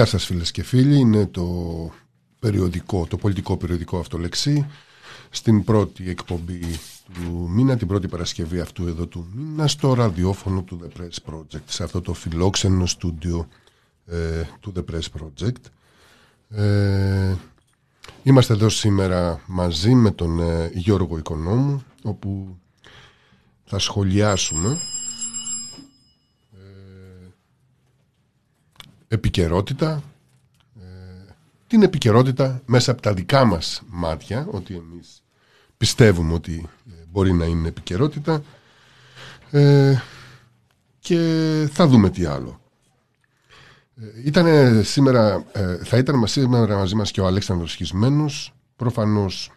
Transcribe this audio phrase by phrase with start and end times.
[0.00, 1.46] Γεια σας φίλες και φίλοι, είναι το
[2.38, 4.66] περιοδικό, το πολιτικό περιοδικό αυτολεξή
[5.30, 6.60] στην πρώτη εκπομπή
[7.14, 11.62] του μήνα, την πρώτη Παρασκευή αυτού εδώ του μήνα στο ραδιόφωνο του The Press Project,
[11.66, 13.48] σε αυτό το φιλόξενο στούντιο
[14.06, 15.62] ε, του The Press Project.
[16.60, 17.34] Ε,
[18.22, 22.56] είμαστε εδώ σήμερα μαζί με τον ε, Γιώργο Οικονόμου, όπου
[23.64, 24.76] θα σχολιάσουμε
[29.12, 30.02] επικαιρότητα,
[30.80, 31.32] ε,
[31.66, 35.22] την επικαιρότητα μέσα από τα δικά μας μάτια, ότι εμείς
[35.76, 38.42] πιστεύουμε ότι ε, μπορεί να είναι επικαιρότητα
[39.50, 39.98] ε,
[40.98, 41.18] και
[41.72, 42.60] θα δούμε τι άλλο.
[44.24, 45.44] Ήτανε σήμερα,
[45.82, 49.50] θα ήταν σήμερα μαζί μας και ο Αλέξανδρος Χισμένος, προφανώς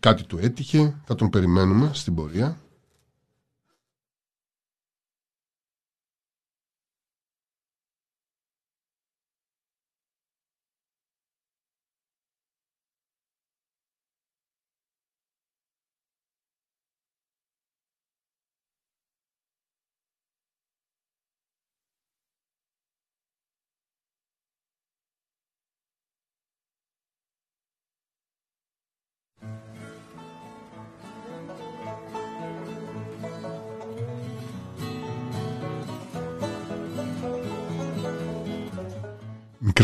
[0.00, 2.60] κάτι του έτυχε, θα τον περιμένουμε στην πορεία.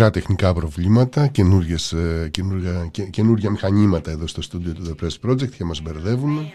[0.03, 1.79] Μικρά τεχνικά προβλήματα, καινούργια,
[3.11, 6.53] καινούργια μηχανήματα εδώ στο στούντιο του The Press Project και μας μπερδεύουν.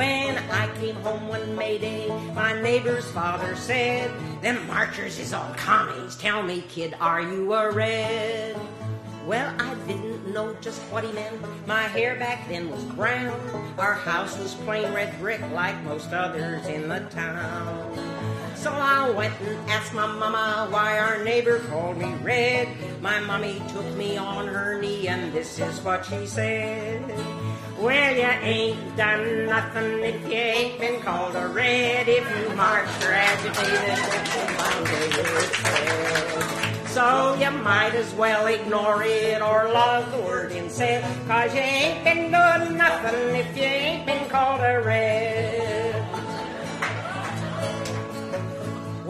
[0.00, 2.02] When I came home one May Day,
[2.42, 4.06] my neighbor's father said,
[4.44, 6.12] Them marchers is all commies.
[6.26, 8.54] Tell me, kid, are you a red?
[9.30, 11.36] Well, I didn't know just what he meant.
[11.74, 13.38] My hair back then was brown.
[13.84, 18.13] Our house was plain red brick like most others in the town.
[18.64, 22.66] So I went and asked my mama why our neighbor called me red.
[23.02, 27.06] My mommy took me on her knee and this is what she said.
[27.78, 32.08] Well, you ain't done nothing if you ain't been called a red.
[32.08, 33.98] If you marched or agitated,
[34.32, 36.86] with my sale.
[36.86, 41.04] so you might as well ignore it or love the word instead.
[41.28, 45.63] Cause you ain't been doing nothing if you ain't been called a red.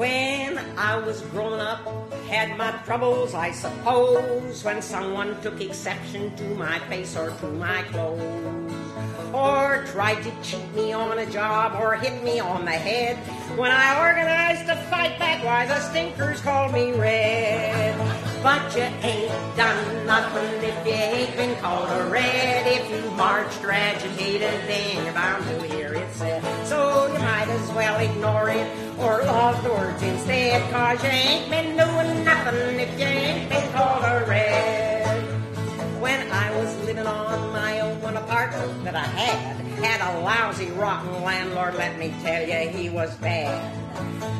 [0.04, 1.80] When I was growing up,
[2.28, 7.80] had my troubles, I suppose, when someone took exception to my face or to my
[7.84, 8.83] clothes,
[9.34, 13.16] or tried to cheat me on a job or hit me on the head.
[13.58, 17.98] When I organized to fight back, why the stinkers called me red.
[18.42, 22.66] But you ain't done nothing if you ain't been called a red.
[22.66, 26.42] If you marched or agitated, then you're bound to hear it said.
[26.66, 28.66] So you might as well ignore it
[28.98, 30.70] or love words instead.
[30.70, 35.22] Cause you ain't been doing nothing if you ain't been called a red.
[36.00, 40.70] When I was living on my own one apartment that I had, had a lousy,
[40.72, 43.72] rotten landlord, let me tell you, he was bad.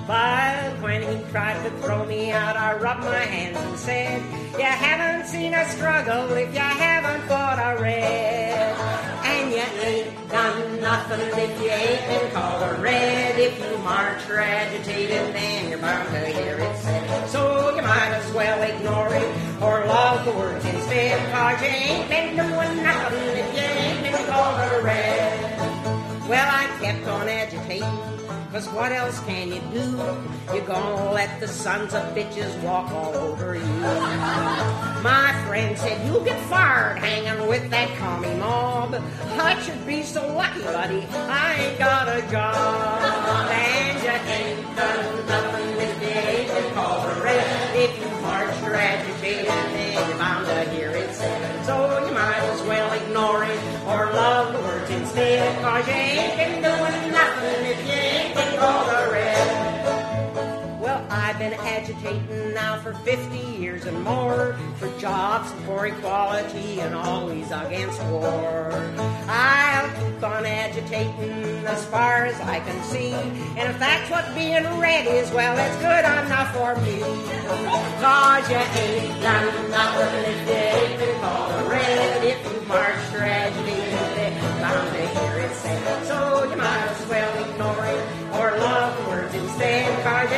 [0.06, 4.22] But when he tried to throw me out, I rubbed my hands and said,
[4.58, 8.76] You haven't seen a struggle if you haven't fought a red.
[9.24, 13.38] And you ain't done nothing if you ain't been called a red.
[13.38, 17.30] If you march or agitated, then you're bound to hear it said.
[17.30, 21.18] So you might as well ignore it or love the words instead.
[21.32, 25.58] Cause you ain't been doing nothing if you ain't been called a red.
[26.28, 28.14] Well, I kept on agitating
[28.54, 29.98] Cause what else can you do?
[30.54, 33.64] You're gonna let the sons of bitches walk all over you.
[35.02, 38.94] My friend said, You'll get fired hanging with that commie mob.
[39.40, 41.04] I should be so lucky, buddy.
[41.10, 43.50] I ain't got a job.
[43.50, 47.76] And you ain't done nothing if you ain't been called a red.
[47.76, 48.23] If you
[49.24, 51.64] or agitated, you're bound to hear it said.
[51.64, 55.62] So you might as well ignore it or love the words instead.
[55.62, 59.03] Cause you ain't been doing nothing if you ain't been called a red.
[59.03, 59.03] Well,
[61.34, 67.50] I've been agitating now for 50 years and more for jobs, for equality, and always
[67.50, 68.70] against war.
[69.26, 73.14] I'll keep on agitating as far as I can see.
[73.58, 77.00] And if that's what being red is, well, it's good enough for me.
[78.00, 82.24] Cause you ain't done nothing if you ain't been called red.
[82.24, 86.06] If you agitated, then you're bound to hear it said.
[86.06, 90.04] So you might as well ignore it or love words instead.
[90.04, 90.30] Cause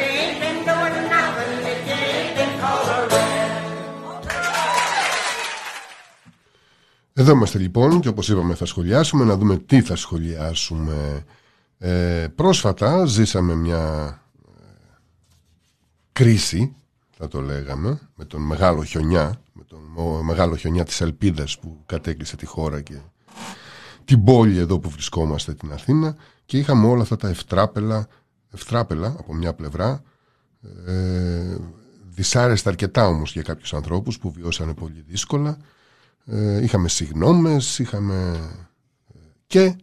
[7.18, 11.24] Εδώ είμαστε λοιπόν και όπως είπαμε θα σχολιάσουμε να δούμε τι θα σχολιάσουμε.
[11.78, 14.22] Ε, πρόσφατα ζήσαμε μια
[16.12, 16.74] κρίση,
[17.16, 19.80] θα το λέγαμε, με τον μεγάλο χιονιά, με τον
[20.24, 22.98] μεγάλο χιονιά της ελπίδας που κατέκλυσε τη χώρα και
[24.04, 28.08] την πόλη εδώ που βρισκόμαστε την Αθήνα και είχαμε όλα αυτά τα ευτράπελα,
[28.52, 30.02] ευτράπελα από μια πλευρά
[30.86, 31.56] ε,
[32.08, 35.58] δυσάρεστα αρκετά όμως για κάποιους ανθρώπους που βιώσανε πολύ δύσκολα
[36.26, 38.40] ε, είχαμε συγνώμες είχαμε
[39.14, 39.76] ε, και ε,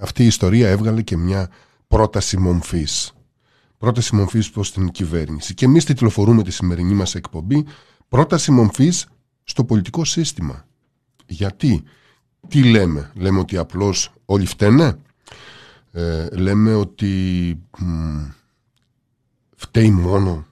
[0.00, 1.50] αυτή η ιστορία έβγαλε και μια
[1.88, 3.12] πρόταση μομφής.
[3.78, 5.54] Πρόταση μομφής προς την κυβέρνηση.
[5.54, 7.66] Και εμείς τιτλοφορούμε τη σημερινή μας εκπομπή.
[8.08, 9.06] Πρόταση μομφής
[9.44, 10.66] στο πολιτικό σύστημα.
[11.26, 11.82] Γιατί;
[12.48, 14.98] Τι λέμε, λέμε ότι απλώς όλοι φταίνε;
[15.92, 18.18] Ε, λέμε ότι μ,
[19.56, 20.49] φταίει μόνο αυτό που,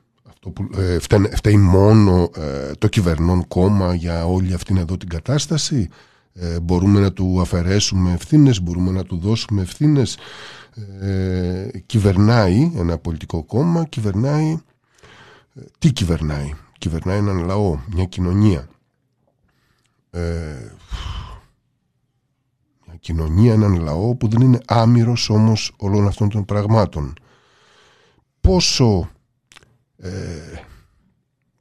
[0.77, 0.99] ε,
[1.35, 5.89] φταίει μόνο ε, το κυβερνών κόμμα για όλη αυτήν εδώ την κατάσταση;
[6.33, 10.17] Ε, μπορούμε να του αφαιρέσουμε ευθύνες μπορούμε να του δώσουμε ευθύνες;
[11.01, 14.59] Ε, κυβερνάει ένα πολιτικό κόμμα κυβερνάει
[15.79, 18.69] τι κυβερνάει; Κυβερνάει έναν λαό, μια κοινωνία
[23.01, 27.15] κοινωνία, έναν λαό που δεν είναι άμυρος όμως όλων αυτών των πραγμάτων.
[28.41, 29.11] Πόσο,
[29.99, 30.63] ε,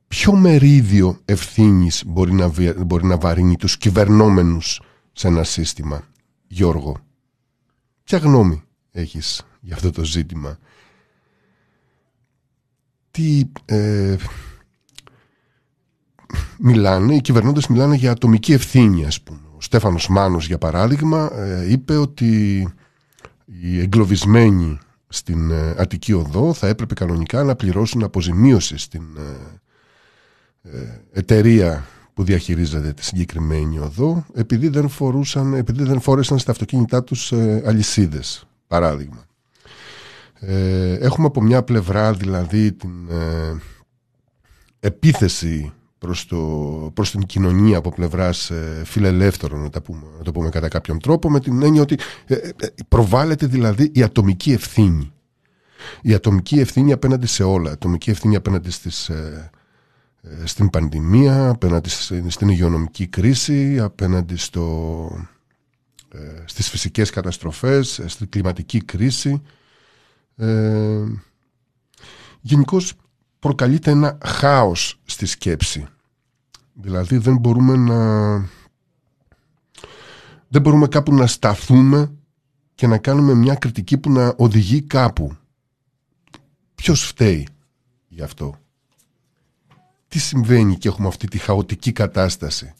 [0.07, 2.51] ποιο μερίδιο ευθύνης μπορεί να,
[2.85, 6.07] μπορεί να βαρύνει τους κυβερνόμενους σε ένα σύστημα,
[6.47, 6.97] Γιώργο;
[8.03, 10.57] Ποια γνώμη έχεις για αυτό το ζήτημα;
[13.11, 13.43] Τι...
[13.65, 14.15] Ε,
[16.59, 21.71] μιλάνε, οι κυβερνώντες μιλάνε για ατομική ευθύνη ας πούμε ο Στέφανος Μάνος για παράδειγμα ε,
[21.71, 22.59] είπε ότι
[23.45, 29.03] οι εγκλωβισμένοι στην ε, Αττική Οδό θα έπρεπε κανονικά να πληρώσουν αποζημίωση στην
[30.61, 37.03] ε, εταιρεία που διαχειρίζεται τη συγκεκριμένη οδό επειδή δεν, φορούσαν, επειδή δεν φόρεσαν στα αυτοκίνητά
[37.03, 37.33] τους
[37.65, 39.25] αλυσίδες παράδειγμα.
[40.99, 42.91] Έχουμε από μια πλευρά δηλαδή την
[44.79, 46.37] επίθεση προς, το,
[46.93, 50.99] προς την κοινωνία από πλευράς ε, φιλελεύθερων να, τα πούμε, να το πούμε κατά κάποιον
[50.99, 52.51] τρόπο με την έννοια ότι ε, ε,
[52.87, 55.11] προβάλλεται δηλαδή η ατομική ευθύνη.
[56.01, 57.69] Η ατομική ευθύνη απέναντι σε όλα.
[57.69, 59.11] Η ατομική ευθύνη απέναντι στις,
[60.43, 61.89] στην πανδημία απέναντι
[62.27, 65.27] στην υγειονομική κρίση απέναντι στο,
[66.45, 69.41] στις φυσικές καταστροφές στην κλιματική κρίση.
[70.35, 71.03] Ε,
[72.41, 72.93] Γενικώς
[73.39, 75.85] προκαλείται ένα χάος στη σκέψη.
[76.73, 78.35] Δηλαδή δεν μπορούμε να...
[80.47, 82.11] Δεν μπορούμε κάπου να σταθούμε
[82.75, 85.35] και να κάνουμε μια κριτική που να οδηγεί κάπου.
[86.75, 87.47] Ποιος φταίει
[88.07, 88.55] γι' αυτό;
[90.07, 92.73] Τι συμβαίνει και έχουμε αυτή τη χαοτική κατάσταση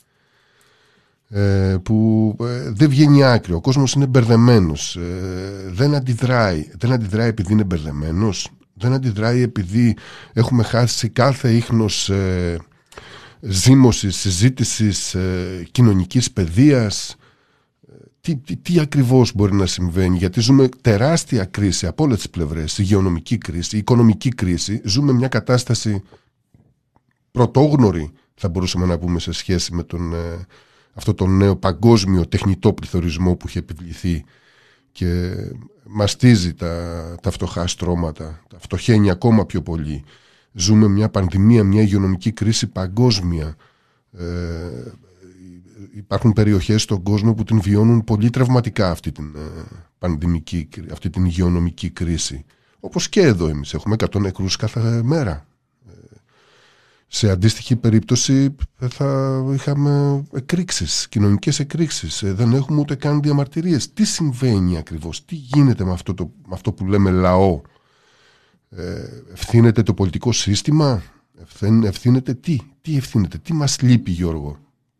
[1.30, 3.54] ε, που ε, δεν βγαίνει άκρη.
[3.54, 4.96] Ο κόσμος είναι μπερδεμένος.
[4.96, 6.70] Ε, δεν αντιδράει.
[6.78, 9.98] Δεν αντιδράει επειδή είναι μπερδεμένος; Δεν αντιδράει επειδή
[10.34, 12.58] έχουμε χάσει κάθε ίχνος ε,
[13.40, 17.16] ζήμωσης, συζήτησης, ε, κοινωνικής παιδείας.
[18.22, 22.78] Τι, τι, τι ακριβώς μπορεί να συμβαίνει, γιατί ζούμε τεράστια κρίση από όλες τις πλευρές,
[22.78, 24.82] υγειονομική κρίση, οικονομική κρίση.
[24.84, 26.04] Ζούμε μια κατάσταση
[27.32, 30.46] πρωτόγνωρη, θα μπορούσαμε να πούμε, σε σχέση με τον, ε,
[30.94, 34.24] αυτό το νέο παγκόσμιο τεχνητό πληθωρισμό που έχει επιβληθεί
[34.92, 35.34] και
[35.90, 40.04] μαστίζει τα, τα φτωχά στρώματα, τα φτωχαίνει ακόμα πιο πολύ.
[40.52, 43.56] Ζούμε μια πανδημία, μια υγειονομική κρίση παγκόσμια.
[44.12, 44.24] Ε,
[45.96, 49.62] υπάρχουν περιοχές στον κόσμο που την βιώνουν πολύ τραυματικά αυτή την ε,
[50.00, 52.46] πανδημική, αυτή την υγειονομική κρίση.
[52.80, 55.47] Όπως και εδώ εμείς έχουμε 100 νεκρούς κάθε μέρα
[57.08, 62.24] σε αντίστοιχη περίπτωση θα είχαμε εκρήξεις, κοινωνικές εκρήξεις.
[62.24, 63.94] Ε, δεν έχουμε ούτε καν διαμαρτυρίες.
[63.94, 67.62] Τι συμβαίνει ακριβώς, τι γίνεται με αυτό, το, με αυτό που λέμε λαό;
[68.70, 71.04] Ε, ευθύνεται το πολιτικό σύστημα,
[71.84, 74.58] ευθύνεται τι, τι ευθύνεται, τι μας λείπει Γιώργο;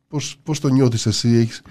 [0.08, 1.62] Πώς, πώς το νιώθεις εσύ, έχεις...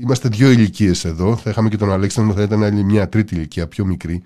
[0.00, 3.68] είμαστε δύο ηλικίες εδώ, θα είχαμε και τον Αλέξανδρο, θα ήταν άλλη μια τρίτη ηλικία,
[3.68, 4.22] πιο μικρή,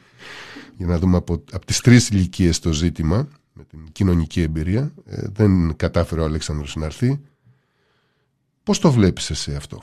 [0.76, 4.92] για να δούμε από, από τις τρεις ηλικίες το ζήτημα με την κοινωνική εμπειρία.
[5.04, 7.20] Ε, δεν κατάφερε ο Αλέξανδρος να έρθει.
[8.62, 9.82] Πώς το βλέπεις εσύ αυτό;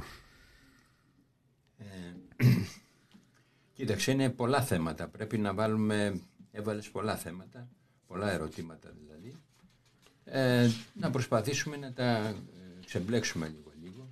[1.78, 2.46] Ε,
[3.76, 5.08] κοίταξε, είναι πολλά θέματα.
[5.08, 7.68] Πρέπει να βάλουμε, έβαλες πολλά θέματα,
[8.08, 9.36] πολλά ερωτήματα δηλαδή.
[10.26, 12.36] Ε, να προσπαθήσουμε να τα
[12.86, 14.10] ξεμπλέξουμε λίγο λίγο.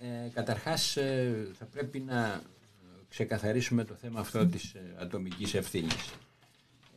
[0.00, 2.42] Ε, καταρχάς ε, θα πρέπει να
[3.08, 6.12] ξεκαθαρίσουμε το θέμα αυτό της ατομικής ευθύνης.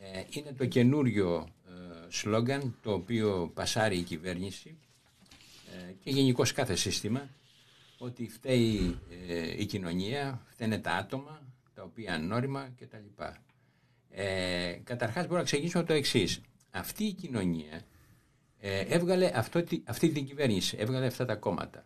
[0.02, 1.70] Ε, είναι το καινούριο ε,
[2.08, 4.76] σλόγκαν το οποίο πασάρει η κυβέρνηση
[5.88, 7.28] ε, και γενικώς κάθε σύστημα
[7.98, 8.98] ότι φταίει
[9.56, 11.42] η κοινωνία, φταίνε τα άτομα,
[11.74, 13.22] τα οποία ανώρημα κτλ.
[14.10, 16.40] Ε, καταρχάς μπορώ να ξεκινήσουμε το εξής.
[16.70, 17.82] Αυτή η κοινωνία
[18.60, 21.84] ε, έβγαλε αυτό, αυτή την κυβέρνηση, έβγαλε αυτά τα κόμματα.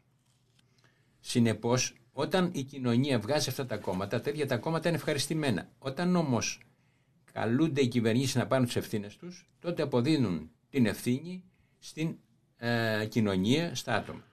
[1.21, 5.69] Συνεπώς, όταν η κοινωνία βγάζει αυτά τα κόμματα, τέτοια τα κόμματα είναι ευχαριστημένα.
[5.79, 6.61] Όταν όμως
[7.35, 11.45] καλούνται οι κυβερνήσεις να πάρουν τις ευθύνες τους, τότε αποδίνουν την ευθύνη
[11.79, 12.17] στην
[12.57, 14.25] ε, κοινωνία, στα άτομα.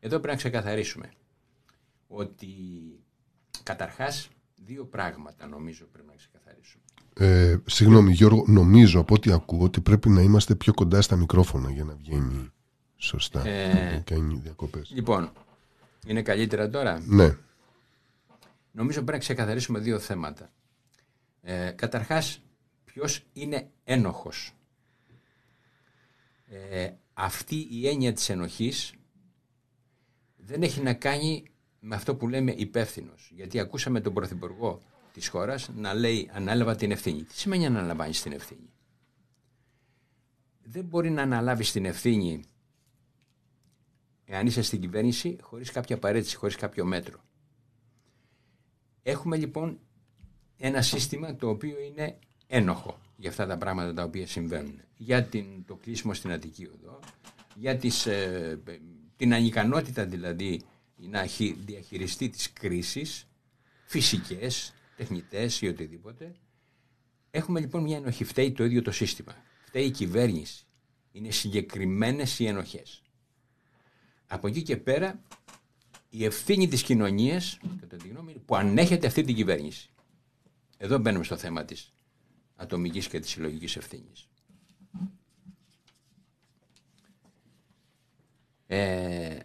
[0.00, 1.10] Εδώ πρέπει να ξεκαθαρίσουμε
[2.08, 2.48] ότι
[3.62, 4.28] καταρχάς
[4.64, 6.82] δύο πράγματα νομίζω πρέπει να ξεκαθαρίσουμε.
[7.14, 11.70] Ε, συγγνώμη Γιώργο, νομίζω από ό,τι ακούω ότι πρέπει να είμαστε πιο κοντά στα μικρόφωνα
[11.70, 12.52] για να βγαίνει
[12.96, 13.46] σωστά.
[13.46, 14.90] Ε, κάνει διακοπές.
[14.94, 15.30] Λοιπόν,
[16.06, 17.36] είναι καλύτερα τώρα; Ναι.
[18.72, 20.50] Νομίζω πρέπει να ξεκαθαρίσουμε δύο θέματα.
[21.44, 22.42] Ε, καταρχάς,
[22.84, 24.52] ποιος είναι ένοχος;
[26.46, 28.92] Ε, αυτή η έννοια της ενοχής
[30.36, 31.44] δεν έχει να κάνει
[31.80, 33.30] με αυτό που λέμε υπεύθυνος.
[33.34, 34.82] Γιατί ακούσαμε τον Πρωθυπουργό
[35.12, 37.22] της χώρας να λέει ανάλαβα την ευθύνη.
[37.22, 38.72] Τι σημαίνει αναλαμβάνεις την ευθύνη;
[40.62, 42.44] Δεν μπορεί να αναλάβεις την ευθύνη
[44.24, 47.24] εάν είσαι στην κυβέρνηση χωρίς κάποια παρέτηση, χωρίς κάποιο μέτρο.
[49.02, 49.80] Έχουμε λοιπόν
[50.64, 54.80] ένα σύστημα το οποίο είναι ένοχο για αυτά τα πράγματα τα οποία συμβαίνουν.
[54.96, 57.00] Για την, το κλείσιμο στην Αττική Οδό,
[57.54, 58.60] για τις, ε,
[59.16, 60.60] την ανικανότητα δηλαδή
[60.96, 61.26] να
[61.64, 63.28] διαχειριστεί τις κρίσεις
[63.84, 66.34] φυσικές, τεχνητές ή οτιδήποτε.
[67.30, 68.24] Έχουμε λοιπόν μια ενοχή.
[68.24, 69.36] Φταίει το ίδιο το σύστημα.
[69.64, 70.64] Φταίει η κυβέρνηση.
[71.12, 73.02] Είναι συγκεκριμένες οι ενοχές.
[74.26, 75.22] Από εκεί και πέρα
[76.10, 79.91] η ευθύνη της κοινωνίας, κατά τη γνώμη, που ανέχεται αυτή την κυβέρνηση.
[80.82, 81.92] Εδώ μπαίνουμε στο θέμα της
[82.56, 84.28] ατομικής και της συλλογικής ευθύνης.
[88.66, 89.38] Ε,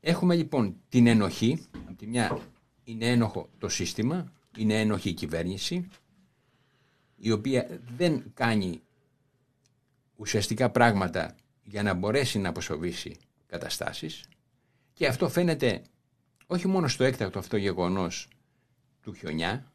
[0.00, 2.38] έχουμε λοιπόν την ενοχή, από τη μια
[2.84, 5.88] είναι ένοχο το σύστημα, είναι ένοχη η κυβέρνηση,
[7.16, 8.82] η οποία δεν κάνει
[10.16, 13.16] ουσιαστικά πράγματα για να μπορέσει να αποσοβήσει
[13.46, 14.24] καταστάσεις
[14.92, 15.82] και αυτό φαίνεται
[16.46, 18.28] όχι μόνο στο έκτακτο αυτό γεγονός
[19.02, 19.69] του χιονιά,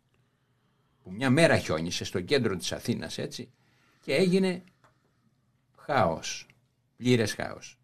[1.05, 3.49] που μια μέρα χιόνισε στο κέντρο της Αθήνας έτσι
[4.01, 4.63] και έγινε
[5.77, 6.47] χάος,
[6.95, 7.79] πλήρες χάος.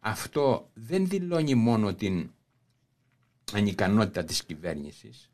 [0.00, 2.30] Αυτό δεν δηλώνει μόνο την
[3.52, 5.30] ανικανότητα της κυβέρνησης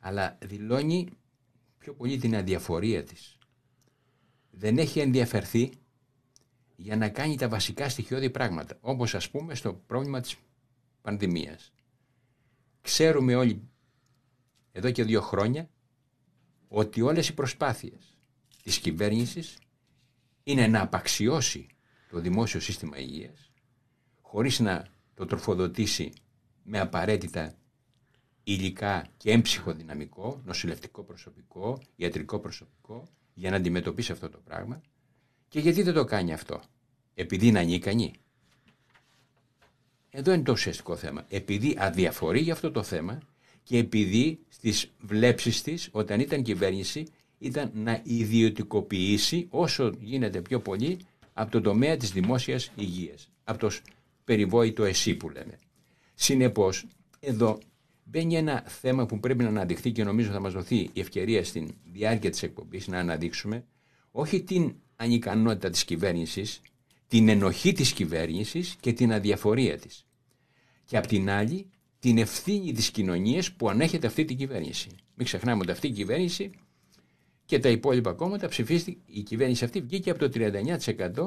[0.00, 1.08] αλλά δηλώνει
[1.78, 3.38] πιο πολύ την αδιαφορία της.
[4.50, 5.72] Δεν έχει ενδιαφερθεί
[6.76, 10.36] για να κάνει τα βασικά στοιχειώδη πράγματα, όπως ας πούμε στο πρόβλημα της
[11.02, 11.72] πανδημίας.
[12.82, 13.68] Ξέρουμε όλοι
[14.72, 15.70] εδώ και δύο χρόνια
[16.68, 18.16] ότι όλες οι προσπάθειες
[18.62, 19.58] της κυβέρνησης
[20.42, 21.66] είναι να απαξιώσει
[22.10, 23.50] το δημόσιο σύστημα υγείας
[24.20, 26.12] χωρίς να το τροφοδοτήσει
[26.62, 27.54] με απαραίτητα
[28.44, 34.82] υλικά και έμψυχο δυναμικό, νοσηλευτικό προσωπικό, ιατρικό προσωπικό για να αντιμετωπίσει αυτό το πράγμα
[35.48, 36.62] και γιατί δεν το κάνει αυτό;
[37.14, 38.14] Επειδή είναι ανίκανη.
[40.10, 41.24] Εδώ είναι το ουσιαστικό θέμα.
[41.28, 43.18] Επειδή αδιαφορεί για αυτό το θέμα
[43.68, 47.06] και επειδή στις βλέψεις της όταν ήταν κυβέρνηση
[47.38, 50.98] ήταν να ιδιωτικοποιήσει όσο γίνεται πιο πολύ
[51.32, 53.30] από το τομέα της δημόσιας υγείας.
[53.44, 53.70] Από το
[54.24, 55.58] περιβόητο εσύ που λέμε.
[56.14, 56.86] Συνεπώς
[57.20, 57.58] εδώ
[58.04, 61.74] μπαίνει ένα θέμα που πρέπει να αναδειχθεί και νομίζω θα μας δοθεί η ευκαιρία στην
[61.92, 63.64] διάρκεια της εκπομπής να αναδείξουμε
[64.10, 66.60] όχι την ανικανότητα της κυβέρνησης,
[67.08, 70.06] την ενοχή της κυβέρνησης και την αδιαφορία της.
[70.84, 71.70] Και απ' την άλλη
[72.08, 74.88] την ευθύνη της κοινωνίας που ανέχεται αυτή την κυβέρνηση.
[75.14, 76.50] Μην ξεχνάμε ότι αυτή η κυβέρνηση
[77.44, 81.26] και τα υπόλοιπα κόμματα ψηφίστηκε, η κυβέρνηση αυτή βγήκε από το 39%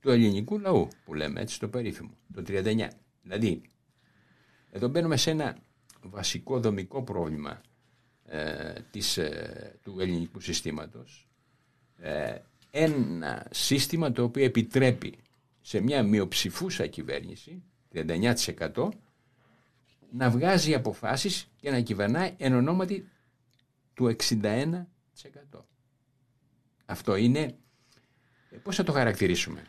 [0.00, 2.88] του ελληνικού λαού που λέμε έτσι το περίφημο, το 39%.
[3.22, 3.62] Δηλαδή,
[4.70, 5.56] εδώ μπαίνουμε σε ένα
[6.02, 7.60] βασικό δομικό πρόβλημα
[8.26, 11.28] ε, της, ε, του ελληνικού συστήματος.
[11.96, 12.34] Ε,
[12.70, 15.18] ένα σύστημα το οποίο επιτρέπει
[15.60, 17.62] σε μια μειοψηφούσα κυβέρνηση,
[17.94, 18.88] 39%,
[20.12, 23.08] να βγάζει αποφάσεις και να κυβερνάει εν ονόματι
[23.94, 24.84] του 61%.
[26.84, 27.40] Αυτό είναι,
[28.50, 29.62] ε, πώς θα το χαρακτηρίσουμε;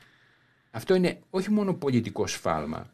[0.71, 2.91] Αυτό είναι όχι μόνο πολιτικό σφάλμα,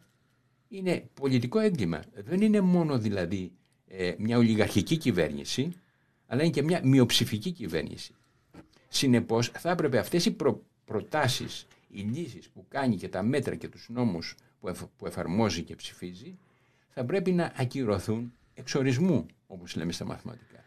[0.68, 2.04] είναι πολιτικό έγκλημα.
[2.14, 3.52] Δεν είναι μόνο δηλαδή
[3.88, 5.74] ε, μια ολιγαρχική κυβέρνηση,
[6.26, 8.14] αλλά είναι και μια μειοψηφική κυβέρνηση.
[8.90, 13.68] Συνεπώς θα έπρεπε αυτές οι προ, προτάσεις, οι λύσεις που κάνει και τα μέτρα και
[13.68, 16.38] τους νόμους που, που εφαρμόζει και ψηφίζει,
[16.98, 20.64] θα πρέπει να ακυρωθούν εξορισμού, όπως λέμε στα μαθηματικά.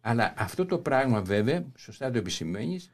[0.00, 2.90] Αλλά αυτό το πράγμα βέβαια, σωστά το επισημαίνεις,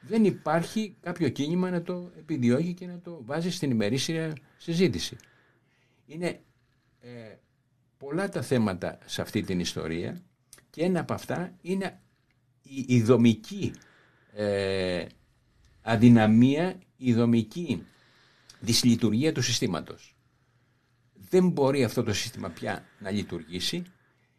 [0.00, 5.16] δεν υπάρχει κάποιο κίνημα να το επιδιώκει και να το βάζει στην ημερήσια συζήτηση.
[6.06, 6.40] Είναι
[7.00, 7.36] ε,
[7.98, 10.22] πολλά τα θέματα σε αυτή την ιστορία
[10.70, 12.00] και ένα από αυτά είναι
[12.62, 13.72] η, η δομική
[14.32, 15.06] ε,
[15.82, 17.82] αδυναμία η δομική
[18.60, 20.11] δυσλειτουργία του συστήματος.
[21.32, 23.82] Δεν μπορεί αυτό το σύστημα πια να λειτουργήσει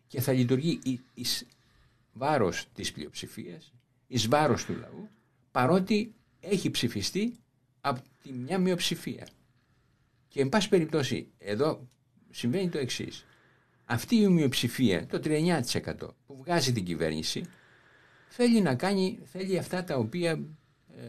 [0.08, 0.80] και θα λειτουργεί
[1.14, 1.48] εις
[2.14, 3.74] βάρος της πλειοψηφίας,
[4.08, 5.10] εις βάρος του λαού,
[5.52, 7.36] παρότι έχει ψηφιστεί
[7.82, 9.28] από τη μια μειοψηφία.
[10.28, 11.90] Και εν πάση περιπτώσει, εδώ
[12.30, 13.26] συμβαίνει το εξής.
[13.86, 17.46] Αυτή η μειοψηφία, το 39% που βγάζει την κυβέρνηση,
[18.28, 21.06] θέλει να κάνει, θέλει αυτά τα οποία ε,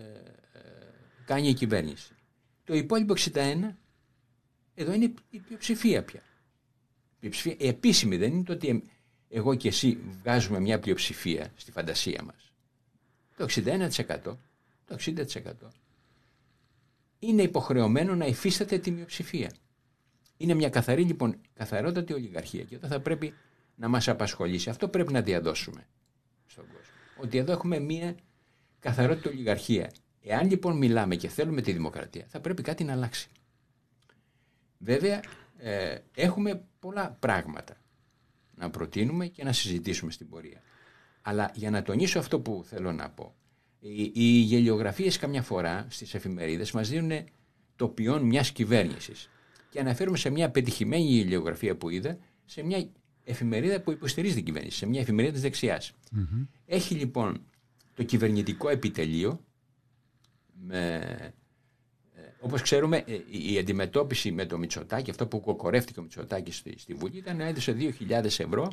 [0.53, 0.61] ε,
[1.25, 2.15] κάνει η κυβέρνηση.
[2.65, 3.75] Το υπόλοιπο 61,
[4.75, 6.21] εδώ είναι η πλειοψηφία πια.
[6.21, 8.85] Η πλειοψηφία επίσημη δεν είναι το ότι
[9.29, 12.53] εγώ και εσύ βγάζουμε μια πλειοψηφία στη φαντασία μας.
[13.37, 14.37] Το 61%,
[14.87, 15.53] το 60%
[17.19, 19.51] είναι υποχρεωμένο να υφίσταται τη μειοψηφία.
[20.37, 23.35] Είναι μια καθαρή λοιπόν, καθαρότατη ολιγαρχία και εδώ θα πρέπει
[23.75, 24.71] να μας απασχολήσει.
[24.71, 25.87] Αυτό πρέπει να διαδώσουμε
[26.47, 26.95] στον κόσμο.
[27.23, 28.15] Ότι εδώ έχουμε μια
[28.81, 29.91] καθαρότητα ολιγαρχία.
[30.23, 33.29] Εάν λοιπόν μιλάμε και θέλουμε τη δημοκρατία, θα πρέπει κάτι να αλλάξει.
[34.85, 35.23] Βέβαια,
[35.57, 37.77] ε, έχουμε πολλά πράγματα
[38.55, 40.63] να προτείνουμε και να συζητήσουμε στην πορεία.
[41.23, 43.35] Αλλά για να τονίσω αυτό που θέλω να πω,
[43.81, 47.25] οι, οι γελιογραφίες καμιά φορά στις εφημερίδες μας δίνουν
[47.77, 49.29] το ποιόν μιας κυβέρνησης.
[49.71, 52.89] Και αναφέρουμε σε μια πετυχημένη γελιογραφία που είδα, σε μια
[53.25, 55.93] εφημερίδα που υποστηρίζει την κυβέρνηση, σε μια εφημερίδα της δεξιας
[56.67, 57.45] Έχει λοιπόν
[57.95, 59.45] το κυβερνητικό επιτελείο,
[60.67, 61.35] με,
[62.45, 63.13] ε, όπως ξέρουμε ε,
[63.53, 67.45] η αντιμετώπιση με το Μητσοτάκι, αυτό που κοκορεύτηκε ο Μητσοτάκης στη, στη Βουλή ήταν να
[67.45, 68.73] έδωσε 2.000 ευρώ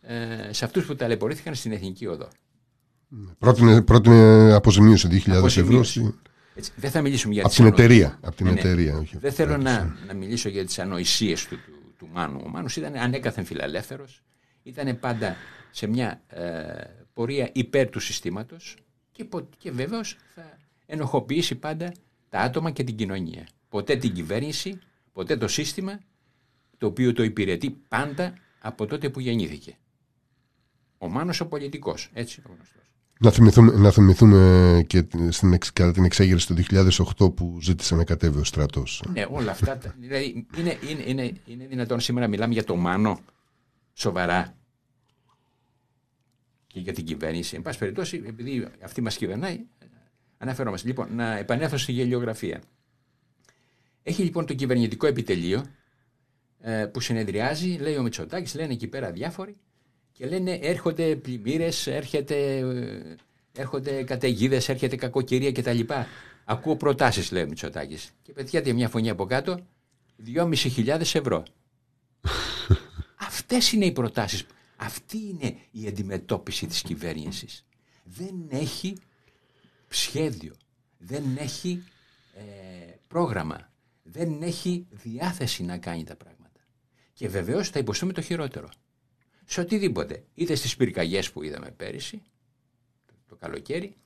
[0.00, 2.28] ε, σε αυτούς που ταλαιπωρήθηκαν στην Εθνική Οδό.
[3.38, 5.84] Πρότεινε, πρότεινε αποζημίωση 2.000 ευρώ.
[6.56, 8.18] Έτσι, δεν θα μιλήσουμε για από την εταιρεία.
[8.20, 8.60] Από την ναι, ναι.
[8.60, 12.40] εταιρεία όχι, δεν θέλω να, να μιλήσω για τις ανοησίες του, του, του Μάνου.
[12.44, 14.22] Ο Μάνος ήταν ανέκαθεν φιλελεύθερος.
[14.62, 15.36] Ήταν πάντα
[15.70, 16.42] σε μια ε,
[17.12, 18.76] πορεία υπέρ του συστήματος
[19.12, 19.26] και,
[19.58, 21.92] και βέβαιως θα ενοχοποιήσει πάντα
[22.34, 23.46] τα άτομα και την κοινωνία.
[23.68, 24.78] Ποτέ την κυβέρνηση,
[25.12, 26.00] ποτέ το σύστημα
[26.78, 29.76] το οποίο το υπηρετεί πάντα από τότε που γεννήθηκε.
[30.98, 32.82] Ο Μάνος ο πολιτικός, έτσι ο γνωστός.
[33.20, 36.54] Να θυμηθούμε, να θυμηθούμε και στην, κατά την εξέγερση του
[37.18, 39.02] 2008 που ζήτησε να κατέβει ο στρατός.
[39.12, 39.78] Ναι, όλα αυτά.
[39.98, 43.20] δηλαδή είναι, είναι, είναι, είναι δυνατόν σήμερα να μιλάμε για το Μάνο
[43.92, 44.54] σοβαρά
[46.66, 47.56] και για την κυβέρνηση.
[47.56, 49.60] Εν πάση περιπτώσει, επειδή αυτή μας κυβερνάει,
[50.44, 50.88] αναφερόμαστε.
[50.88, 52.62] Λοιπόν, να επανέλθω στη γελιογραφία.
[54.02, 55.64] Έχει λοιπόν το κυβερνητικό επιτελείο
[56.60, 59.56] ε, που συνεδριάζει, λέει ο Μητσοτάκης, λένε εκεί πέρα διάφοροι
[60.12, 62.64] και λένε έρχονται πλημμύρες, έρχεται,
[63.52, 65.80] έρχονται καταιγίδες, έρχεται κακοκαιρία κτλ.
[66.44, 68.10] Ακούω προτάσεις, λέει ο Μητσοτάκης.
[68.22, 69.58] Και πετιάται μια φωνή από κάτω,
[70.34, 71.42] 2.500 ευρώ.
[73.28, 74.46] Αυτές είναι οι προτάσεις.
[74.76, 77.64] Αυτή είναι η αντιμετώπιση της κυβέρνησης.
[78.04, 78.96] Δεν έχει
[79.94, 80.54] σχέδιο,
[80.98, 81.82] δεν έχει
[82.34, 82.42] ε,
[83.06, 86.60] πρόγραμμα, δεν έχει διάθεση να κάνει τα πράγματα.
[87.12, 88.68] Και βεβαίως θα υποστούμε το χειρότερο
[89.44, 90.24] σε οτιδήποτε.
[90.34, 92.22] Είτε στις πυρκαγιές που είδαμε πέρυσι,
[93.28, 93.96] το καλοκαίρι,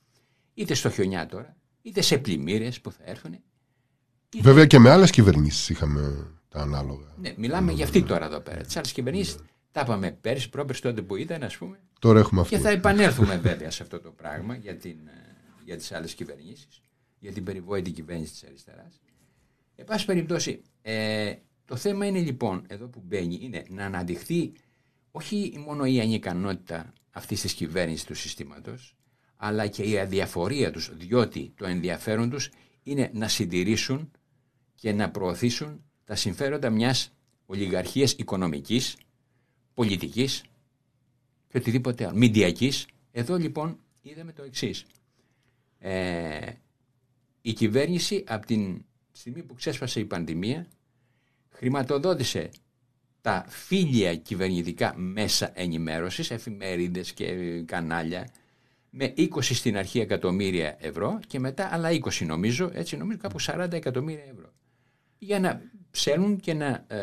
[0.53, 3.33] είτε στο χιονιά τώρα, είτε σε πλημμύρες που θα έρθουν.
[3.33, 4.41] Είτε...
[4.41, 7.07] Βέβαια και με άλλες κυβερνήσεις είχαμε τα ανάλογα.
[7.17, 8.61] Ναι, μιλάμε για αυτή τώρα εδώ πέρα.
[8.61, 9.41] Τις άλλες κυβερνήσεις ναι.
[9.71, 11.79] τα είπαμε πέρυσι, πρόπερσι τότε που ήταν ας πούμε.
[11.99, 12.55] Τώρα έχουμε αυτό.
[12.55, 15.28] Και θα επανέλθουμε βέβαια σε αυτό το πράγμα για, την, ε,
[15.69, 16.81] για τις άλλες κυβερνήσεις,
[17.19, 19.01] για την περιβόητη κυβέρνηση της αριστεράς.
[19.75, 24.51] Εν πάση περιπτώσει, ε, το θέμα είναι λοιπόν, εδώ που μπαίνει, είναι να αναδειχθεί
[25.11, 28.95] όχι μόνο η ανικανότητα αυτής της κυβέρνησης του συστήματος,
[29.35, 32.49] αλλά και η αδιαφορία τους, διότι το ενδιαφέρον τους
[32.83, 34.11] είναι να συντηρήσουν
[34.75, 37.13] και να προωθήσουν τα συμφέροντα μιας
[37.45, 38.97] ολιγαρχίας οικονομικής,
[39.73, 40.43] πολιτικής
[41.47, 42.87] και οτιδήποτε άλλο, μηντιακής.
[43.11, 44.85] Εδώ λοιπόν είδαμε το εξής.
[45.79, 46.39] Ε,
[47.41, 50.67] η κυβέρνηση από την στιγμή που ξέσπασε η πανδημία
[51.49, 52.49] χρηματοδότησε
[53.21, 58.27] τα φίλια κυβερνητικά μέσα ενημέρωσης, εφημερίδες και κανάλια,
[58.89, 63.71] με 20 στην αρχή εκατομμύρια ευρώ και μετά άλλα 20 νομίζω, έτσι νομίζω κάπου 40
[63.71, 64.53] εκατομμύρια ευρώ.
[65.17, 65.61] Για να
[65.91, 66.97] ψέλνουν και να ε,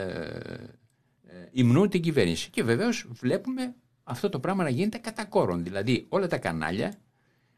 [1.26, 2.50] ε, υμνούν την κυβέρνηση.
[2.50, 5.64] Και βεβαίως βλέπουμε αυτό το πράγμα να γίνεται κατά κόρον.
[5.64, 6.94] Δηλαδή όλα τα κανάλια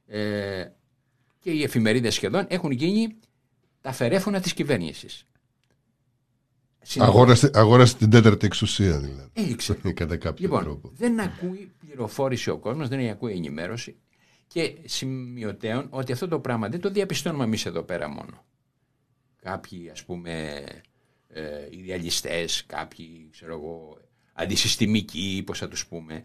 [0.07, 0.67] ε,
[1.39, 3.17] και οι εφημερίδες σχεδόν έχουν γίνει
[3.81, 5.27] τα φερέφωνα της κυβέρνησης.
[6.99, 9.31] Αγόρασε, αγόρασε την τέταρτη εξουσία δηλαδή.
[9.33, 9.75] Έληξε.
[9.95, 10.91] Κατά κάποιο λοιπόν, τρόπο.
[10.95, 13.97] Δεν ακούει πληροφόρηση ο κόσμος, δεν ακούει ενημέρωση.
[14.47, 18.45] Και σημειωτέων ότι αυτό το πράγμα δεν το διαπιστώνουμε εμείς εδώ πέρα μόνο.
[19.43, 20.65] Κάποιοι ας πούμε
[21.29, 23.99] ε, ιδεαλιστές, κάποιοι ξέρω εγώ,
[24.33, 26.21] αντισυστημικοί, πώς θα τους πούμε.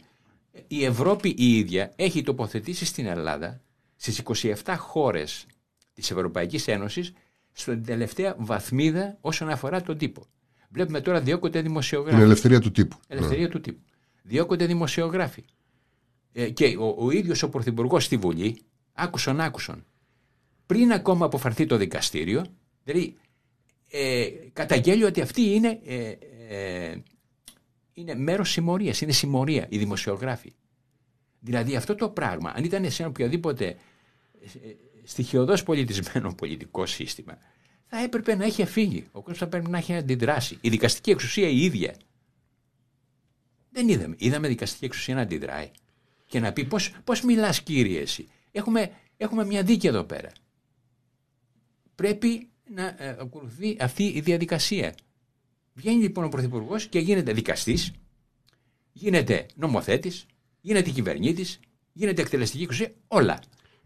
[0.67, 3.61] Η Ευρώπη η ίδια έχει τοποθετήσει στην Ελλάδα
[4.03, 4.21] στις
[4.65, 5.45] 27 χώρες
[5.93, 7.13] της Ευρωπαϊκής Ένωσης
[7.51, 10.25] στην τελευταία βαθμίδα όσον αφορά τον τύπο.
[10.69, 12.15] Βλέπουμε τώρα διώκονται δημοσιογράφοι.
[12.15, 12.97] Την ελευθερία του τύπου.
[13.07, 13.81] Ελευθερία του τύπου.
[14.23, 15.43] Διώκονται δημοσιογράφοι.
[16.31, 18.61] Ε, και ο, ο ίδιος ο Πρωθυπουργός στη Βουλή,
[18.93, 19.85] άκουσον άκουσον,
[20.65, 22.45] πριν ακόμα αποφαρθεί το δικαστήριο,
[22.83, 23.15] δηλαδή
[23.89, 26.15] ε, καταγγέλει ότι αυτή είναι, ε,
[26.49, 27.01] ε,
[27.93, 30.53] είναι μέρος συμμορίας, είναι συμμορία οι δημοσιογράφοι.
[31.39, 33.75] Δηλαδή αυτό το πράγμα, αν ήταν σε ένα οποιοδήποτε ε,
[35.03, 37.37] στοιχειοδός πολιτισμένο πολιτικό σύστημα,
[37.85, 39.07] θα έπρεπε να έχει φύγει.
[39.11, 40.57] Ο κόσμος θα πρέπει να έχει αντιδράσει.
[40.61, 41.95] Η δικαστική εξουσία η ίδια.
[43.69, 44.15] Δεν είδαμε.
[44.17, 45.71] Είδαμε δικαστική εξουσία να αντιδράει
[46.27, 50.31] και να πει πώς, πώς μιλάς κύριε εσύ; Έχουμε, έχουμε μια δίκη εδώ πέρα.
[51.95, 54.95] Πρέπει να ε, ακολουθεί αυτή η διαδικασία.
[55.73, 57.91] Βγαίνει λοιπόν ο Πρωθυπουργός και γίνεται δικαστής,
[58.91, 60.25] γίνεται νομοθέτης,
[60.61, 61.59] γίνεται κυβερνήτης,
[61.93, 63.39] γίνεται εκτελεστική εξουσία, όλα.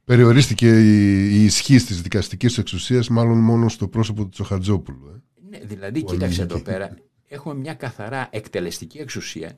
[0.08, 5.08] Περιορίστηκε η, η ισχύ της δικαστικής εξουσίας μάλλον μόνο στο πρόσωπο του Τσοχατζόπουλου.
[5.08, 5.22] Ε.
[5.50, 6.98] Ναι, δηλαδή, κοίταξε εδώ πέρα.
[7.28, 9.58] Έχουμε μια καθαρά εκτελεστική εξουσία,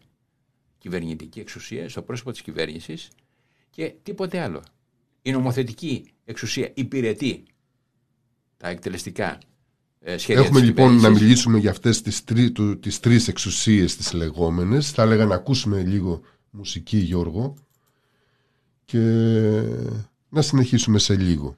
[0.77, 3.09] κυβερνητική εξουσία στο πρόσωπο της κυβέρνησης
[3.69, 4.63] και τίποτε άλλο.
[5.21, 7.43] Η νομοθετική εξουσία υπηρετεί
[8.57, 9.37] τα εκτελεστικά
[9.99, 14.91] ε, σχέδια Έχουμε λοιπόν να μιλήσουμε για αυτές τις, τρει, τις τρεις εξουσίες τις λεγόμενες.
[14.91, 17.55] Θα έλεγα να ακούσουμε λίγο μουσική Γιώργο
[18.85, 18.99] και
[20.29, 21.55] να συνεχίσουμε σε λίγο.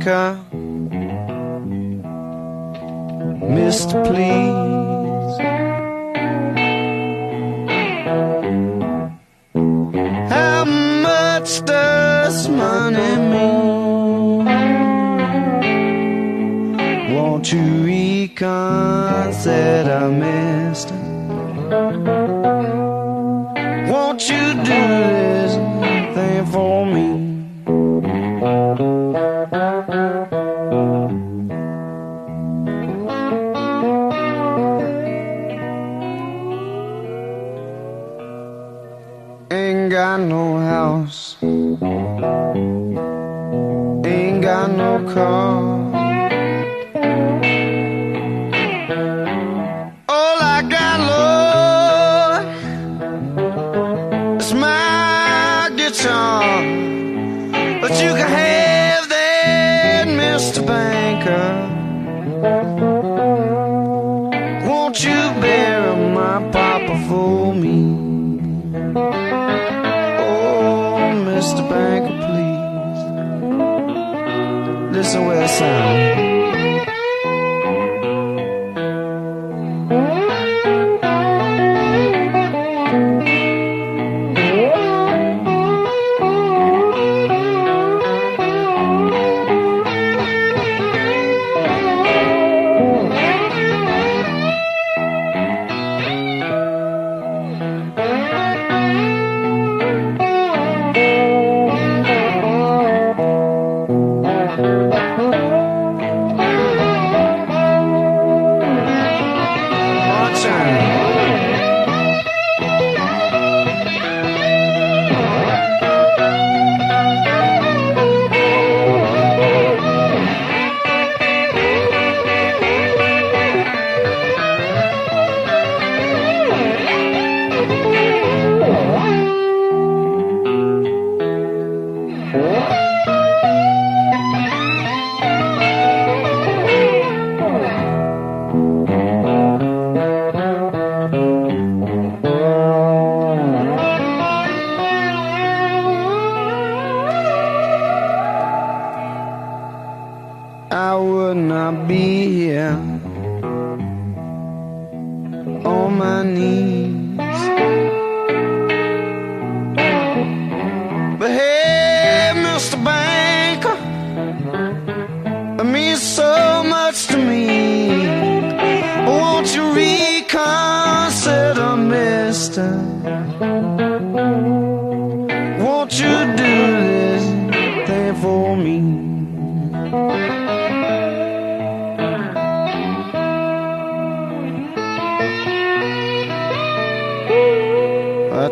[0.00, 0.39] Anchor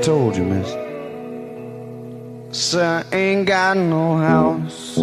[0.03, 0.71] told you, miss.
[2.57, 4.99] So I ain't got no house.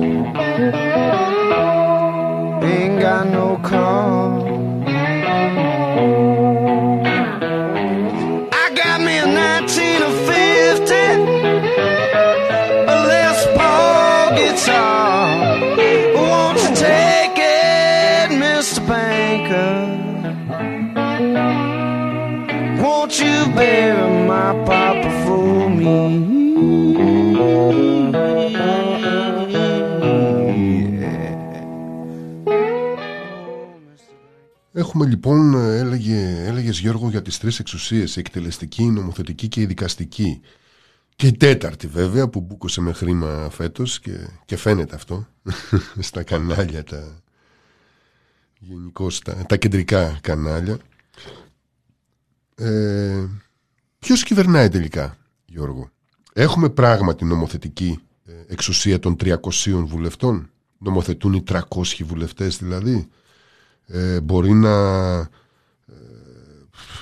[2.64, 4.25] Ain't got no car.
[34.96, 39.66] Έχουμε λοιπόν, έλεγε, έλεγες Γιώργο για τις τρεις εξουσίες, η εκτελεστική, η νομοθετική και η
[39.66, 40.42] δικαστική.
[41.16, 45.28] Και η τέταρτη βέβαια που μπούκωσε με χρήμα φέτος και, και φαίνεται αυτό
[46.00, 47.22] στα κανάλια τα,
[48.60, 50.78] γενικώς τα, τα κεντρικά κανάλια.
[52.56, 53.26] Ε,
[54.00, 55.90] ποιος κυβερνάει τελικά Γιώργο;
[56.34, 59.38] Έχουμε πράγματι νομοθετική ε, εξουσία των 300
[59.86, 61.60] βουλευτών; Νομοθετούν οι 300
[62.04, 63.10] βουλευτές δηλαδή;
[63.88, 65.18] Ε, μπορεί να...
[65.18, 65.28] Ε,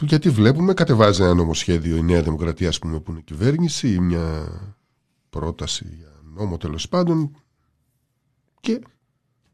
[0.01, 4.47] γιατί βλέπουμε κατεβάζει ένα νομοσχέδιο η Νέα Δημοκρατία ας πούμε που είναι κυβέρνηση ή μια
[5.29, 7.35] πρόταση για νόμο τέλος πάντων
[8.59, 8.81] και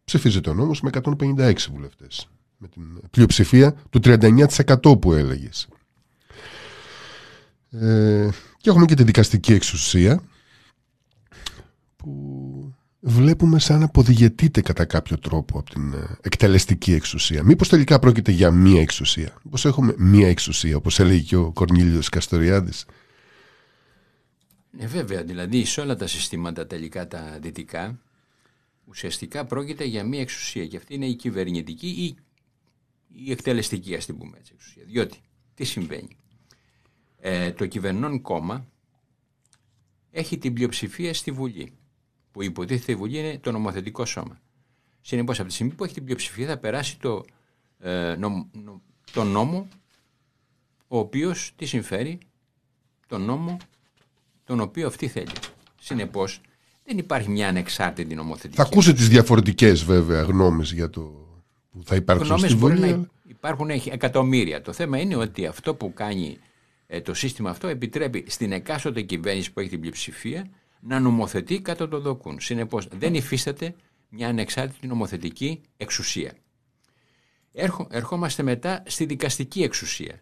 [0.04, 5.68] ψηφίζεται ο νόμος με 156 βουλευτές με την πλειοψηφία του 39% που έλεγες.
[7.72, 10.22] Ε, και έχουμε και τη δικαστική εξουσία
[11.96, 12.39] που
[13.00, 17.44] βλέπουμε σαν να αποδηγετείται κατά κάποιο τρόπο από την ε, εκτελεστική εξουσία.
[17.44, 22.10] Μήπως τελικά πρόκειται για μία εξουσία; Μήπως έχουμε μία εξουσία, όπως έλεγε και ο Κορνίλιος
[22.10, 22.86] Καστοριάδης;
[24.72, 28.00] Ναι, βέβαια, δηλαδή σε όλα τα συστήματα τελικά τα δυτικά
[28.86, 32.16] ουσιαστικά πρόκειται για μία εξουσία και αυτή είναι η κυβερνητική ή
[33.26, 34.84] η εκτελεστική ας την πούμε έτσι εξουσία.
[34.86, 35.18] Διότι
[35.54, 36.18] τι συμβαίνει;
[37.22, 38.68] Ε, το κυβερνών κόμμα
[40.12, 41.79] έχει την πλειοψηφία στη Βουλή
[42.32, 44.40] που υποτίθεται η Βουλή είναι το νομοθετικό σώμα.
[45.02, 47.26] Συνεπώς, από τη στιγμή που έχει την πλειοψηφία θα περάσει το,
[47.80, 48.16] ε,
[49.12, 49.68] το νόμο
[50.88, 52.18] ο οποίος τι συμφέρει,
[53.08, 53.58] τον νόμο
[54.46, 55.32] τον οποίο αυτή θέλει.
[55.82, 56.42] Συνεπώς,
[56.86, 58.56] δεν υπάρχει μια ανεξάρτητη νομοθετική.
[58.56, 61.02] Θα ακούσετε τις διαφορετικές βέβαια γνώμες για το
[61.72, 62.80] που θα υπάρξουν γνώμες στη Βουλή.
[62.80, 64.62] Μπορεί να υπάρχουν εκατομμύρια.
[64.62, 66.38] Το θέμα είναι ότι αυτό που κάνει
[66.88, 71.88] ε, το σύστημα αυτό επιτρέπει στην εκάστοτε κυβέρνηση που έχει την πλειοψηφία να νομοθετεί κατά
[71.88, 72.40] το δοκούν.
[72.40, 73.76] Συνεπώς, δεν υφίσταται
[74.10, 76.34] μια ανεξάρτητη νομοθετική εξουσία.
[77.52, 80.20] Έρχο, ερχόμαστε μετά στη δικαστική εξουσία.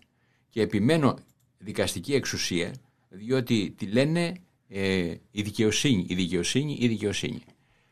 [0.50, 1.18] Και επιμένω
[1.58, 2.74] δικαστική εξουσία,
[3.10, 4.34] διότι τη λένε
[4.68, 7.44] ε, η δικαιοσύνη, η δικαιοσύνη, η δικαιοσύνη.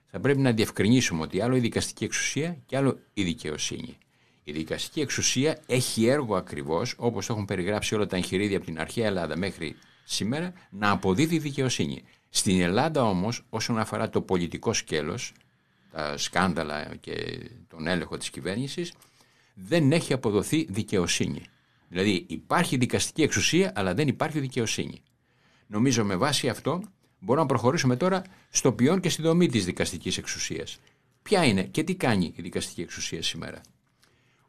[0.05, 3.97] Θα πρέπει να διευκρινίσουμε ότι άλλο η δικαστική εξουσία και άλλο η δικαιοσύνη.
[4.43, 9.05] Η δικαστική εξουσία έχει έργο ακριβώς, όπως έχουν περιγράψει όλα τα εγχειρίδια από την αρχαία
[9.05, 12.03] Ελλάδα μέχρι σήμερα, να αποδίδει δικαιοσύνη.
[12.37, 15.33] Στην Ελλάδα όμως όσον αφορά το πολιτικό σκέλος,
[15.91, 17.13] τα σκάνδαλα και
[17.67, 18.93] τον έλεγχο της κυβέρνησης,
[19.53, 21.41] δεν έχει αποδοθεί δικαιοσύνη.
[21.87, 25.01] Δηλαδή υπάρχει δικαστική εξουσία αλλά δεν υπάρχει δικαιοσύνη.
[25.67, 26.81] Νομίζω με βάση αυτό
[27.19, 30.79] μπορούμε να προχωρήσουμε τώρα στο ποιόν και στη δομή της δικαστικής εξουσίας.
[31.21, 33.61] Ποια είναι και τι κάνει η δικαστική εξουσία σήμερα.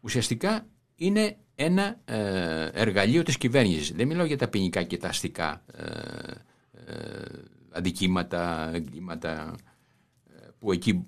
[0.01, 3.92] Ουσιαστικά είναι ένα ε, εργαλείο της κυβέρνησης.
[3.92, 5.85] Δεν μιλάω για τα ποινικά και τα αστικά ε,
[6.87, 9.55] ε, αντικείμενα, εγκλήματα
[10.31, 11.05] ε, που εκεί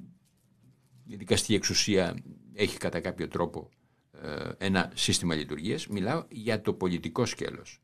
[1.07, 2.17] η δικαστική εξουσία
[2.55, 3.69] έχει κατά κάποιο τρόπο
[4.23, 5.87] ε, ένα σύστημα λειτουργίας.
[5.87, 7.81] Μιλάω για το πολιτικό σκέλος.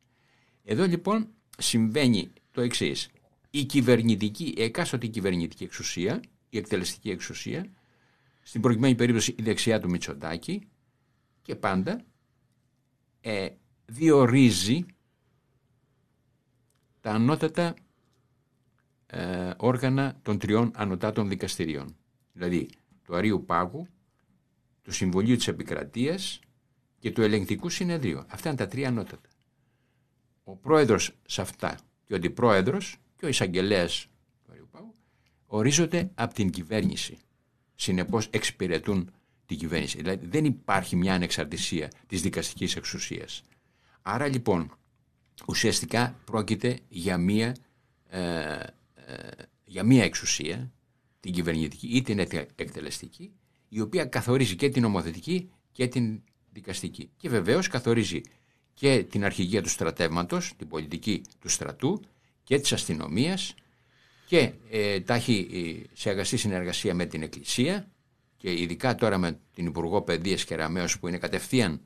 [0.64, 3.08] Εδώ λοιπόν συμβαίνει το εξής.
[3.50, 7.70] Η κυβερνητική, η εκάστοτε κυβερνητική εξουσία, η εκτελεστική εξουσία,
[8.42, 10.68] στην προηγουμένη περίπτωση η δεξιά του Μητσοτάκη
[11.42, 12.04] και πάντα
[13.20, 13.48] ε,
[13.86, 14.86] διορίζει
[17.00, 17.74] τα ανώτατα
[19.06, 21.96] ε, όργανα των τριών ανωτάτων δικαστηρίων.
[22.32, 22.68] Δηλαδή
[23.04, 23.86] του Αρίου Πάγου,
[24.82, 26.40] του Συμβουλίου της Επικρατείας
[26.98, 28.24] και του Ελεγκτικού Συνεδρίου.
[28.28, 29.28] Αυτά είναι τα τρία ανώτατα.
[30.44, 34.06] Ο πρόεδρος σε αυτά και ο αντιπρόεδρος και ο εισαγγελέας
[34.44, 34.94] του Αρίου Πάγου
[35.46, 37.18] ορίζονται από την κυβέρνηση.
[37.74, 39.10] Συνεπώς εξυπηρετούν
[39.46, 39.96] την κυβέρνηση.
[39.96, 43.42] Δηλαδή δεν υπάρχει μια ανεξαρτησία της δικαστικής εξουσίας.
[44.02, 44.72] Άρα λοιπόν
[45.46, 47.56] ουσιαστικά πρόκειται για μια
[48.08, 48.58] ε,
[49.64, 50.72] για μία εξουσία,
[51.20, 53.32] την κυβερνητική ή την ετε- εκτελεστική,
[53.68, 57.10] η οποία καθορίζει και την νομοθετική και την δικαστική.
[57.16, 58.20] Και βεβαίως καθορίζει
[58.74, 62.00] και την αρχηγία του στρατεύματος, την πολιτική του στρατού
[62.42, 63.54] και της αστυνομίας
[64.26, 67.88] και ε, τα έχει ε, σε αγαστή συνεργασία με την Εκκλησία
[68.36, 71.80] και ειδικά τώρα με την Υπουργό Παιδείας και Ραμαίος που είναι κατευθείαν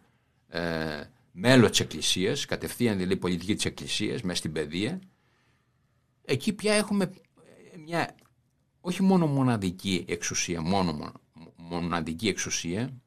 [0.49, 0.61] ε,
[1.33, 5.01] μέλος της Εκκλησίας, κατευθείαν δηλαδή πολιτική της Εκκλησίας μέσα στην παιδεία,
[6.29, 7.05] εκεί πια έχουμε
[7.73, 8.15] ε, μια
[8.81, 11.13] όχι μόνο μοναδική εξουσία, μόνο μο-
[11.57, 13.01] μοναδική εξουσία,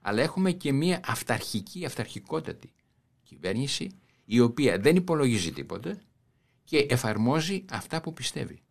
[0.00, 2.72] αλλά έχουμε και μια αυταρχική, αυταρχικότατη
[3.22, 3.90] κυβέρνηση
[4.24, 6.00] η οποία δεν υπολογίζει τίποτε
[6.64, 8.62] και εφαρμόζει αυτά που πιστεύει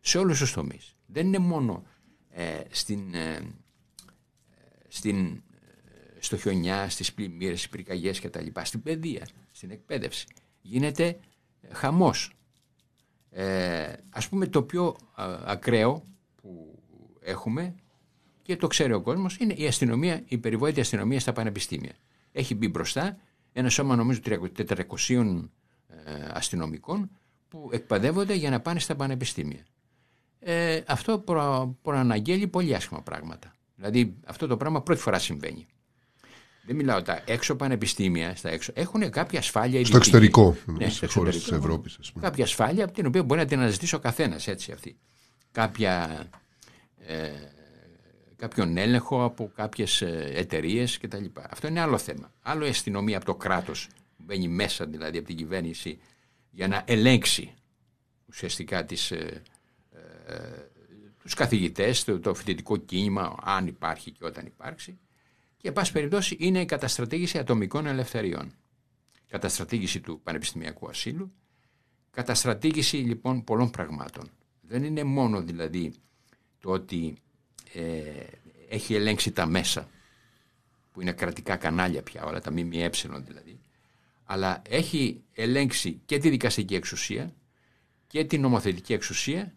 [0.00, 0.94] σε όλους τους τομείς.
[1.06, 1.82] Δεν είναι μόνο
[2.28, 3.54] ε, στην, ε,
[4.88, 5.40] στην, ε,
[6.18, 10.26] στο χιονιά, στις πλημμύρες, στις πυρκαγιές και τα λοιπά, στην παιδεία, στην εκπαίδευση.
[10.60, 11.18] Γίνεται
[11.60, 12.32] ε, χαμός.
[13.34, 16.04] Ε, ας πούμε το πιο α, ακραίο
[16.42, 16.78] που
[17.20, 17.74] έχουμε
[18.42, 21.92] και το ξέρει ο κόσμος είναι η αστυνομία, η περιβόητη αστυνομία στα πανεπιστήμια.
[22.32, 23.16] Έχει μπει μπροστά
[23.52, 25.44] ένα σώμα νομίζω 400
[25.86, 27.10] ε, αστυνομικών
[27.48, 29.66] που εκπαιδεύονται για να πάνε στα πανεπιστήμια.
[30.38, 33.54] Ε, αυτό προ, προαναγγέλει πολύ άσχημα πράγματα.
[33.76, 35.66] Δηλαδή αυτό το πράγμα πρώτη φορά συμβαίνει.
[36.64, 39.96] Δεν μιλάω τα έξω πανεπιστήμια, στα έξω, έχουν κάποια ασφάλεια Στο ιδιωτική.
[39.96, 41.66] εξωτερικό, Ναι, σε στο χώρες της εξωτερικό.
[41.68, 42.24] Ευρώπης, ας πούμε.
[42.24, 44.96] Κάποια ασφάλεια από την οποία μπορεί να την αναζητήσει ο καθένας έτσι αυτή.
[45.52, 46.24] Κάποια,
[47.06, 47.30] ε,
[48.36, 50.02] κάποιον έλεγχο από κάποιες
[50.34, 51.24] εταιρείες κτλ.
[51.50, 52.32] Αυτό είναι άλλο θέμα.
[52.42, 53.86] Άλλο η αστυνομία από το κράτος
[54.16, 55.98] που μπαίνει μέσα δηλαδή από την κυβέρνηση
[56.50, 57.54] για να ελέγξει
[58.28, 59.42] ουσιαστικά τις, ε,
[60.26, 60.34] ε,
[61.22, 64.98] τους καθηγητές, το, το φοιτητικό κίνημα, αν υπάρχει και όταν υπάρξει.
[65.62, 68.52] Και, εν πάση περιπτώσει, είναι η καταστρατήγηση ατομικών ελευθεριών.
[69.28, 71.32] Καταστρατήγηση του πανεπιστημιακού ασύλου,
[72.10, 74.30] καταστρατήγηση λοιπόν πολλών πραγμάτων.
[74.60, 75.92] Δεν είναι μόνο δηλαδή
[76.60, 77.16] το ότι
[77.72, 77.82] ε,
[78.68, 79.88] έχει ελέγξει τα μέσα,
[80.92, 82.90] που είναι κρατικά κανάλια πια όλα, τα ΜΜΕ
[83.26, 83.60] δηλαδή,
[84.24, 87.34] αλλά έχει ελέγξει και τη δικαστική εξουσία
[88.06, 89.54] και την νομοθετική εξουσία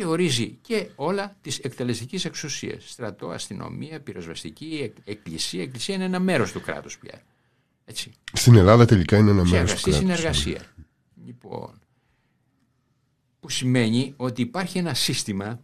[0.00, 2.84] και ορίζει και όλα τις εκτελεστικές εξουσίες.
[2.90, 5.62] Στρατό, αστυνομία, πυροσβεστική, εκ- εκκλησία.
[5.62, 7.22] Εκκλησία είναι ένα μέρος του κράτους πια.
[7.84, 8.12] Έτσι.
[8.32, 10.06] Στην Ελλάδα τελικά είναι ένα Σε μέρος του αγαστή κράτους.
[10.08, 10.62] συνεργασία.
[11.24, 11.78] Λοιπόν,
[13.40, 15.60] που σημαίνει ότι υπάρχει ένα σύστημα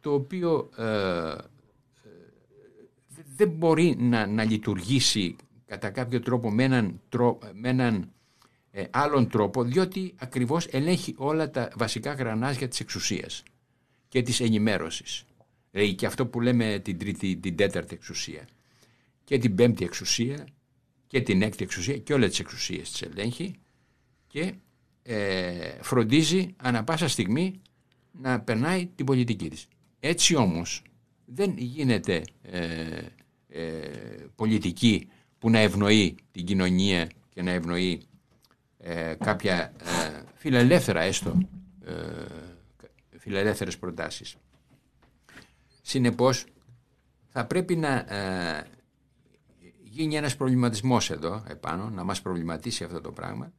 [0.00, 1.36] το οποίο ε, ε,
[3.36, 5.36] δεν μπορεί να, να λειτουργήσει
[5.66, 8.08] κατά κάποιο τρόπο με έναν, τρό- με έναν
[8.70, 13.42] ε, άλλον τρόπο διότι ακριβώς ελέγχει όλα τα βασικά γρανάζια της εξουσίας
[14.14, 15.24] και της ενημέρωσης.
[15.70, 18.48] Δηλαδή και αυτό που λέμε την τρίτη, την τέταρτη εξουσία
[19.24, 20.46] και την πέμπτη εξουσία
[21.06, 23.54] και την έκτη εξουσία και όλες τις εξουσίες τις ελέγχει
[24.26, 24.54] και
[25.02, 27.60] ε, φροντίζει ανα πάσα στιγμή
[28.12, 29.66] να περνάει την πολιτική της.
[30.00, 30.82] Έτσι όμως
[31.24, 32.98] δεν γίνεται ε,
[33.48, 33.62] ε,
[34.34, 35.08] πολιτική
[35.38, 38.02] που να ευνοεί την κοινωνία και να ευνοεί
[38.78, 41.38] ε, κάποια ε, φιλελεύθερα έστω
[41.84, 41.92] ε,
[43.24, 44.36] φιλελεύθερες προτάσεις.
[45.82, 46.46] Συνεπώς
[47.28, 48.66] θα πρέπει να ε,
[49.82, 53.52] γίνει ένας προβληματισμός εδώ επάνω, να μας προβληματίσει αυτό το πράγμα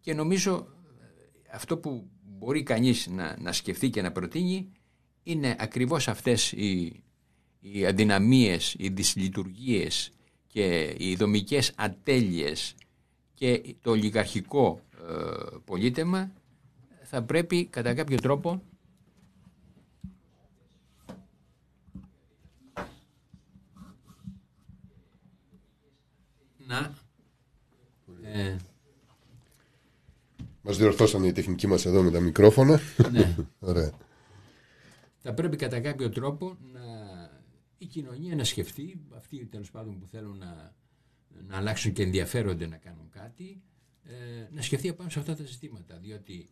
[0.00, 4.72] και νομίζω ε, αυτό που μπορεί κανείς να, να σκεφτεί και να προτείνει
[5.22, 7.02] είναι ακριβώς αυτές οι,
[7.60, 10.12] οι αδυναμίες, οι δυσλειτουργίες
[10.46, 12.74] και οι δομικές ατέλειες
[13.34, 16.32] και το ολιγαρχικό ε, πολίτεμα
[17.02, 18.62] θα πρέπει κατά κάποιο τρόπο
[26.66, 26.94] να
[28.22, 28.56] ε,
[30.62, 32.80] Μας διορθώσανε οι τεχνικοί μας εδώ με τα μικρόφωνα.
[33.10, 33.36] ναι.
[33.58, 33.92] Ωραία.
[35.16, 36.80] θα πρέπει κατά κάποιο τρόπο να,
[37.78, 40.74] η κοινωνία να σκεφτεί, αυτοί τέλος πάντων που θέλουν να,
[41.48, 43.62] να αλλάξουν και ενδιαφέρονται να κάνουν κάτι,
[44.04, 45.96] ε, να σκεφτεί πάνω σε αυτά τα ζητήματα.
[45.96, 46.48] Διότι,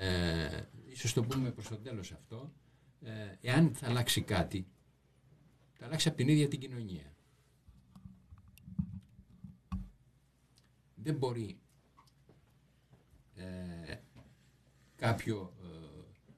[0.00, 2.52] ε, ίσως το πούμε προς το τέλος αυτό,
[3.00, 4.66] ε, εάν θα αλλάξει κάτι,
[5.72, 7.12] θα αλλάξει από την ίδια την κοινωνία.
[11.08, 11.58] Δεν μπορεί
[13.34, 13.94] ε,
[14.96, 15.66] κάποιο, ε,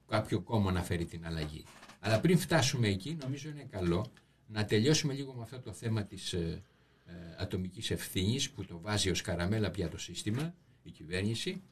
[0.09, 1.65] κάποιο κόμμα να φέρει την αλλαγή.
[2.01, 4.07] Αλλά πριν φτάσουμε εκεί, νομίζω είναι καλό
[4.47, 6.63] να τελειώσουμε λίγο με αυτό το θέμα της ε,
[7.07, 11.63] ε, ατομικής ευθύνης που το βάζει ως καραμέλα πια το σύστημα, η κυβέρνηση.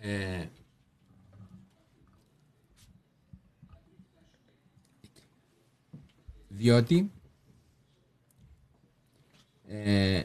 [0.00, 0.46] Ε,
[6.48, 7.10] διότι
[9.66, 10.24] ε,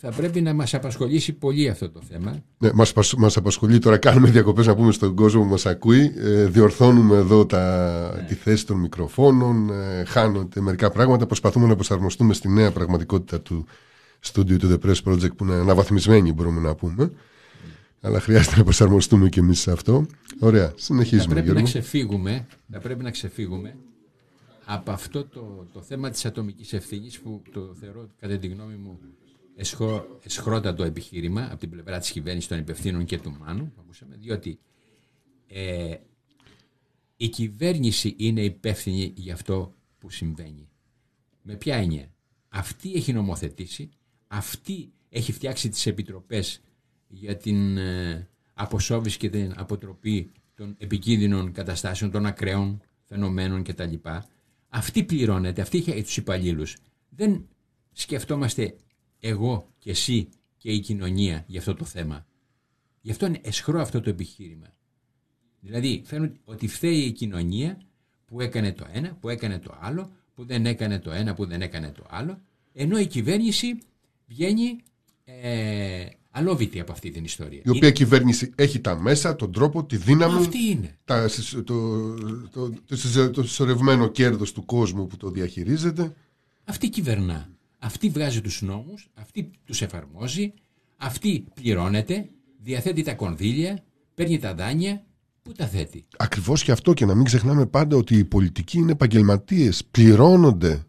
[0.00, 2.42] θα θα πρέπει να μας απασχολήσει πολύ αυτό το θέμα.
[2.58, 6.12] Ναι, μας, πασ- μας απασχολεί τώρα, κάνουμε διακοπές να πούμε στον κόσμο που μας ακούει,
[6.16, 12.34] ε, διορθώνουμε εδώ τα, τη θέση των μικροφώνων, ε, χάνονται μερικά πράγματα, προσπαθούμε να προσαρμοστούμε
[12.34, 13.66] στη νέα πραγματικότητα του
[14.20, 17.10] στούντιου του The Press Project που είναι αναβαθμισμένη μπορούμε να πούμε.
[18.00, 20.06] Αλλά χρειάζεται να προσαρμοστούμε και εμείς σε αυτό.
[20.38, 21.64] Ωραία, Θα συνεχίζουμε πρέπει, να Γιώργο.
[21.68, 23.76] ξεφύγουμε, θα πρέπει να ξεφύγουμε
[24.64, 28.98] από αυτό το, το θέμα της ατομικής ευθύνης που το θεωρώ κατά τη γνώμη μου
[29.56, 34.16] εσχο, εσχρότατο επιχείρημα από την πλευρά της κυβέρνησης των υπευθύνων και του Μάνου που ακούσαμε,
[34.16, 34.58] διότι
[35.46, 35.96] ε,
[37.16, 40.68] η κυβέρνηση είναι υπεύθυνη για αυτό που συμβαίνει.
[41.42, 42.14] Με ποια έννοια;
[42.48, 43.90] Αυτή έχει νομοθετήσει,
[44.26, 46.60] αυτή έχει φτιάξει τις επιτροπές
[47.08, 53.94] για την ε, αποσόβηση και την αποτροπή των επικίνδυνων καταστάσεων, των ακραίων φαινομένων κτλ.
[54.68, 56.76] Αυτή πληρώνεται, αυτή έχει τους υπαλλήλους.
[57.08, 57.48] Δεν
[57.92, 58.76] σκεφτόμαστε
[59.20, 62.26] εγώ και εσύ και η κοινωνία για αυτό το θέμα.
[63.00, 64.66] Γι' αυτό είναι εσχρό αυτό το επιχείρημα.
[65.60, 67.80] Δηλαδή φαίνουν ότι φταίει η κοινωνία
[68.26, 71.62] που έκανε το ένα, που έκανε το άλλο, που δεν έκανε το ένα, που δεν
[71.62, 72.40] έκανε το άλλο,
[72.72, 73.78] ενώ η κυβέρνηση
[74.26, 74.76] βγαίνει
[75.24, 77.60] ε, αλόβητη από αυτή την ιστορία.
[77.64, 80.98] Η οποία κυβέρνηση έχει τα μέσα, τον τρόπο, τη δύναμη, Αυτή είναι.
[81.04, 86.12] τα, το, το, το, το, συσσω- το συσσωρευμένο κέρδος του κόσμου που το διαχειρίζεται.
[86.64, 87.48] Αυτή κυβερνά.
[87.78, 90.52] Αυτή βγάζει τους νόμους, αυτή τους εφαρμόζει,
[90.96, 92.28] αυτή πληρώνεται,
[92.62, 93.78] διαθέτει τα κονδύλια,
[94.14, 95.04] παίρνει τα δάνεια,
[95.42, 96.04] πού τα θέτει.
[96.16, 100.84] Ακριβώς και αυτό και να μην ξεχνάμε πάντα ότι οι πολιτικοί είναι επαγγελματίες, πληρώνονται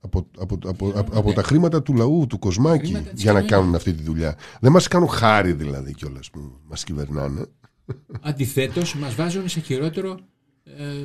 [0.00, 3.38] από, από, από, από, από τα χρήματα του λαού, του κοσμάκη, Χρήματα της για να
[3.40, 3.60] κοινωνίας.
[3.60, 4.36] κάνουν αυτή τη δουλειά.
[4.60, 7.46] Δεν μας κάνουν χάρη δηλαδή κιόλας που μας κυβερνάνε.
[8.20, 10.18] Αντιθέτως μας βάζουν σε, χειρότερο,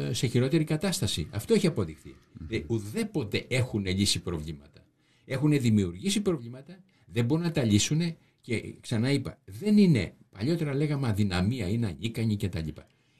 [0.09, 1.27] ε, σε χειρότερη κατάσταση.
[1.31, 2.15] Αυτό έχει αποδειχθεί.
[2.49, 4.81] Ε, ουδέποτε έχουν λύσει προβλήματα.
[5.29, 11.07] Έχουν δημιουργήσει προβλήματα, δεν μπορούν να τα λύσουν και ξανά είπα, δεν είναι, παλιότερα λέγαμε
[11.07, 12.67] αδυναμία, είναι ανίκανη κτλ.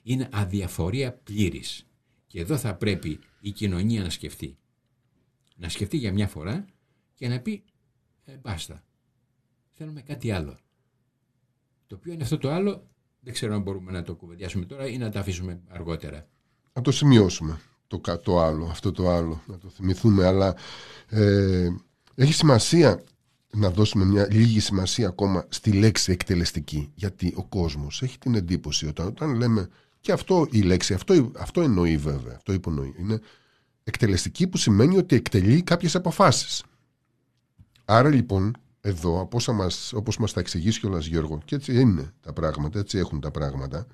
[0.03, 1.87] Είναι αδιαφορία πλήρης.
[2.27, 4.57] Και εδώ θα πρέπει η κοινωνία να σκεφτεί.
[5.55, 6.65] Να σκεφτεί για μια φορά
[7.13, 7.63] και να πει
[8.25, 8.83] ε, μπάστα.
[9.71, 10.57] Θέλουμε κάτι άλλο.
[11.87, 12.87] Το οποίο είναι αυτό το άλλο,
[13.19, 16.27] δεν ξέρω αν μπορούμε να το κουβεντιάσουμε τώρα ή να το αφήσουμε αργότερα.
[16.73, 20.25] Να το σημειώσουμε το, κα- το άλλο, αυτό το άλλο, να το θυμηθούμε.
[20.25, 20.55] Αλλά
[21.09, 21.69] ε,
[22.23, 23.03] έχει σημασία
[23.53, 26.91] να δώσουμε μια λίγη σημασία ακόμα στη λέξη εκτελεστική.
[26.95, 31.61] Γιατί ο κόσμος έχει την εντύπωση όταν, όταν λέμε και αυτό η λέξη, αυτό, αυτό
[31.61, 32.93] εννοεί βέβαια, αυτό υπονοεί.
[32.99, 33.19] Είναι
[33.83, 36.63] εκτελεστική που σημαίνει ότι εκτελεί κάποιες αποφάσεις.
[37.85, 42.13] Άρα λοιπόν εδώ, από όσα μας, όπως μας τα εξηγήσει κιόλας Γιώργο, και έτσι είναι
[42.21, 43.87] τα πράγματα, έτσι έχουν τα πράγματα,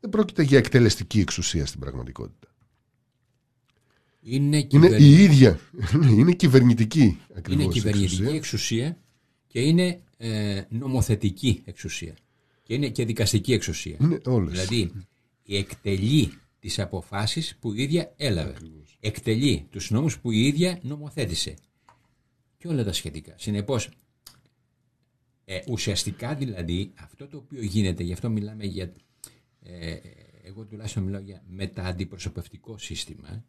[0.00, 2.53] δεν πρόκειται για εκτελεστική εξουσία στην πραγματικότητα.
[4.26, 5.58] Είναι, Είναι κυβερνη- η ίδια.
[6.10, 8.34] είναι κυβερνητική ακριβώς είναι κυβερνητική εξουσία.
[8.34, 8.98] εξουσία
[9.46, 12.14] και είναι ε, νομοθετική εξουσία.
[12.62, 13.96] Και είναι και δικαστική εξουσία.
[14.00, 14.52] Είναι όλες.
[14.52, 14.92] Δηλαδή,
[15.48, 18.54] εκτελεί τις αποφάσεις που η ίδια έλαβε.
[19.00, 21.54] Εκτελεί τους νόμους που η ίδια νομοθέτησε.
[22.58, 23.34] Και όλα τα σχετικά.
[23.38, 23.88] Συνεπώς,
[25.44, 28.92] ε, ουσιαστικά δηλαδή, αυτό το οποίο γίνεται, γι' αυτό μιλάμε για,
[29.62, 29.96] ε,
[30.42, 33.44] εγώ τουλάχιστον μιλάω για μετααντιπροσωπευτικό σύστημα,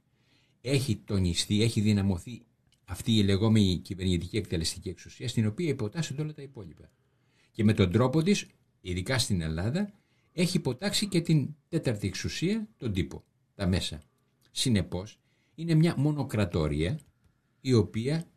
[0.66, 2.42] έχει τονιστεί, έχει δυναμωθεί
[2.86, 6.92] αυτή η λεγόμενη κυβερνητική εκτελεστική εξουσία, στην οποία υποτάσσονται όλα τα υπόλοιπα.
[7.52, 8.46] Και με τον τρόπο της,
[8.82, 9.94] ειδικά στην Ελλάδα,
[10.34, 13.24] έχει υποτάξει και την τέταρτη εξουσία, τον τύπο,
[13.56, 14.02] τα μέσα.
[14.52, 15.20] Συνεπώς,
[15.56, 17.00] είναι μια μονοκρατορία
[17.62, 18.28] η οποία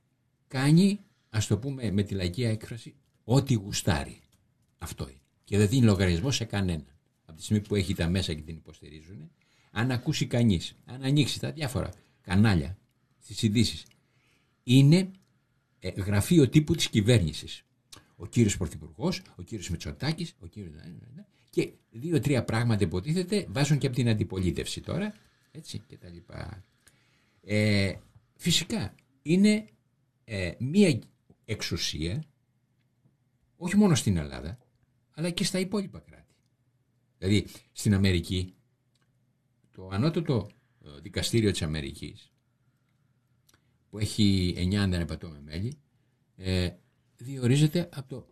[0.48, 1.00] κάνει,
[1.30, 4.20] ας το πούμε με τη λαϊκή έκφραση, ό,τι γουστάρει.
[4.78, 5.20] Αυτό είναι.
[5.44, 6.86] Και δεν δίνει λογαριασμό σε κανέναν.
[7.24, 9.30] Από τη στιγμή που έχει τα μέσα και την υποστηρίζουν,
[9.70, 11.92] αν ακούσει κανείς, αν ανοίξει τα διάφορα
[12.28, 12.78] κανάλια
[13.18, 13.84] στις ειδήσεις,
[14.62, 15.10] είναι
[15.78, 17.62] ε, γραφείο τύπου της κυβέρνησης.
[18.16, 20.74] Ο κύριος Πρωθυπουργός, ο κύριος Μητσοτάκης, ο κύριος...
[21.50, 25.14] Και δύο-τρία πράγματα υποτίθεται βάζουν και από την αντιπολίτευση τώρα,
[25.50, 26.64] έτσι και τα λοιπά.
[27.44, 27.94] Ε,
[28.36, 29.64] φυσικά είναι
[30.24, 30.98] ε, μία
[31.44, 32.22] εξουσία
[33.56, 34.58] όχι μόνο στην Ελλάδα
[35.14, 36.34] αλλά και στα υπόλοιπα κράτη.
[37.18, 38.54] Δηλαδή στην Αμερική
[39.72, 40.48] το ανώτατο
[40.96, 42.32] ε, δικαστήριο της Αμερικής
[43.90, 45.78] που έχει 9 αν δεν επατώμε μέλη
[46.36, 46.70] ε,
[47.16, 48.26] διορίζεται από το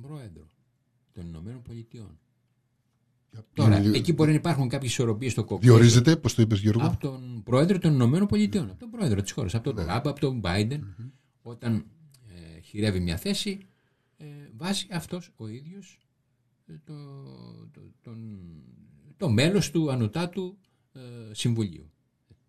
[0.00, 0.46] πρόεδρο
[1.12, 2.18] των Ηνωμένων Πολιτειών.
[3.52, 5.66] Τώρα, Διο- εκεί μπορεί να υπάρχουν κάποιες ισορροπίες στο κομμάτι.
[5.66, 9.32] Διορίζεται, πώς το είπες Γιώργο; Από τον πρόεδρο των Ηνωμένων Πολιτειών, από τον πρόεδρο της
[9.32, 10.80] χώρας, από τον Τραμπ, από τον Biden,
[11.42, 11.86] όταν
[12.56, 13.66] ε, χειρεύει μια θέση,
[14.16, 15.98] ε, βάζει αυτός ο ίδιος
[16.66, 16.94] ε, το,
[17.72, 18.38] το, τον,
[19.18, 20.58] το μέλος του ανωτάτου
[20.92, 21.00] ε,
[21.34, 21.90] συμβουλίου,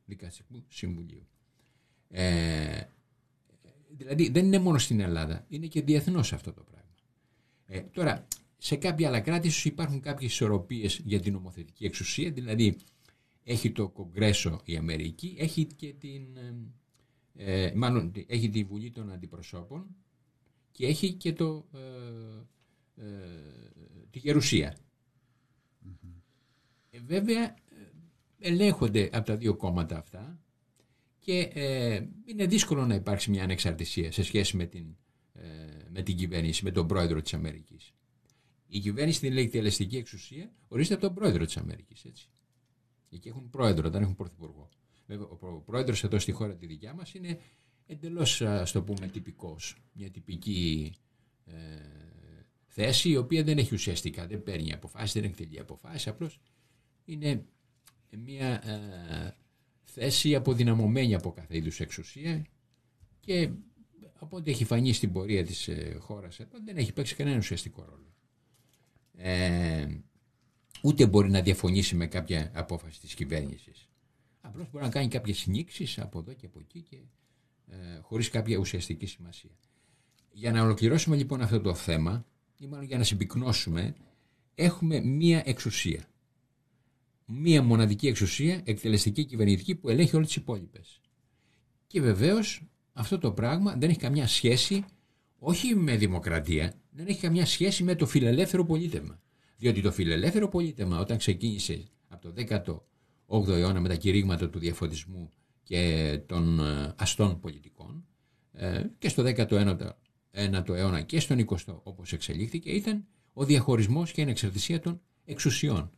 [0.05, 1.27] δικαστικού συμβουλίου.
[2.09, 2.83] Ε,
[3.89, 6.79] δηλαδή δεν είναι μόνο στην Ελλάδα, είναι και διεθνώς αυτό το πράγμα.
[7.65, 12.75] Ε, τώρα, σε κάποια άλλα κράτη ίσως υπάρχουν κάποιες ισορροπίες για την νομοθετική εξουσία, δηλαδή
[13.43, 16.37] έχει το Κογκρέσο η Αμερική, έχει και την,
[17.35, 19.95] ε, ε μάλλον έχει τη Βουλή των Αντιπροσώπων
[20.71, 23.07] και έχει και το, ε, ε
[24.09, 24.77] τη Γερουσία.
[26.99, 27.55] Ε, βέβαια ε,
[28.39, 30.39] ελέγχονται από τα δύο κόμματα αυτά
[31.19, 34.95] και ε, είναι δύσκολο να υπάρξει μια ανεξαρτησία σε σχέση με την,
[35.33, 35.45] ε,
[35.89, 37.93] με την κυβέρνηση, με τον πρόεδρο της Αμερικής.
[38.67, 42.05] Η κυβέρνηση την λέει εκτελεστική εξουσία ορίζεται από τον πρόεδρο της Αμερικής.
[42.05, 42.29] Έτσι.
[43.09, 44.69] Εκεί έχουν πρόεδρο, δεν έχουν πρωθυπουργό.
[45.05, 47.39] Βέβαια, ο πρόεδρος εδώ στη χώρα τη δικιά μας είναι
[47.85, 49.75] εντελώς, ας το πούμε, τυπικός.
[49.93, 50.93] Μια τυπική
[51.45, 51.53] ε,
[52.65, 56.07] θέση η οποία δεν έχει ουσιαστικά, δεν παίρνει αποφάσεις, δεν εκτελεί αποφάσεις.
[56.07, 56.39] Απλώς
[57.11, 57.45] είναι
[58.17, 59.35] μια ε,
[59.83, 62.45] θέση αποδυναμωμένη από κάθε είδους εξουσία
[63.19, 63.49] και
[64.19, 67.85] από ό,τι έχει φανεί στην πορεία της ε, χώρας εδώ δεν έχει παίξει κανένα ουσιαστικό
[67.89, 68.13] ρόλο.
[69.15, 69.87] Ε,
[70.83, 73.89] ούτε μπορεί να διαφωνήσει με κάποια απόφαση της κυβέρνησης.
[74.41, 76.97] Απλώς μπορεί να κάνει κάποιες νήξεις από εδώ και από εκεί και
[77.67, 79.51] ε, χωρίς κάποια ουσιαστική σημασία.
[80.31, 82.25] Για να ολοκληρώσουμε λοιπόν αυτό το θέμα
[82.57, 83.95] ή μάλλον για να συμπυκνώσουμε
[84.55, 86.09] έχουμε μία εξουσία
[87.31, 91.01] μία μοναδική εξουσία, εκτελεστική κυβερνητική, που ελέγχει όλες τις υπόλοιπες.
[91.87, 92.63] Και βεβαίως
[92.93, 94.85] αυτό το πράγμα δεν έχει καμιά σχέση
[95.39, 99.19] όχι με δημοκρατία, δεν έχει καμιά σχέση με το φιλελεύθερο πολίτευμα.
[99.57, 102.33] Διότι το φιλελεύθερο πολίτευμα όταν ξεκίνησε από το
[103.27, 105.29] 18ο αιώνα με τα κηρύγματα του διαφωτισμού
[105.63, 108.05] και των ε, αστών πολιτικών
[108.51, 114.23] ε, και στο 19ο αιώνα και στον 20ο όπως εξελίχθηκε ήταν ο διαχωρισμός και η
[114.23, 115.91] ανεξαρτησία των εξουσιών.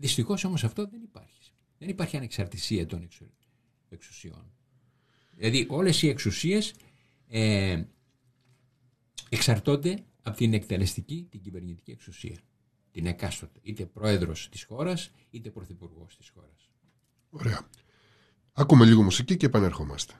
[0.00, 1.50] Δυστυχώς όμως αυτό δεν υπάρχει.
[1.78, 3.08] Δεν υπάρχει ανεξαρτησία των
[3.88, 4.52] εξουσιών.
[5.34, 6.74] Δηλαδή όλες οι εξουσίες
[7.26, 7.82] ε,
[9.28, 12.38] εξαρτώνται από την εκτελεστική, την κυβερνητική εξουσία.
[12.90, 13.58] Την εκάστοτε.
[13.62, 16.70] Είτε πρόεδρος της χώρας, είτε πρωθυπουργός της χώρας.
[17.30, 17.68] Ωραία.
[18.52, 20.14] Άκουμε λίγο μουσική και επανέρχομαστε.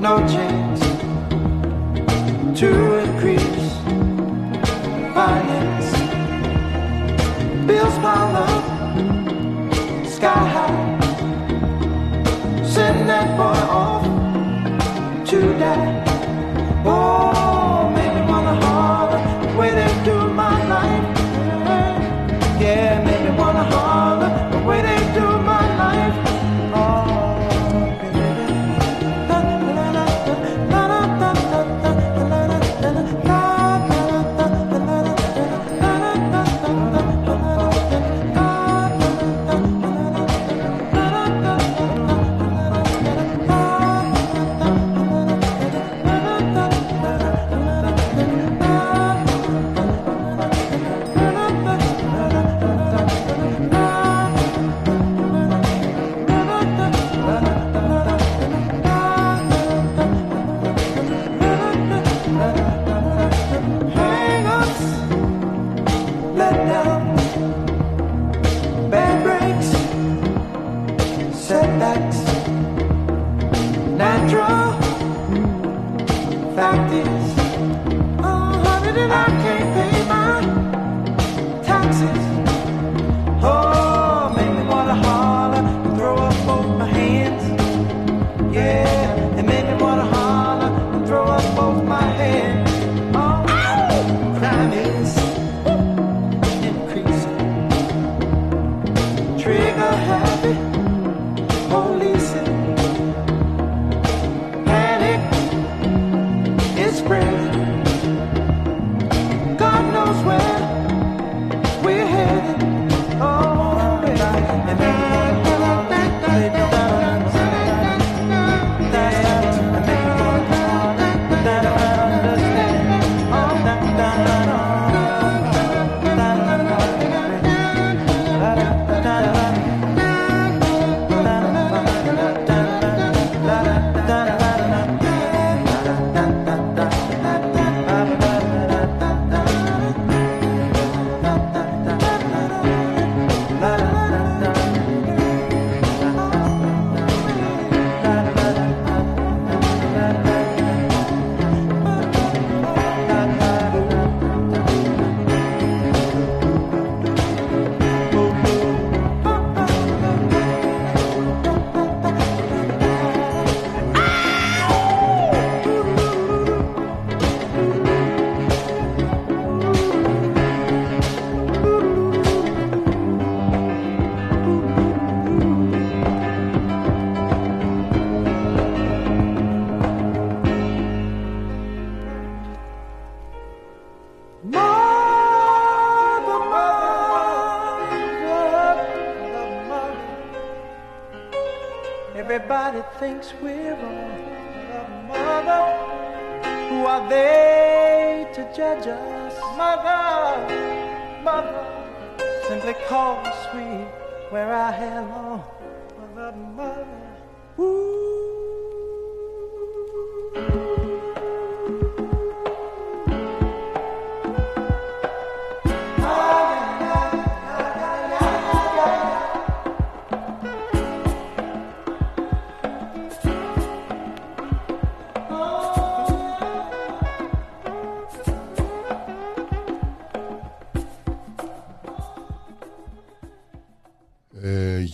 [0.00, 0.87] no chance.
[2.58, 3.72] To increase
[5.14, 5.92] finance.
[7.68, 8.64] Bills pile up,
[10.04, 10.98] sky high.
[12.64, 14.04] Send that boy off
[15.28, 16.07] to die.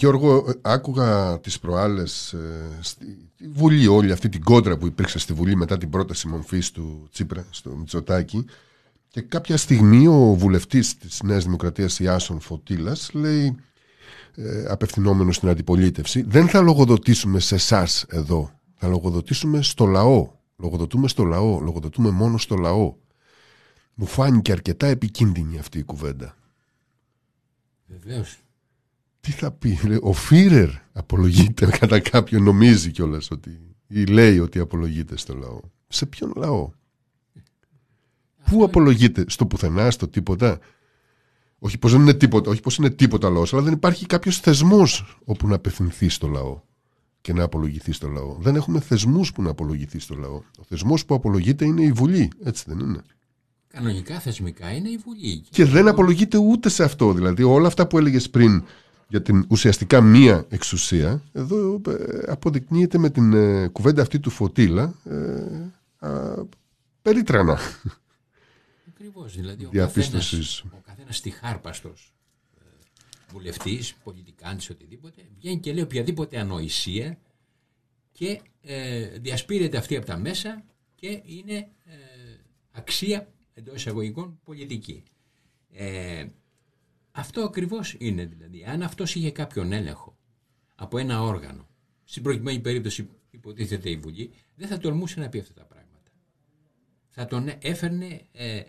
[0.04, 5.32] Γιώργο, ε, άκουγα τις προάλλες ε, στη Βουλή όλη αυτή την κόντρα που υπήρξε στη
[5.32, 8.44] Βουλή μετά την πρόταση μορφής του Τσίπρα στο Μητσοτάκι
[9.08, 13.56] και κάποια στιγμή ο βουλευτής της Νέας Δημοκρατίας Ιάσον Φωτήλας λέει
[14.34, 18.50] ε, απευθυνόμενος στην αντιπολίτευση δεν θα λογοδοτήσουμε σε εσάς εδώ.
[18.74, 20.30] Θα λογοδοτήσουμε στο λαό.
[20.56, 22.94] Λογοδοτούμε στο λαό, λογοδοτούμε μόνο στο λαό
[23.94, 26.36] μου φάνηκε αρκετά επικίνδυνη αυτή η κουβέντα.
[27.86, 28.43] Βεβαίως.
[29.24, 34.58] Τι θα πει, λέει, ο Φίρερ απολογείται κατά κάποιον, νομίζει κιόλας ότι ή λέει ότι
[34.58, 35.60] απολογείται στο λαό.
[35.88, 36.70] Σε ποιον λαό,
[38.50, 40.58] Πού απολογείται, στο πουθενά, στο τίποτα;
[41.58, 45.18] Όχι πως δεν είναι τίποτα, όχι πως είναι τίποτα λαός, αλλά δεν υπάρχει κάποιος θεσμός
[45.24, 46.60] όπου να απευθυνθεί στο λαό
[47.20, 48.36] και να απολογηθεί στο λαό.
[48.40, 50.34] Δεν έχουμε θεσμούς που να απολογηθεί στο λαό.
[50.34, 53.02] Ο θεσμός που απολογείται είναι η Βουλή, έτσι δεν είναι;
[53.68, 55.44] Κανονικά θεσμικά είναι η Βουλή.
[55.50, 57.12] Και δεν απολογείται ούτε σε αυτό.
[57.12, 58.64] Δηλαδή όλα αυτά που έλεγες πριν
[59.14, 64.94] για την ουσιαστικά μία εξουσία, εδώ ε, αποδεικνύεται με την ε, κουβέντα αυτή του Φωτήλα
[65.04, 66.44] ε, α,
[67.02, 67.58] περίτρανα.
[68.88, 69.34] Ακριβώς.
[69.34, 70.30] Δηλαδή, ο Διαπίστωσης.
[70.30, 72.12] καθένας, ο καθένας τυχάρπαστος
[72.58, 72.62] ε,
[73.32, 77.18] βουλευτής, πολιτικάντης, οτιδήποτε, βγαίνει και λέει οποιαδήποτε ανοησία
[78.12, 81.54] και ε, διασπείρεται αυτή από τα μέσα και είναι
[81.84, 81.94] ε,
[82.70, 85.02] αξία εντός εισαγωγικών πολιτική.
[85.72, 86.26] Ε,
[87.16, 88.64] αυτό ακριβώς είναι δηλαδή.
[88.64, 90.18] Αν αυτός είχε κάποιον έλεγχο
[90.74, 91.68] από ένα όργανο,
[92.04, 96.10] στην προκειμένη περίπτωση υποτίθεται η Βουλή, δεν θα τολμούσε να πει αυτά τα πράγματα.
[97.08, 98.62] Θα τον έφερνε ε,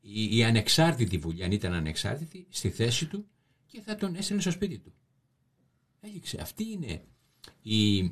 [0.00, 3.26] η, η ανεξάρτητη Βουλή, αν ήταν ανεξάρτητη, στη θέση του
[3.66, 4.94] και θα τον έστελνε στο σπίτι του.
[6.00, 6.40] Έληξε.
[6.40, 7.04] Αυτή είναι
[7.62, 8.02] η,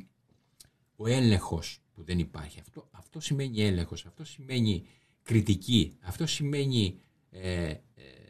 [0.96, 2.60] ο έλεγχος που δεν υπάρχει.
[2.60, 4.86] Αυτό, αυτό σημαίνει έλεγχος, αυτό σημαίνει
[5.22, 8.21] κριτική, αυτό σημαίνει ε, ε, α, α,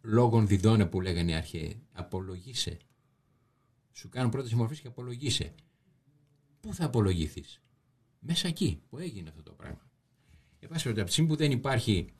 [0.00, 1.82] λόγων διδώνε που λέγανε οι αρχαίοι.
[1.92, 2.78] Απολογήσε.
[3.92, 5.54] Σου κάνουν πρόταση μορφής και απολογήσε.
[6.60, 7.60] Πού θα απολογηθείς.
[8.18, 9.90] Μέσα εκεί που έγινε αυτό το πράγμα.
[10.58, 12.12] Εν πάση περιπτώσει, από τη στιγμή που δεν υπάρχει,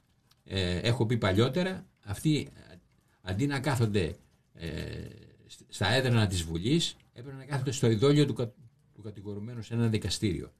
[0.44, 2.74] ε, έχω πει παλιότερα, αυτοί ε,
[3.20, 4.16] αντί να κάθονται
[4.52, 5.08] ε,
[5.46, 8.52] σ- στα έδρανα της Βουλής, έπρεπε να κάθονται στο ειδόλιο του, κα-
[8.94, 10.52] του κατηγορουμένου σε ένα δικαστήριο.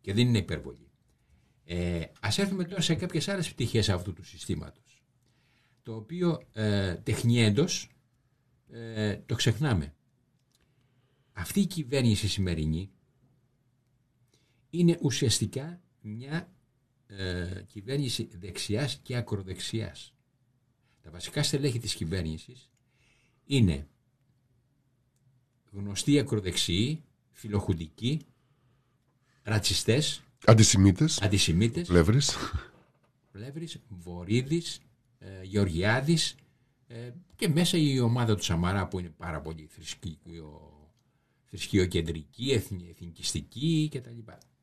[0.00, 0.90] Και δεν είναι υπερβολή.
[1.64, 4.89] Ε, ας έρθουμε τώρα σε κάποιες άλλες πτυχές αυτού του συστήματος.
[5.82, 7.90] Το οποίο ε, τεχνιέντος
[8.70, 9.94] ε, το ξεχνάμε.
[11.32, 12.90] Αυτή η κυβέρνηση σημερινή
[14.70, 16.52] είναι ουσιαστικά μια
[17.06, 20.14] ε, κυβέρνηση δεξιάς και ακροδεξιάς.
[21.02, 22.70] Τα βασικά στελέχη της κυβέρνησης
[23.44, 23.88] είναι
[25.70, 27.02] γνωστοί ακροδεξιοί,
[27.32, 28.20] φιλοχουντικοί,
[29.42, 32.36] ρατσιστές, Αντισημίτες, αντισημίτες, πλεύρης.
[33.32, 34.80] Πλεύρης, Βορύδης, ε,
[35.42, 36.34] Γεωργιάδης
[36.86, 40.72] ε, και μέσα η ομάδα του Σαμαρά που είναι πάρα πολύ θρησκείο,
[41.44, 44.18] θρησκειοκεντρική, εθνι, εθνικιστική κτλ.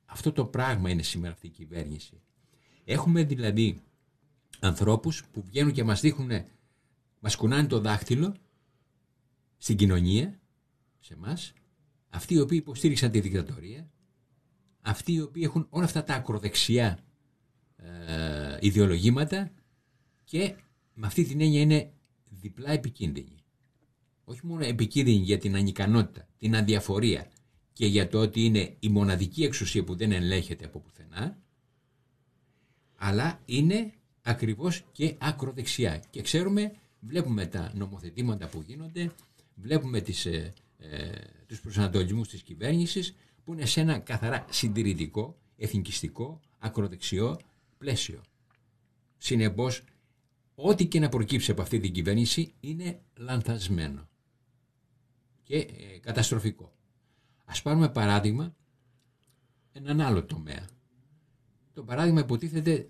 [0.05, 2.21] Αυτό το πράγμα είναι σήμερα αυτή η κυβέρνηση.
[2.85, 3.81] Έχουμε δηλαδή
[4.59, 6.45] ανθρώπους που βγαίνουν και μας δείχνουν,
[7.19, 8.35] μας κουνάνε το δάχτυλο
[9.57, 10.39] στην κοινωνία,
[10.99, 11.37] σε εμά,
[12.09, 13.89] αυτοί οι οποίοι υποστήριξαν τη δικτατορία,
[14.81, 16.99] αυτοί οι οποίοι έχουν όλα αυτά τα ακροδεξιά
[17.75, 19.51] ε, ιδεολογήματα
[20.27, 20.55] και
[20.93, 21.91] με αυτή την έννοια είναι
[22.29, 23.35] διπλά επικίνδυνοι.
[24.23, 27.27] Όχι μόνο επικίνδυνοι για την ανικανότητα, την αδιαφορία
[27.73, 31.37] και για το ότι είναι η μοναδική εξουσία που δεν ελέγχεται από πουθενά,
[32.95, 36.03] αλλά είναι ακριβώς και ακροδεξιά.
[36.09, 39.11] Και ξέρουμε, βλέπουμε τα νομοθετήματα που γίνονται,
[39.55, 41.09] βλέπουμε τις, ε, ε,
[41.47, 47.39] τους προσανατολισμούς της κυβέρνησης που είναι σε ένα καθαρά συντηρητικό, εθνικιστικό, ακροδεξιό
[47.77, 48.21] πλαίσιο.
[49.17, 49.83] Συνεπώς,
[50.59, 54.09] ό,τι και να προκύψει από αυτή την κυβέρνηση είναι λανθασμένο
[55.43, 56.75] και ε, καταστροφικό.
[57.45, 58.55] Ας πάρουμε παράδειγμα
[59.71, 60.65] έναν άλλο τομέα.
[61.73, 62.89] Το παράδειγμα υποτίθεται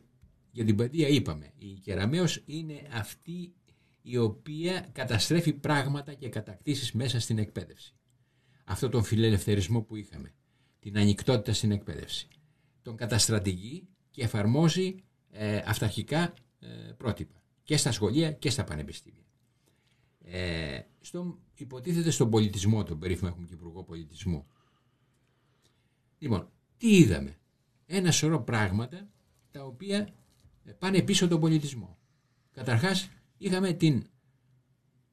[0.51, 1.51] για την παιδεία είπαμε.
[1.57, 3.53] Η Κεραμέως είναι αυτή
[4.01, 7.93] η οποία καταστρέφει πράγματα και κατακτήσεις μέσα στην εκπαίδευση.
[8.63, 10.34] αυτό τον φιλελευθερισμό που είχαμε,
[10.80, 12.28] την ανοιχτότητα στην εκπαίδευση.
[12.82, 14.95] Τον καταστρατηγεί και εφαρμόζει
[15.32, 17.37] ε, αυταρχικά ε, πρότυπα
[17.68, 19.26] και στα σχολεία και στα πανεπιστήμια.
[20.24, 24.47] Ε, στο, υποτίθεται στον πολιτισμό, τον περίφημο έχουμε και υπουργό πολιτισμού.
[26.18, 27.38] Λοιπόν, τι είδαμε;
[27.86, 29.09] Ένα σωρό πράγματα
[29.51, 30.13] τα οποία
[30.80, 31.97] πάνε πίσω τον πολιτισμό.
[32.51, 34.05] Καταρχάς είχαμε την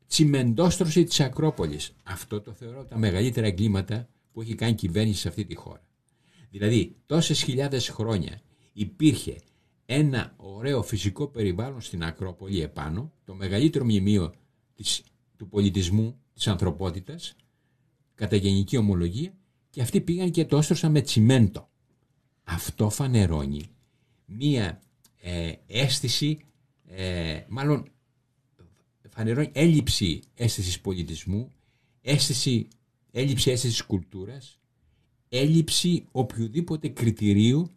[0.07, 1.95] τσιμεντόστρωση της Ακρόπολης.
[2.03, 5.89] Αυτό το θεωρώ τα μεγαλύτερα εγκλήματα που έχει κάνει κυβέρνηση σε αυτή τη χώρα.
[6.51, 8.41] Δηλαδή τόσες χιλιάδες χρόνια
[8.73, 9.41] υπήρχε
[9.87, 14.35] ένα ωραίο φυσικό περιβάλλον στην Ακρόπολη επάνω, το μεγαλύτερο μνημείο
[14.75, 15.03] της,
[15.37, 17.37] του πολιτισμού της ανθρωπότητας,
[18.15, 19.35] κατά γενική ομολογία,
[19.71, 21.69] και αυτοί πήγαν και το έστρωσαν με τσιμέντο.
[22.45, 23.63] Αυτό φανερώνει
[24.25, 24.81] μία
[25.21, 26.39] ε, αίσθηση,
[26.87, 27.89] ε, μάλλον
[29.09, 31.51] φανερώνει έλλειψη αίσθησης πολιτισμού,
[32.01, 32.69] αίσθηση,
[33.11, 34.59] έλλειψη αίσθησης κουλτούρας,
[35.29, 37.71] έλλειψη οποιοδήποτε κριτηρίου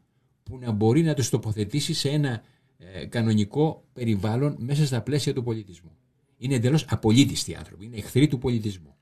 [0.49, 2.43] που να μπορεί να τους τοποθετήσει σε ένα
[2.77, 5.91] ε, κανονικό περιβάλλον μέσα στα πλαίσια του πολιτισμού.
[6.37, 8.95] Είναι εντελώς απολύτιστοι άνθρωποι, είναι εχθροί του πολιτισμού.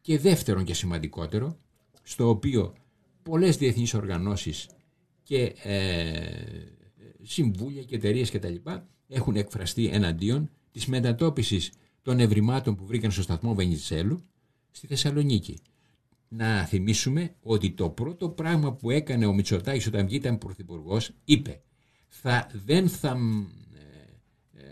[0.00, 1.56] Και δεύτερον και σημαντικότερο,
[2.02, 2.74] στο οποίο
[3.22, 4.68] πολλές διεθνείς οργανώσεις
[5.22, 6.22] και ε,
[7.22, 8.54] συμβούλια και εταιρείες κτλ.
[9.08, 11.72] έχουν εκφραστεί εναντίον της μετατόπισης
[12.02, 14.22] των ευρημάτων που βρήκαν στο σταθμό Βενιζέλου
[14.70, 15.58] στη Θεσσαλονίκη.
[16.34, 21.62] Να θυμίσουμε ότι το πρώτο πράγμα που έκανε ο Μητσοτάκης όταν βγήκε πρωθυπουργός είπε
[22.08, 23.18] θα, δεν θα
[23.74, 24.64] ε, ε,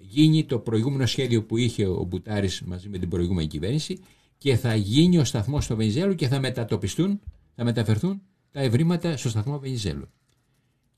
[0.00, 4.00] γίνει το προηγούμενο σχέδιο που είχε ο Μπουτάρης μαζί με την προηγούμενη κυβέρνηση
[4.38, 7.20] και θα γίνει ο σταθμός στο Βενιζέλου και θα μετατοπιστούν,
[7.54, 10.08] θα μεταφερθούν τα ευρήματα στο σταθμό Βενιζέλου.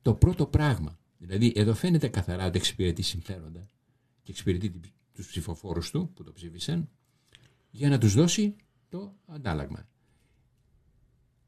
[0.02, 3.66] Το πρώτο πράγμα, δηλαδή εδώ φαίνεται καθαρά ότι εξυπηρετεί συμφέροντα
[4.22, 4.80] και εξυπηρετεί
[5.12, 6.88] τους ψηφοφόρους του που το ψήφισαν
[7.70, 8.56] για να τους δώσει
[8.88, 9.88] το αντάλλαγμα.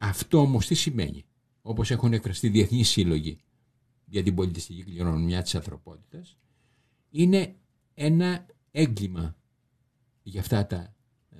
[0.04, 1.24] Αυτό όμως τι σημαίνει,
[1.62, 3.38] όπως έχουν εκφραστεί διεθνείς σύλλογοι
[4.04, 6.38] για την πολιτιστική κληρονομιά της ανθρωπότητας,
[7.10, 7.54] είναι
[7.94, 9.36] ένα έγκλημα
[10.22, 10.94] για αυτά τα,
[11.30, 11.38] ε,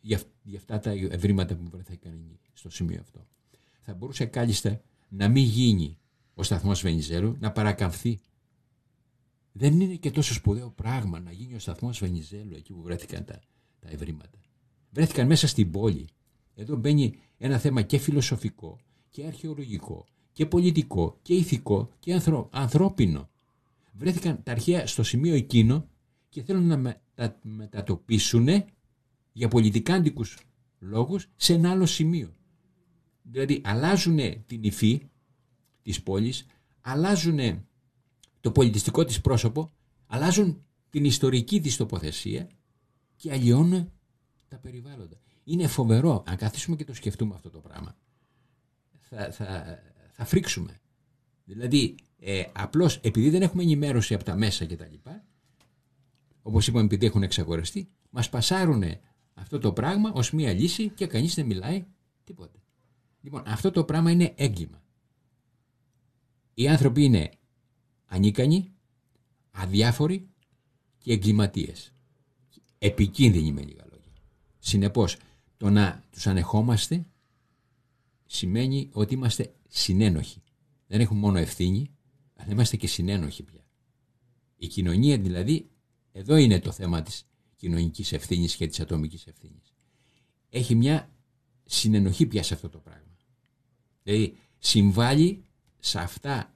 [0.00, 3.26] για, για αυτά τα ευρήματα που βρεθήκαν στο σημείο αυτό.
[3.80, 5.98] Θα μπορούσε κάλλιστα να μην γίνει
[6.34, 8.20] ο σταθμός Βενιζέλου, να παρακαμφθεί
[9.52, 13.40] δεν είναι και τόσο σπουδαίο πράγμα να γίνει ο σταθμός Βενιζέλου εκεί που βρέθηκαν τα,
[13.78, 14.38] τα ευρήματα.
[14.90, 16.08] Βρέθηκαν μέσα στην πόλη.
[16.54, 18.78] Εδώ μπαίνει ένα θέμα και φιλοσοφικό
[19.10, 23.30] και αρχαιολογικό και πολιτικό και ηθικό και ανθρω, ανθρώπινο.
[23.92, 25.88] Βρέθηκαν τα αρχαία στο σημείο εκείνο
[26.28, 28.48] και θέλουν να μετα, μετατοπίσουν
[29.32, 30.38] για πολιτικάντικους
[30.78, 32.34] λόγους σε ένα άλλο σημείο.
[33.22, 35.02] Δηλαδή αλλάζουν την υφή
[35.82, 36.46] της πόλης,
[36.80, 37.66] αλλάζουν
[38.40, 39.72] το πολιτιστικό της πρόσωπο,
[40.06, 42.48] αλλάζουν την ιστορική της τοποθεσία
[43.16, 43.92] και αλλοιώνουν
[44.48, 45.22] τα περιβάλλοντα.
[45.44, 47.96] Είναι φοβερό, αν καθίσουμε και το σκεφτούμε αυτό το πράγμα.
[49.00, 49.78] Θα, θα,
[50.12, 50.80] θα φρίξουμε.
[51.44, 55.24] Δηλαδή, ε, απλώς επειδή δεν έχουμε ενημέρωση από τα μέσα και τα λοιπά,
[56.42, 58.82] όπως είπαμε επειδή έχουν εξαγοραστεί, μας πασάρουν
[59.34, 61.86] αυτό το πράγμα ως μία λύση και κανείς δεν μιλάει
[62.24, 62.58] τίποτα.
[63.20, 64.82] Λοιπόν, αυτό το πράγμα είναι έγκλημα.
[66.54, 67.30] Οι άνθρωποι είναι
[68.06, 68.72] ανίκανοι,
[69.50, 70.28] αδιάφοροι
[70.98, 71.92] και εγκληματίες.
[72.78, 74.12] Επικίνδυνοι με λίγα λόγια.
[74.58, 75.16] Συνεπώς,
[75.64, 77.06] το να τους ανεχόμαστε
[78.26, 80.42] σημαίνει ότι είμαστε συνένοχοι.
[80.86, 81.90] Δεν έχουμε μόνο ευθύνη,
[82.34, 83.66] αλλά είμαστε και συνένοχοι πια.
[84.56, 85.70] Η κοινωνία δηλαδή,
[86.12, 89.74] εδώ είναι το θέμα της κοινωνικής ευθύνης και της ατομικής ευθύνης.
[90.48, 91.10] Έχει μια
[91.64, 93.16] συνενοχή πια σε αυτό το πράγμα.
[94.02, 95.44] Δηλαδή συμβάλλει
[95.78, 96.54] σε αυτά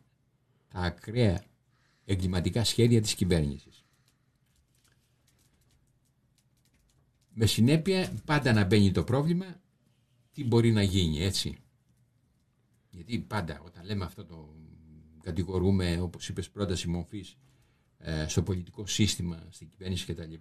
[0.69, 1.45] τα ακραία
[2.05, 3.85] εγκληματικά σχέδια της κυβέρνησης.
[7.41, 9.61] Με συνέπεια πάντα να μπαίνει το πρόβλημα
[10.32, 11.59] τι μπορεί να γίνει έτσι.
[12.91, 14.55] Γιατί πάντα όταν λέμε αυτό το
[15.22, 17.36] κατηγορούμε όπως είπες πρόταση μορφής
[17.99, 20.32] ε, στο πολιτικό σύστημα, στην κυβέρνηση κτλ.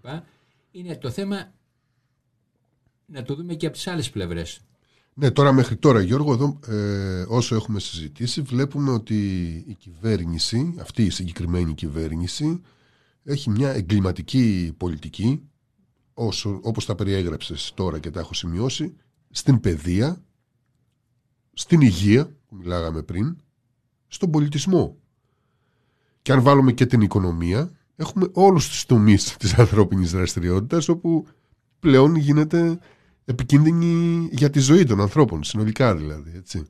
[0.71, 1.53] Είναι το θέμα
[3.05, 4.61] να το δούμε και από τις άλλες πλευρές
[5.19, 9.17] ναι, τώρα μέχρι τώρα Γιώργο, εδώ, ε, όσο έχουμε συζητήσει, βλέπουμε ότι
[9.67, 12.61] η κυβέρνηση, αυτή η συγκεκριμένη κυβέρνηση,
[13.23, 15.41] έχει μια εγκληματική πολιτική,
[16.19, 18.95] όσο, όπως τα περιέγραψες τώρα και τα έχω σημειώσει,
[19.29, 20.23] στην παιδεία,
[21.53, 23.37] στην υγεία, που μιλάγαμε πριν,
[24.07, 24.97] στον πολιτισμό.
[26.21, 31.27] Και αν βάλουμε και την οικονομία, έχουμε όλους τους τομείς της ανθρώπινης δραστηριότητας, όπου
[31.79, 32.79] πλέον γίνεται
[33.25, 36.65] επικίνδυνη για τη ζωή των ανθρώπων, συνολικά δηλαδή, έτσι.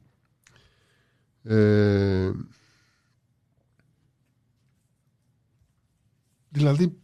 [1.43, 2.31] Ε,
[6.49, 6.97] δηλαδή,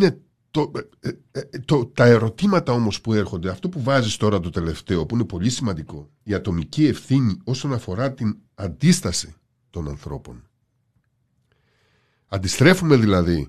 [0.00, 0.20] είναι
[0.50, 5.06] το, ε, ε, το, τα ερωτήματα όμως που έρχονται, αυτό που βάζεις τώρα το τελευταίο,
[5.06, 9.34] που είναι πολύ σημαντικό, η ατομική ευθύνη όσον αφορά την αντίσταση
[9.70, 10.42] των ανθρώπων.
[12.28, 13.48] Αντιστρέφουμε δηλαδή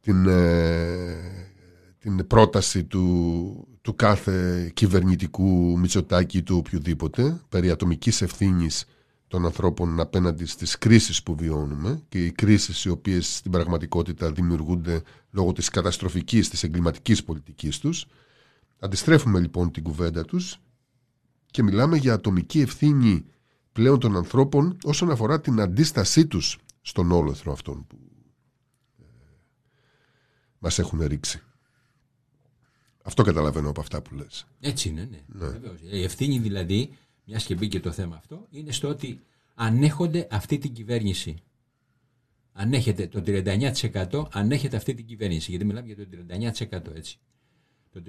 [0.00, 1.56] την, ε,
[1.98, 8.84] την πρόταση του, του κάθε κυβερνητικού Μητσοτάκη του οποιοδήποτε περί ατομικής ευθύνης
[9.28, 15.02] των ανθρώπων απέναντι στις κρίσεις που βιώνουμε και οι κρίσεις οι οποίες στην πραγματικότητα δημιουργούνται
[15.30, 18.06] λόγω της καταστροφικής, της εγκληματικής πολιτικής τους.
[18.78, 20.58] Αντιστρέφουμε λοιπόν την κουβέντα τους
[21.50, 23.24] και μιλάμε για ατομική ευθύνη
[23.72, 27.98] πλέον των ανθρώπων όσον αφορά την αντίστασή τους στον όλοθρο αυτόν που
[28.98, 29.04] ε,
[30.58, 31.40] μας έχουν ρίξει.
[33.02, 34.46] Αυτό καταλαβαίνω από αυτά που λες.
[34.60, 35.46] Έτσι είναι, ναι.
[35.46, 35.58] ναι.
[35.90, 36.96] Η ευθύνη δηλαδή
[37.26, 39.20] μιας και μπήκε το θέμα αυτό, είναι στο ότι
[39.54, 41.36] ανέχονται αυτή την κυβέρνηση.
[42.52, 45.50] Ανέχεται το 39% ανέχεται αυτή την κυβέρνηση.
[45.50, 46.06] Γιατί μιλάμε για το
[46.90, 47.18] 39% έτσι.
[47.90, 48.02] Το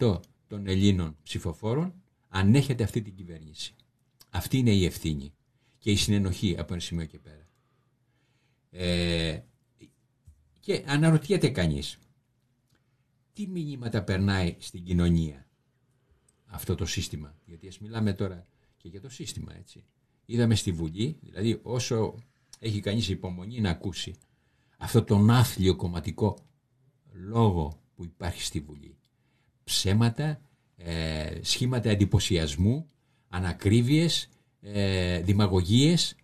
[0.00, 1.94] 39% των Ελλήνων ψηφοφόρων
[2.28, 3.74] ανέχεται αυτή την κυβέρνηση.
[4.30, 5.34] Αυτή είναι η ευθύνη
[5.78, 7.46] και η συνενοχή από ένα σημείο και πέρα.
[8.70, 9.40] Ε,
[10.60, 11.98] και αναρωτιέται κανείς
[13.32, 15.47] τι μηνύματα περνάει στην κοινωνία;
[16.48, 17.34] Αυτό το σύστημα.
[17.44, 18.46] Γιατί ας μιλάμε τώρα
[18.76, 19.84] και για το σύστημα, έτσι.
[20.26, 22.14] Είδαμε στη Βουλή, δηλαδή όσο
[22.58, 24.14] έχει κανείς υπομονή να ακούσει
[24.78, 26.38] αυτό τον άθλιο κομματικό
[27.12, 28.96] λόγο που υπάρχει στη Βουλή.
[29.64, 30.40] Ψέματα,
[30.76, 32.90] ε, σχήματα εντυπωσιασμού,
[33.28, 34.28] ανακρίβειες,
[34.60, 36.16] ε, δημαγωγίες.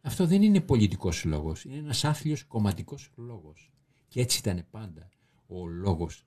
[0.00, 3.70] Αυτό δεν είναι πολιτικός λόγος, είναι ένας άθλιος κομματικός λόγος.
[4.08, 5.08] Και έτσι ήταν πάντα
[5.46, 6.24] ο λόγος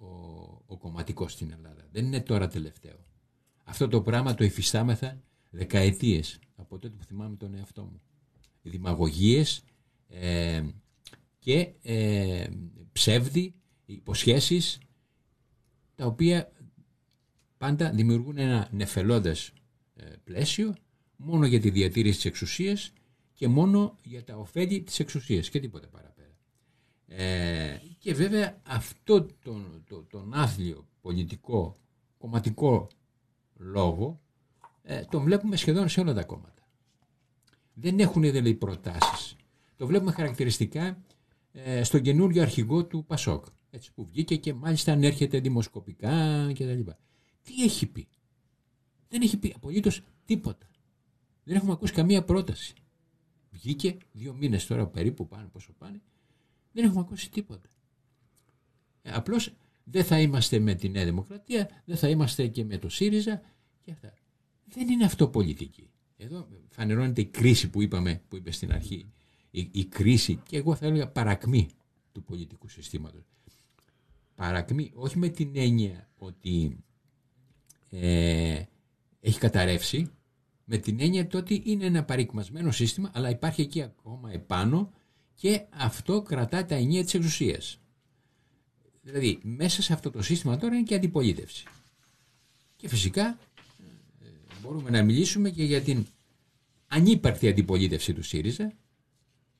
[0.00, 0.06] ο,
[0.66, 1.88] ο κομματικός στην Ελλάδα.
[1.92, 3.04] Δεν είναι τώρα τελευταίο.
[3.64, 5.20] Αυτό το πράγμα το υφιστάμεθα
[5.50, 8.00] δεκαετίες από τότε που θυμάμαι τον εαυτό μου.
[8.62, 9.62] Οι δημαγωγίες
[10.08, 10.62] ε,
[11.38, 12.48] και ε,
[12.92, 13.54] ψεύδι,
[13.86, 14.78] υποσχέσεις
[15.94, 16.52] τα οποία
[17.58, 19.52] πάντα δημιουργούν ένα νεφελώδες
[19.96, 20.74] ε, πλαίσιο
[21.16, 22.92] μόνο για τη διατήρηση της εξουσίας
[23.32, 26.09] και μόνο για τα ωφέλη της εξουσίας και τίποτα παραπέρα.
[27.12, 31.76] Ε, και βέβαια αυτό τον, τον, τον άθλιο πολιτικό
[32.18, 32.88] κομματικό
[33.56, 34.20] λόγο
[34.82, 36.68] ε, τον βλέπουμε σχεδόν σε όλα τα κόμματα.
[37.74, 39.36] Δεν έχουν δηλαδή προτάσεις.
[39.76, 41.02] Το βλέπουμε χαρακτηριστικά
[41.52, 43.46] ε, στον καινούριο αρχηγό του Πασόκ.
[43.70, 46.90] Έτσι, που βγήκε και μάλιστα ανέρχεται δημοσκοπικά κτλ.
[47.42, 48.08] Τι έχει πει;
[49.08, 50.66] Δεν έχει πει απολύτως τίποτα.
[51.44, 52.74] Δεν έχουμε ακούσει καμία πρόταση.
[53.50, 56.00] Βγήκε δύο μήνες τώρα περίπου πάνε πόσο πάνε
[56.72, 57.68] δεν έχουμε ακούσει τίποτα.
[59.02, 59.54] Ε, απλώς
[59.84, 63.42] δεν θα είμαστε με τη Νέα Δημοκρατία, δεν θα είμαστε και με το ΣΥΡΙΖΑ
[63.80, 64.14] και αυτά.
[64.64, 65.90] Δεν είναι αυτό πολιτική.
[66.16, 69.12] Εδώ φανερώνεται η κρίση που είπαμε, που είπε στην αρχή.
[69.50, 71.68] Η, κρίση και εγώ θα έλεγα παρακμή
[72.12, 73.22] του πολιτικού συστήματος.
[74.34, 76.84] Παρακμή, όχι με την έννοια ότι
[77.90, 78.62] ε,
[79.20, 80.10] έχει καταρρεύσει,
[80.64, 84.92] με την έννοια ότι είναι ένα παρικμασμένο σύστημα, αλλά υπάρχει εκεί ακόμα επάνω
[85.40, 87.80] και αυτό κρατά τα ενία της εξουσίας.
[89.02, 91.64] Δηλαδή μέσα σε αυτό το σύστημα τώρα είναι και αντιπολίτευση.
[92.76, 93.38] Και φυσικά
[94.20, 94.26] ε,
[94.62, 96.06] μπορούμε να μιλήσουμε και για την
[96.86, 98.72] ανύπαρκτη αντιπολίτευση του ΣΥΡΙΖΑ.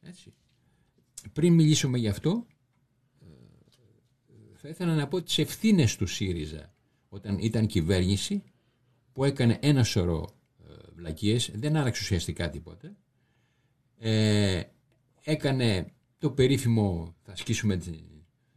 [0.01, 0.33] Έτσι.
[1.33, 2.47] Πριν μιλήσουμε γι' αυτό,
[3.21, 3.27] ε,
[4.57, 6.75] θα ήθελα να πω τις ευθύνες του ΣΥΡΙΖΑ
[7.09, 8.43] όταν ήταν κυβέρνηση
[9.13, 10.29] που έκανε ένα σωρό
[10.69, 12.97] ε, βλακίες, δεν άλλαξε ουσιαστικά τίποτα.
[13.99, 14.63] Ε,
[15.31, 17.81] έκανε το περίφημο θα ασκήσουμε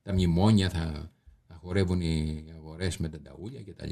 [0.02, 1.12] τα μνημόνια, θα,
[1.48, 3.92] θα χορεύουν οι αγορές με τα ταούλια κτλ.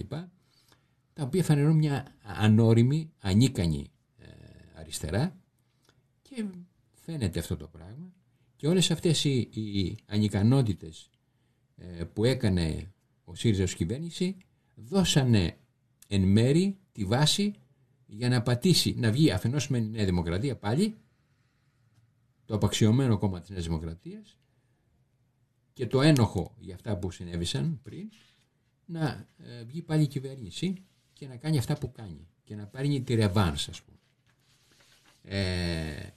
[1.14, 4.28] Τα οποία φανερούν μια ανώριμη, ανίκανη ε,
[4.80, 5.38] αριστερά
[6.22, 6.46] και
[6.92, 8.14] φαίνεται αυτό το πράγμα
[8.56, 11.10] και όλες αυτές οι, οι ανικανότητες
[11.76, 12.92] ε, που έκανε
[13.24, 14.38] ο ΣΥΡΙΖΑ ως κυβέρνηση
[14.76, 15.58] δώσανε
[16.08, 17.54] εν μέρη τη βάση
[18.06, 20.96] για να πατήσει, να βγει αφενός με Νέα Δημοκρατία πάλι
[22.46, 24.38] το απαξιωμένο κόμμα της Νέας Δημοκρατίας
[25.74, 28.10] και το ένοχο για αυτά που συνέβησαν πριν
[28.86, 30.84] να ε, βγει πάλι η κυβέρνηση
[31.14, 33.98] και να κάνει αυτά που κάνει και να πάρει τη ρεβάνς ας πούμε.
[35.24, 36.10] Ε,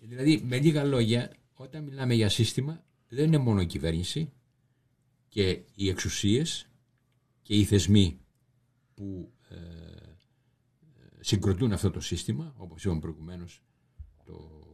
[0.00, 4.32] δηλαδή με λίγα λόγια όταν μιλάμε για σύστημα δεν είναι μόνο η κυβέρνηση
[5.28, 6.68] και οι εξουσίες
[7.42, 8.18] και οι θεσμοί
[8.94, 9.56] που ε,
[11.20, 13.62] συγκροτούν αυτό το σύστημα όπως είπαμε προηγουμένως
[14.24, 14.64] το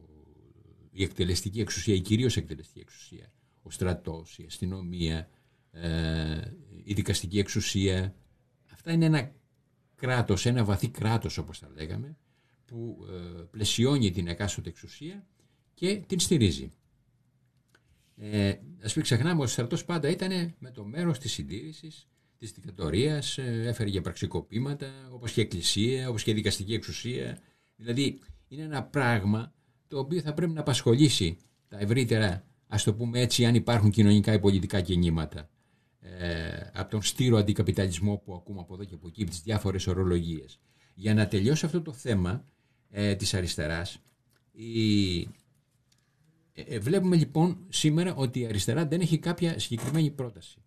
[0.91, 3.31] η εκτελεστική εξουσία, η κυρίως εκτελεστική εξουσία,
[3.61, 5.29] ο στρατός, η αστυνομία,
[5.71, 6.41] ε,
[6.83, 8.15] η δικαστική εξουσία.
[8.71, 9.31] Αυτά είναι ένα
[9.95, 12.17] κράτος, ένα βαθύ κράτος όπως τα λέγαμε,
[12.65, 15.25] που ε, πλαισιώνει την εκάστοτε εξουσία
[15.73, 16.71] και την στηρίζει.
[18.15, 18.49] Ε,
[18.83, 23.23] Α μην ξεχνάμε ότι ο στρατός πάντα ήταν με το μέρος της συντήρησης της δικτατορία,
[23.35, 27.39] ε, έφερε για πραξικοπήματα, όπως και εκκλησία, όπως και δικαστική εξουσία.
[27.75, 29.53] Δηλαδή είναι ένα πράγμα
[29.91, 31.37] το οποίο θα πρέπει να απασχολήσει
[31.67, 35.49] τα ευρύτερα, ας το πούμε έτσι, αν υπάρχουν κοινωνικά ή πολιτικά κινήματα.
[35.99, 40.59] Ε, από τον στήρο αντικαπιταλισμό που ακούμε από εδώ και από εκεί, τις διάφορες ορολογίες.
[40.95, 42.45] Για να τελειώσει αυτό το θέμα
[42.89, 43.99] ε, της αριστεράς,
[44.51, 45.19] η...
[46.53, 50.57] Ε, ε, βλέπουμε λοιπόν σήμερα ότι η αριστερά δεν έχει κάποια συγκεκριμένη πρόταση.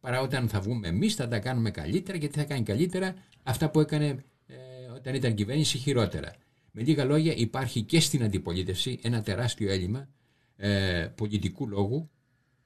[0.00, 3.80] Παρά όταν θα βγούμε εμείς θα τα κάνουμε καλύτερα γιατί θα κάνει καλύτερα αυτά που
[3.80, 4.56] έκανε ε,
[4.94, 6.34] όταν ήταν κυβέρνηση χειρότερα.
[6.72, 10.08] Με λίγα λόγια υπάρχει και στην αντιπολίτευση ένα τεράστιο έλλειμμα
[10.56, 12.10] ε, πολιτικού λόγου,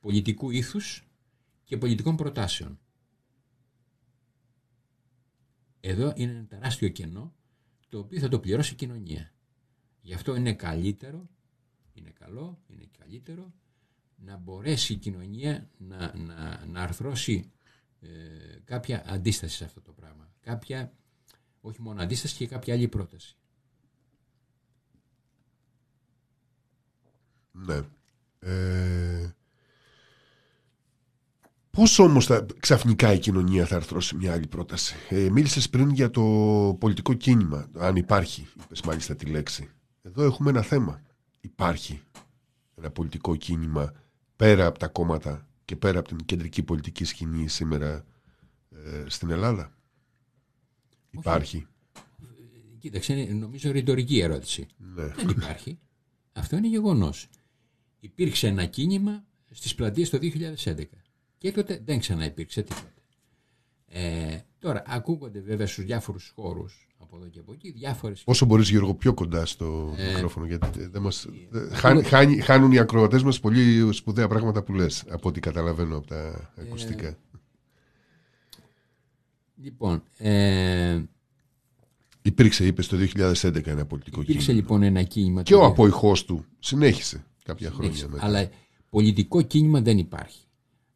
[0.00, 1.08] πολιτικού ήθους
[1.64, 2.78] και πολιτικών προτάσεων.
[5.80, 7.34] Εδώ είναι ένα τεράστιο κενό
[7.88, 9.32] το οποίο θα το πληρώσει η κοινωνία.
[10.00, 11.28] Γι' αυτό είναι καλύτερο,
[11.94, 13.52] είναι καλό, είναι καλύτερο
[14.16, 17.52] να μπορέσει η κοινωνία να, να, να αρθρώσει
[18.00, 18.08] ε,
[18.64, 20.32] κάποια αντίσταση σε αυτό το πράγμα.
[20.40, 20.92] Κάποια,
[21.60, 23.36] όχι μόνο αντίσταση και κάποια άλλη πρόταση.
[27.54, 27.80] Ναι.
[28.38, 29.34] Ε,
[31.70, 36.10] Πώς όμως θα, ξαφνικά η κοινωνία θα αρθρώσει μια άλλη πρόταση; Ε, μίλησες πριν για
[36.10, 36.22] το
[36.80, 39.70] πολιτικό κίνημα, αν υπάρχει, είπες μάλιστα τη λέξη.
[40.02, 41.00] Εδώ έχουμε ένα θέμα.
[41.40, 42.02] Υπάρχει
[42.74, 43.92] ένα πολιτικό κίνημα
[44.36, 48.04] πέρα από τα κόμματα και πέρα από την κεντρική πολιτική σκηνή σήμερα
[48.70, 49.72] ε, στην Ελλάδα;
[51.10, 51.66] Υπάρχει.
[52.78, 54.66] Κοίταξε, νομίζω ρητορική ερώτηση.
[54.76, 55.06] Ναι.
[55.06, 55.78] Δεν υπάρχει.
[56.32, 57.28] Αυτό είναι γεγονός.
[58.04, 60.18] Υπήρξε ένα κίνημα στις πλατείες το
[60.64, 60.84] 2011
[61.38, 62.92] και τότε δεν ξαναυπήρξε τίποτα.
[63.88, 68.22] Ε, τώρα ακούγονται βέβαια στους διάφορους χώρους από εδώ και από εκεί διάφορες...
[68.26, 71.26] Όσο μπορείς Γιώργο πιο κοντά στο ε, μικρόφωνο γιατί δεν μας...
[72.04, 76.52] χάνει, χάνουν οι ακροατές μας πολύ σπουδαία πράγματα που λες από ό,τι καταλαβαίνω από τα
[76.60, 77.06] ακουστικά.
[77.06, 77.16] Ε,
[79.56, 80.02] λοιπόν...
[80.16, 81.02] Ε,
[82.22, 84.62] Υπήρξε, είπες, το 2011 ένα πολιτικό υπήρξε, κίνημα.
[84.62, 85.42] λοιπόν ένα κίνημα.
[85.42, 88.24] Και ο απόϊχός του συνέχισε κάποια χρόνια μετά.
[88.24, 88.48] Αλλά
[88.90, 90.44] πολιτικό κίνημα δεν υπάρχει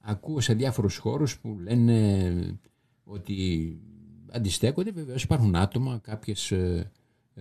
[0.09, 2.61] ακούω σε διάφορους χώρους που λένε
[3.05, 3.79] ότι
[4.31, 4.91] αντιστέκονται.
[4.91, 6.91] Βεβαίως υπάρχουν άτομα, κάποιες ε,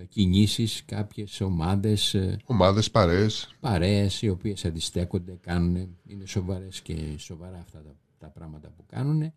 [0.10, 2.14] κινήσεις, κάποιες ομάδες.
[2.14, 3.56] Ε, ομάδες, παρέες.
[3.60, 9.34] Παρέες οι οποίες αντιστέκονται, κάνουν, είναι σοβαρές και σοβαρά αυτά τα, τα πράγματα που κάνουν.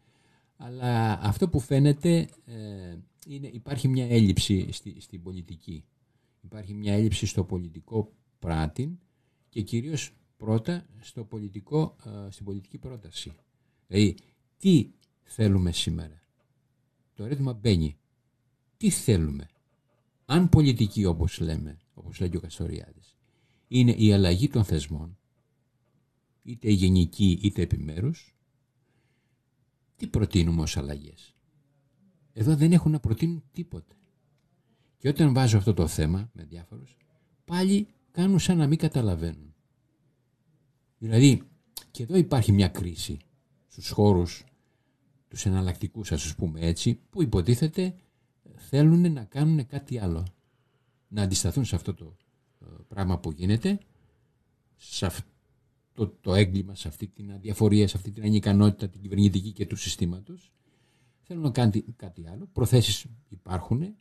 [0.57, 2.97] Αλλά αυτό που φαίνεται ε,
[3.27, 5.85] είναι υπάρχει μια έλλειψη στη, στην πολιτική.
[6.41, 8.99] Υπάρχει μια έλλειψη στο πολιτικό πράτη
[9.51, 11.97] και κυρίως πρώτα στο πολιτικό,
[12.29, 13.33] στην πολιτική πρόταση.
[13.87, 14.17] Δηλαδή,
[14.59, 14.91] τι
[15.23, 16.23] θέλουμε σήμερα;
[17.15, 17.97] Το ερώτημα μπαίνει.
[18.77, 19.49] Τι θέλουμε;
[20.25, 23.17] Αν πολιτική όπως λέμε, όπως λέει ο Καστοριάδης,
[23.69, 25.19] είναι η αλλαγή των θεσμών,
[26.43, 28.35] είτε γενική είτε επιμέρους,
[29.97, 31.35] τι προτείνουμε ως αλλαγές;
[32.33, 33.95] Εδώ δεν έχουν να προτείνουν τίποτε.
[34.99, 36.97] Και όταν βάζω αυτό το θέμα με διάφορους,
[37.45, 39.55] πάλι κάνουν σαν να μην καταλαβαίνουν.
[40.99, 41.43] Δηλαδή,
[41.91, 43.19] και εδώ υπάρχει μια κρίση
[43.67, 44.45] στους χώρους
[45.29, 47.95] τους εναλλακτικούς, ας πούμε έτσι, που υποτίθεται
[48.57, 50.27] θέλουν να κάνουν κάτι άλλο.
[51.09, 52.17] Να αντισταθούν σε αυτό το
[52.61, 53.79] ε, πράγμα που γίνεται,
[54.77, 59.67] σε αυτό το έγκλημα, σε αυτή την αδιαφορία, σε αυτή την ανικανότητα την κυβερνητική και
[59.67, 60.53] του συστήματος.
[61.21, 62.49] Θέλουν να κάνουν κάτι άλλο.
[62.53, 63.97] Προθέσεις υπάρχουν,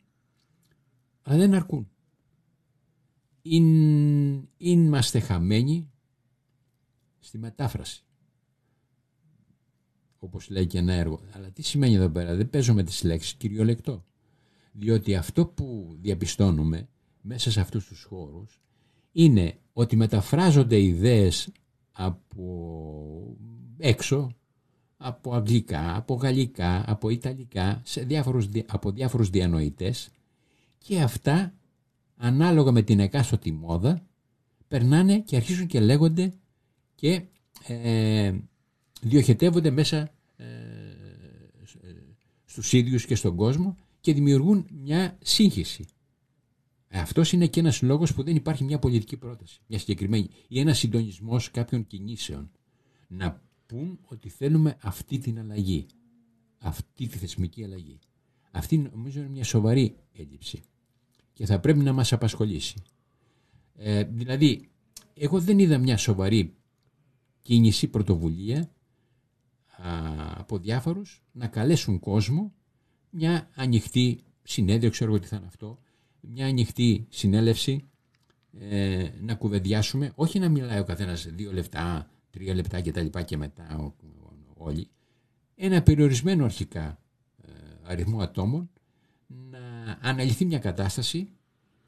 [1.22, 1.90] αλλά δεν αρκούν.
[4.56, 5.90] Είμαστε χαμένοι
[7.20, 8.04] στη μετάφραση.
[10.18, 11.20] Όπως λέει και ένα έργο.
[11.32, 12.34] Αλλά τι σημαίνει εδώ πέρα.
[12.34, 14.04] Δεν παίζω με τις λέξεις κυριολεκτό.
[14.72, 16.88] Διότι αυτό που διαπιστώνουμε
[17.20, 18.60] μέσα σε αυτούς τους χώρους
[19.12, 21.52] είναι ότι μεταφράζονται ιδέες
[21.92, 23.36] από
[23.78, 24.30] έξω,
[24.96, 30.10] από αγγλικά, από γαλλικά, από ιταλικά, σε διάφορους, από διάφορους διανοητές
[30.78, 31.54] και αυτά
[32.20, 34.06] ανάλογα με την εκάστοτε μόδα
[34.68, 36.34] περνάνε και αρχίζουν και λέγονται
[36.94, 37.22] και
[37.66, 38.34] ε,
[39.00, 40.46] διοχετεύονται μέσα ε,
[42.44, 45.84] στους ίδιους και στον κόσμο και δημιουργούν μια σύγχυση.
[46.90, 50.78] Αυτός είναι και ένας λόγος που δεν υπάρχει μια πολιτική πρόταση, μια συγκεκριμένη ή ένας
[50.78, 52.50] συντονισμός κάποιων κινήσεων.
[53.08, 55.86] Να πούν ότι θέλουμε αυτή την αλλαγή,
[56.58, 57.98] αυτή τη θεσμική αλλαγή.
[58.50, 60.62] Αυτή νομίζω είναι μια σοβαρή έλλειψη
[61.40, 62.82] και θα πρέπει να μας απασχολήσει.
[63.76, 64.68] Ε, δηλαδή,
[65.14, 66.54] εγώ δεν είδα μια σοβαρή
[67.42, 68.70] κίνηση, πρωτοβουλία
[70.36, 72.52] από διάφορους να καλέσουν κόσμο
[73.10, 75.78] μια ανοιχτή συνέδριο, ξέρω εγώ τι θα είναι αυτό,
[76.20, 77.84] μια ανοιχτή συνέλευση
[78.58, 83.22] ε, να κουβεντιάσουμε, όχι να μιλάει ο καθένας δύο λεπτά, τρία λεπτά και τα λοιπά
[83.22, 83.94] και μετά ο- ο-
[84.54, 84.88] όλοι,
[85.54, 87.00] ένα περιορισμένο αρχικά
[87.42, 87.50] ε,
[87.82, 88.79] αριθμό ατόμων να
[90.00, 91.28] αναλυθεί μια κατάσταση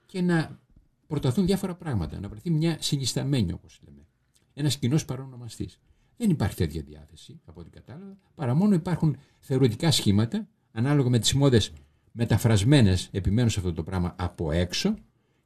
[0.06, 0.60] και να
[1.06, 4.06] προταθούν διάφορα πράγματα, να βρεθεί μια συνισταμένη όπως λέμε.
[4.55, 5.81] Ένας κοινός παρονομαστής.
[6.16, 11.35] Δεν υπάρχει τέτοια διάθεση από ό,τι κατάλαβα, παρά μόνο υπάρχουν θεωρητικά σχήματα ανάλογα με τις
[11.35, 11.73] μόδες
[12.12, 14.94] μεταφρασμένες, επιμένως σε αυτό το πράγμα, από έξω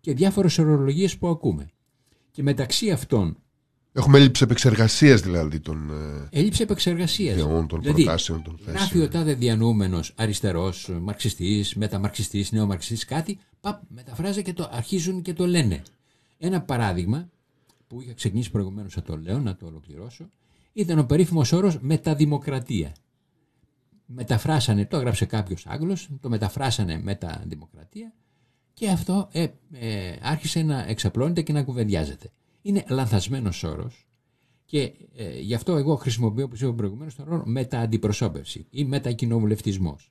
[0.00, 1.68] και διάφορες ορολογίες που ακούμε.
[2.30, 3.36] Και μεταξύ αυτών
[3.96, 5.90] Έχουμε έλλειψη επεξεργασίας δηλαδή των
[6.30, 7.36] ε, έλλειψη επεξεργασίας.
[7.36, 9.10] ιδεών, των προτάσεων, των Γράφει ο θέσεων.
[9.10, 15.82] τάδε διανούμενο αριστερός, μαρξιστής, μεταμαρξιστής, νεομαρξιστής, κάτι, παπ, μεταφράζει και το αρχίζουν και το λένε.
[16.38, 17.28] Ένα παράδειγμα
[17.86, 20.30] που είχα ξεκινήσει προηγουμένως να το λέω, να το ολοκληρώσω,
[20.72, 22.92] ήταν ο περίφημος όρος μεταδημοκρατία.
[24.06, 28.12] Μεταφράσανε, το έγραψε κάποιος Άγγλος, το μεταφράσανε μεταδημοκρατία
[28.74, 32.30] και αυτό ε, ε, άρχισε να εξαπλώνεται και να κουβεντιάζεται.
[32.66, 34.06] Είναι λανθασμένος όρος
[34.64, 40.10] και ε, γι' αυτό εγώ χρησιμοποιώ, όπως είπα προηγουμένως, τον όρο μετααντιπροσώπευση ή μετακοινοβουλευτισμός.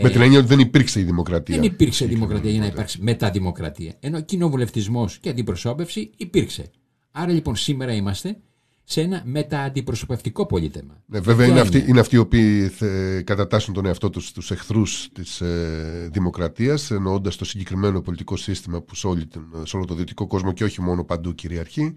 [0.00, 1.54] Με την έννοια ότι δεν υπήρξε η δημοκρατία.
[1.56, 3.94] Δεν υπήρξε δημοκρατία για να υπάρξει μεταδημοκρατία.
[4.00, 6.70] Ενώ κοινοβουλευτισμός και αντιπροσώπευση υπήρξε.
[7.10, 8.36] Άρα λοιπόν σήμερα είμαστε
[8.84, 11.02] σε ένα μετααντιπροσωπευτικό πολίτεμα.
[11.06, 14.50] Ναι, βέβαια Ποια είναι αυτοί, είναι αυτοί οι οποίοι θε- κατατάσσουν τον εαυτό τους στους
[14.50, 19.84] εχθρούς της ε, δημοκρατίας εννοώντας το συγκεκριμένο πολιτικό σύστημα που σε, όλη την- σε όλο
[19.84, 21.94] το δυτικό κόσμο και όχι μόνο παντού κυριαρχεί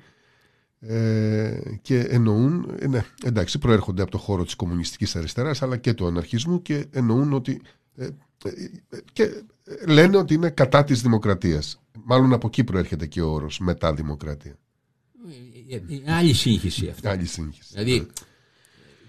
[0.80, 5.94] ε, και εννοούν, ε, ναι, εντάξει προέρχονται από το χώρο της κομμουνιστικής αριστεράς αλλά και
[5.94, 7.62] του αναρχισμού και εννοούν ότι
[7.96, 8.50] ε, ε,
[8.90, 9.44] ε, και
[9.88, 11.80] λένε ότι είναι κατά της δημοκρατίας.
[12.04, 14.56] Μάλλον από εκεί προέρχεται και ο όρος μετά δημοκρατία.
[15.70, 17.08] Ε, ε, ε, άλλη σύγχυση αυτή.
[17.08, 17.70] Άλλη σύγχυση.
[17.74, 18.08] Δηλαδή,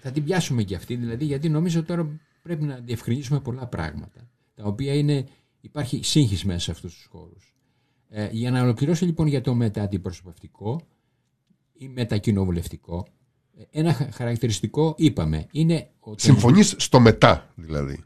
[0.01, 4.65] θα την πιάσουμε και αυτή, δηλαδή, γιατί νομίζω τώρα πρέπει να διευκρινίσουμε πολλά πράγματα, τα
[4.65, 5.27] οποία είναι,
[5.61, 7.55] υπάρχει σύγχυση μέσα σε αυτούς τους χώρους.
[8.09, 10.81] Ε, για να ολοκληρώσω λοιπόν για το μετααντιπροσωπευτικό
[11.73, 13.07] ή μετακοινοβουλευτικό,
[13.59, 18.05] ε, ένα χα- χαρακτηριστικό είπαμε, είναι ότι Συμφωνείς στο μετά δηλαδή.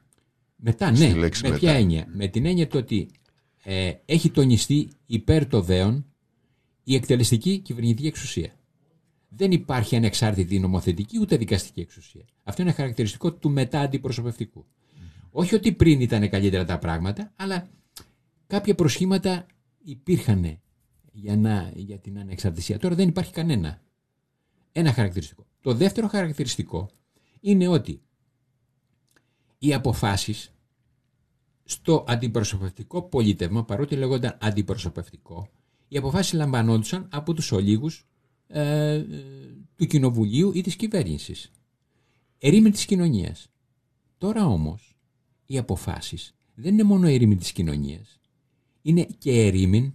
[0.57, 1.61] μετά, στη ναι, λέξη με μετά.
[1.61, 3.11] ποια έννοια; Με την έννοια το ότι
[3.63, 6.05] ε, έχει τονιστεί υπέρ το δέον
[6.91, 8.53] η εκτελεστική κυβερνητική εξουσία.
[9.29, 12.25] Δεν υπάρχει ανεξάρτητη νομοθετική ούτε δικαστική εξουσία.
[12.43, 14.67] Αυτό είναι χαρακτηριστικό του μετά αντιπροσωπευτικού.
[15.31, 17.69] Όχι ότι πριν ήταν καλύτερα τα πράγματα, αλλά
[18.47, 19.47] κάποια προσχήματα
[19.85, 20.61] υπήρχαν
[21.13, 22.79] για, να, για την ανεξαρτησία.
[22.79, 23.83] Τώρα δεν υπάρχει κανένα.
[24.73, 25.47] Ένα χαρακτηριστικό.
[25.61, 26.91] Το δεύτερο χαρακτηριστικό
[27.41, 28.03] είναι ότι
[29.59, 30.53] οι αποφάσεις
[31.65, 35.49] στο αντιπροσωπευτικό πολίτευμα, παρότι λέγονταν αντιπροσωπευτικό,
[35.93, 38.07] οι αποφάσεις λαμβανόντουσαν από τους ολίγους
[38.47, 39.07] ε, ε,
[39.77, 41.51] του κοινοβουλίου ή της κυβέρνησης.
[42.39, 43.49] Ερήμην της κοινωνίας.
[44.19, 44.97] Τώρα όμως
[45.47, 48.19] οι αποφάσεις δεν είναι μόνο ερήμην της κοινωνίας,
[48.83, 49.93] είναι και ερήμην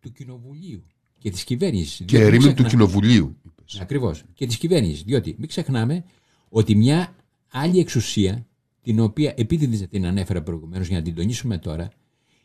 [0.00, 0.84] του κοινοβουλίου
[1.18, 1.96] και της κυβέρνησης.
[1.96, 3.36] Και Διότι μην ερήμην του ξεχνα- κοινοβουλίου.
[3.46, 3.80] είπες.
[3.80, 4.22] Ακριβώς.
[4.34, 5.02] Και της κυβέρνησης.
[5.02, 6.04] Διότι μην ξεχνάμε
[6.48, 7.16] ότι μια
[7.50, 8.46] άλλη εξουσία,
[8.82, 11.92] την οποία επειδή δεν την ανέφερα προηγουμένως για να την τονίσουμε τώρα,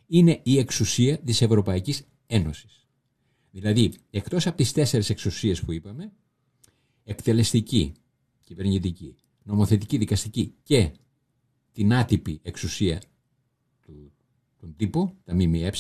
[0.08, 2.88] είναι η εξουσία της Ευρωπαϊκής Ένωσης.
[3.52, 6.12] Δηλαδή, εκτός από τις τέσσερις εξουσίες που είπαμε,
[7.04, 7.94] εκτελεστική,
[8.42, 10.92] κυβερνητική, νομοθετική, δικαστική και
[11.72, 13.02] την άτυπη εξουσία
[13.82, 14.12] του,
[14.60, 15.72] των τύπου, τα ΜΜΕ,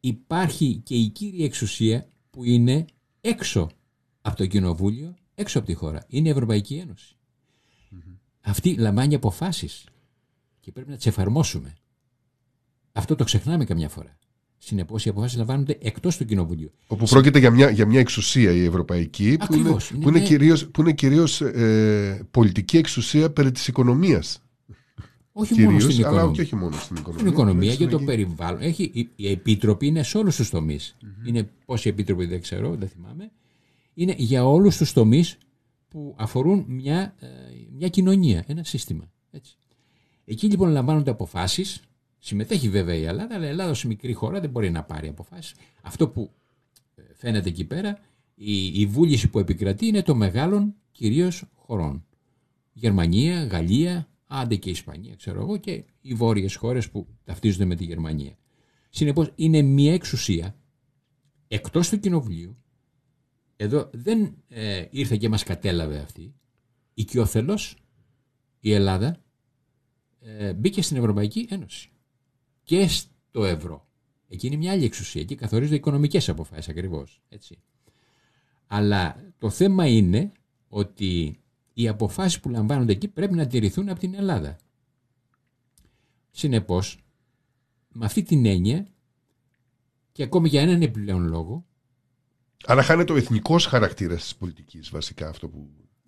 [0.00, 2.84] υπάρχει και η κύρια εξουσία που είναι
[3.20, 3.70] έξω
[4.20, 6.04] από το κοινοβούλιο, έξω από τη χώρα.
[6.08, 7.16] Είναι η Ευρωπαϊκή Ένωση.
[8.40, 9.86] Αυτή λαμβάνει αποφάσεις
[10.60, 11.76] και πρέπει να τις εφαρμόσουμε.
[12.92, 14.18] Αυτό το ξεχνάμε καμιά φορά.
[14.58, 16.70] Συνεπώς οι αποφάσεις λαμβάνονται εκτός του κοινοβουλίου.
[16.86, 19.90] Όπου πρόκειται για μια, για μια εξουσία η ευρωπαϊκή που είναι, Ακριβώς.
[19.90, 24.42] Είναι που είναι μια- κυρίως, που είναι κυρίως ε, πολιτική εξουσία περί της οικονομίας.
[25.32, 26.34] Όχι μόνο Κυρίως, στην αλλά οικονομία.
[26.36, 27.20] και όχι μόνο στην οικονομία.
[27.20, 28.60] Στην οικονομία Στην και το εκεί- περιβάλλον.
[28.62, 30.96] Έχει, η, η επίτροπη είναι σε όλους τους τομείς.
[31.26, 33.30] Είναι πόσοι επίτροποι δεν ξέρω, δεν θυμάμαι.
[33.94, 35.38] Είναι για όλους τους τομείς
[35.88, 37.26] που αφορούν μια, ε,
[37.76, 39.10] μια κοινωνία, ένα σύστημα.
[39.30, 39.56] Έτσι.
[40.24, 41.80] Εκεί λοιπόν λαμβάνονται αποφάσεις.
[42.18, 45.54] Συμμετέχει βέβαια η Ελλάδα, αλλά η Ελλάδα ως μικρή χώρα δεν μπορεί να πάρει αποφάσεις.
[45.82, 46.30] Αυτό που
[46.94, 47.98] ε, φαίνεται εκεί πέρα,
[48.34, 52.04] η, η βούληση που επικρατεί είναι των μεγάλων κυρίως χωρών.
[52.72, 57.84] Γερμανία, Γαλλία, άντε και Ισπανία, ξέρω εγώ, και οι βόρειες χώρες που ταυτίζονται με τη
[57.84, 58.36] Γερμανία.
[58.90, 60.56] Συνεπώς είναι μια εξουσία
[61.48, 62.56] εκτός του Κοινοβουλίου.
[63.56, 66.34] Εδώ δεν ε, ήρθε και μας κατέλαβε αυτή.
[66.94, 67.76] Οικειοθελώς
[68.60, 69.22] η Ελλάδα
[70.20, 71.90] ε, μπήκε στην Ευρωπαϊκή Ένωση
[72.68, 73.86] και στο ευρώ.
[74.28, 75.20] Εκεί είναι μια άλλη εξουσία.
[75.20, 77.22] Εκεί καθορίζονται οικονομικές αποφάσεις ακριβώς.
[77.28, 77.58] Έτσι.
[78.66, 80.32] Αλλά το θέμα είναι
[80.68, 81.38] ότι
[81.74, 84.56] οι αποφάσεις που λαμβάνονται εκεί πρέπει να τηρηθούν από την Ελλάδα.
[86.30, 86.98] Συνεπώς,
[87.92, 88.86] με αυτή την έννοια
[90.12, 91.66] και ακόμη για έναν επιπλέον λόγο,
[92.66, 95.58] Άρα χάνεται ο εθνικός χαρακτήρας της πολιτικής, βασικά αυτό που,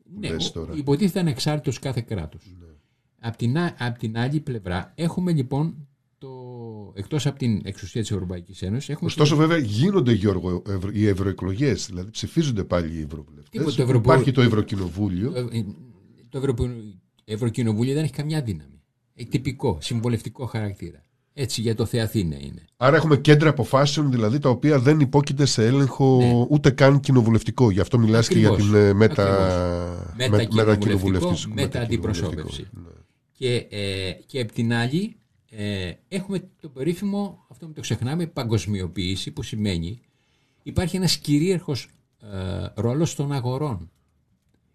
[0.04, 0.74] που Ναι, λες ο- τώρα.
[0.76, 2.54] υποτίθεται ανεξάρτητος κάθε κράτος.
[2.58, 2.66] Ναι.
[3.18, 5.88] Απ' την, α- απ' την άλλη πλευρά έχουμε λοιπόν
[6.20, 11.06] το, εκτός από την εξουσία της Ευρωπαϊκής Ένωσης έχουμε Ωστόσο, βέβαια, γίνονται Γιώργο, ευρω- οι
[11.06, 13.50] ευρωεκλογές, δηλαδή ψηφίζονται πάλι οι ευρωβουλευτές.
[13.50, 15.30] Τίποτα, το Ευρωπο- Υπάρχει το Ευρωκοινοβούλιο.
[15.30, 15.64] το, ε,
[16.28, 16.68] το Ευρωπο-
[17.24, 18.82] Ευρωκοινοβούλιο δεν έχει καμιά δύναμη.
[19.14, 21.04] Έχει τυπικό, συμβολευτικό χαρακτήρα.
[21.32, 22.64] Έτσι για το Θεαθήνε είναι.
[22.76, 26.46] Άρα έχουμε κέντρα αποφάσεων δηλαδή τα οποία δεν υπόκειται σε έλεγχο Ναι.
[26.48, 27.70] ούτε καν κοινοβουλευτικό.
[27.70, 28.70] Γι' αυτό μιλάς και για Ακριβώς.
[28.72, 29.22] την ε, μετα...
[29.22, 30.16] Ακριβώς.
[30.16, 32.36] με- Μετακοινοβουλευτικό, μετακοινοβουλευτισ- μετααντιπροσώπευση.
[32.36, 33.04] μετακοινοβουλευτικό.
[33.32, 35.14] Και, ε, και απ' την άλλη
[35.52, 40.00] ε, έχουμε το περίφημο, αυτό που το ξεχνάμε, παγκοσμιοποίηση που σημαίνει
[40.62, 41.88] υπάρχει ένας κυρίαρχος
[42.20, 43.90] ε, ρόλος των αγορών.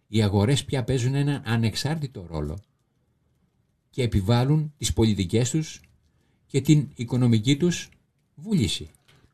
[0.07, 2.59] Οι αγορές πια παίζουν έναν ανεξάρτητο ρόλο
[3.89, 5.81] και επιβάλλουν τις πολιτικές τους
[6.45, 7.89] και την οικονομική τους
[8.35, 8.89] βούληση.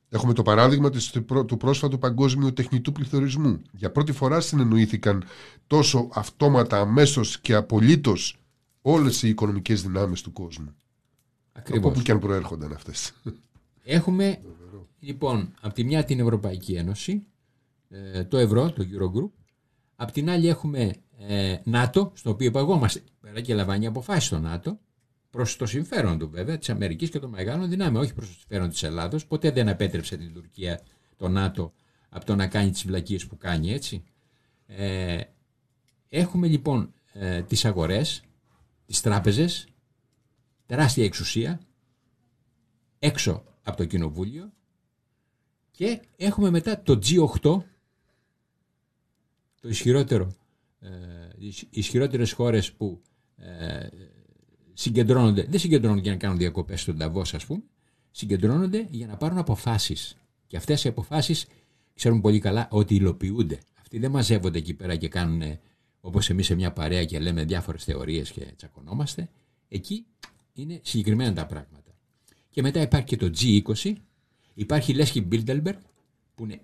[0.10, 1.10] Έχουμε το παράδειγμα της,
[1.46, 3.62] του πρόσφατου παγκόσμιου τεχνητού πληθωρισμού.
[3.72, 5.24] Για πρώτη φορά συνεννοήθηκαν
[5.68, 8.40] τόσο αυτόματα, αμέσως και απολύτως
[8.82, 10.76] όλες οι οικονομικές δυνάμεις του κόσμου.
[11.62, 11.92] Από Ακριβώς.
[11.92, 13.14] όπου και αν προέρχονταν αυτές.
[13.84, 14.42] Έχουμε
[15.00, 17.24] λοιπόν από τη μια την Ευρωπαϊκή Ένωση,
[17.90, 19.32] ε, το ευρώ, το Eurogroup,
[19.96, 24.80] από την άλλη έχουμε ε, ΝΑΤΟ, στο οποίο υπαγόμαστε πέρα και λαμβάνει αποφάσεις στο ΝΑΤΟ,
[25.30, 28.70] προς το συμφέρον του βέβαια, της Αμερικής και των μεγάλων δυνάμεων, όχι προς το συμφέρον
[28.70, 29.26] της Ελλάδος.
[29.26, 30.82] Ποτέ δεν απέτρεψε την Τουρκία
[31.18, 31.74] το ΝΑΤΟ
[32.10, 34.04] από το να κάνει τις βλακίες που κάνει, έτσι.
[34.66, 35.22] Ε,
[36.10, 38.24] έχουμε λοιπόν ε, τις αγορές,
[38.86, 39.68] τις τράπεζες,
[40.72, 41.62] τεράστια εξουσία,
[43.00, 44.52] έξω από το κοινοβούλιο
[45.72, 47.40] και έχουμε μετά το G8
[49.62, 50.36] το ισχυρότερο
[50.80, 50.90] ε,
[51.38, 53.02] οι ισχυρότερες χώρες που
[53.36, 53.88] ε,
[54.74, 57.64] συγκεντρώνονται δεν συγκεντρώνονται για να κάνουν διακοπές στον Ταβός ας πούμε
[58.12, 60.18] συγκεντρώνονται για να πάρουν αποφάσεις.
[60.48, 61.46] Και αυτές οι αποφάσεις
[61.94, 63.60] ξέρουμε πολύ καλά ότι υλοποιούνται.
[63.80, 65.60] Αυτοί δεν μαζεύονται εκεί πέρα και κάνουν
[66.02, 69.30] όπως εμείς σε μια παρέα και λέμε διάφορες θεωρίες και τσακωνόμαστε.
[69.68, 70.06] Εκεί
[70.62, 71.82] είναι συγκεκριμένα τα πράγματα
[72.52, 73.94] και μετά υπάρχει και το G20,
[74.54, 75.80] υπάρχει η Λέσχη Μπίλτελμπεργκ
[76.36, 76.62] που, είναι,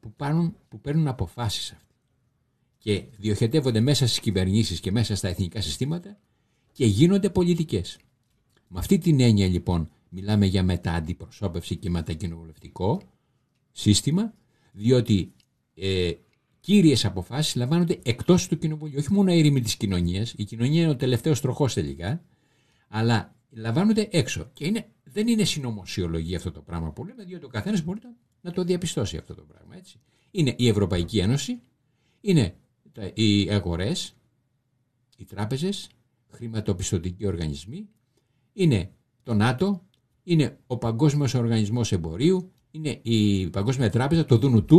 [0.00, 1.94] που, πάρουν, που παίρνουν αποφάσεις αυτοί.
[2.78, 6.18] Και διοχετεύονται μέσα στις κυβερνήσεις και μέσα στα εθνικά συστήματα
[6.72, 7.98] και γίνονται πολιτικές.
[8.68, 13.02] Με αυτή την έννοια λοιπόν μιλάμε για μετααντιπροσώπευση και μετακοινοβουλευτικό
[13.72, 14.34] σύστημα,
[14.72, 15.32] διότι
[15.74, 16.12] ε,
[16.60, 18.98] κύριες αποφάσεις λαμβάνονται εκτός του κοινοβουλίου.
[18.98, 22.24] Όχι μόνο ήρεμη της κοινωνίας, η κοινωνία είναι ο τελευταίος τροχός τελικά,
[22.88, 24.50] αλλά λαμβάνονται έξω.
[24.52, 28.14] Και είναι, δεν είναι συνωμοσιολογία αυτό το πράγμα που λέμε, διότι ο καθένας μπορεί να,
[28.40, 29.76] να το διαπιστώσει αυτό το πράγμα.
[29.76, 30.00] Έτσι.
[30.30, 31.60] Είναι η Ευρωπαϊκή Ένωση,
[32.20, 32.56] είναι
[32.92, 34.16] τα, οι αγορές,
[35.16, 35.88] οι τράπεζες,
[36.30, 37.88] χρηματοπιστωτικοί οργανισμοί,
[38.52, 38.90] είναι
[39.22, 39.82] το ΝΑΤΟ,
[40.22, 44.70] είναι ο Παγκόσμιος Οργανισμός Εμπορίου, είναι η Παγκόσμια Τράπεζα, το ΔΝΤ.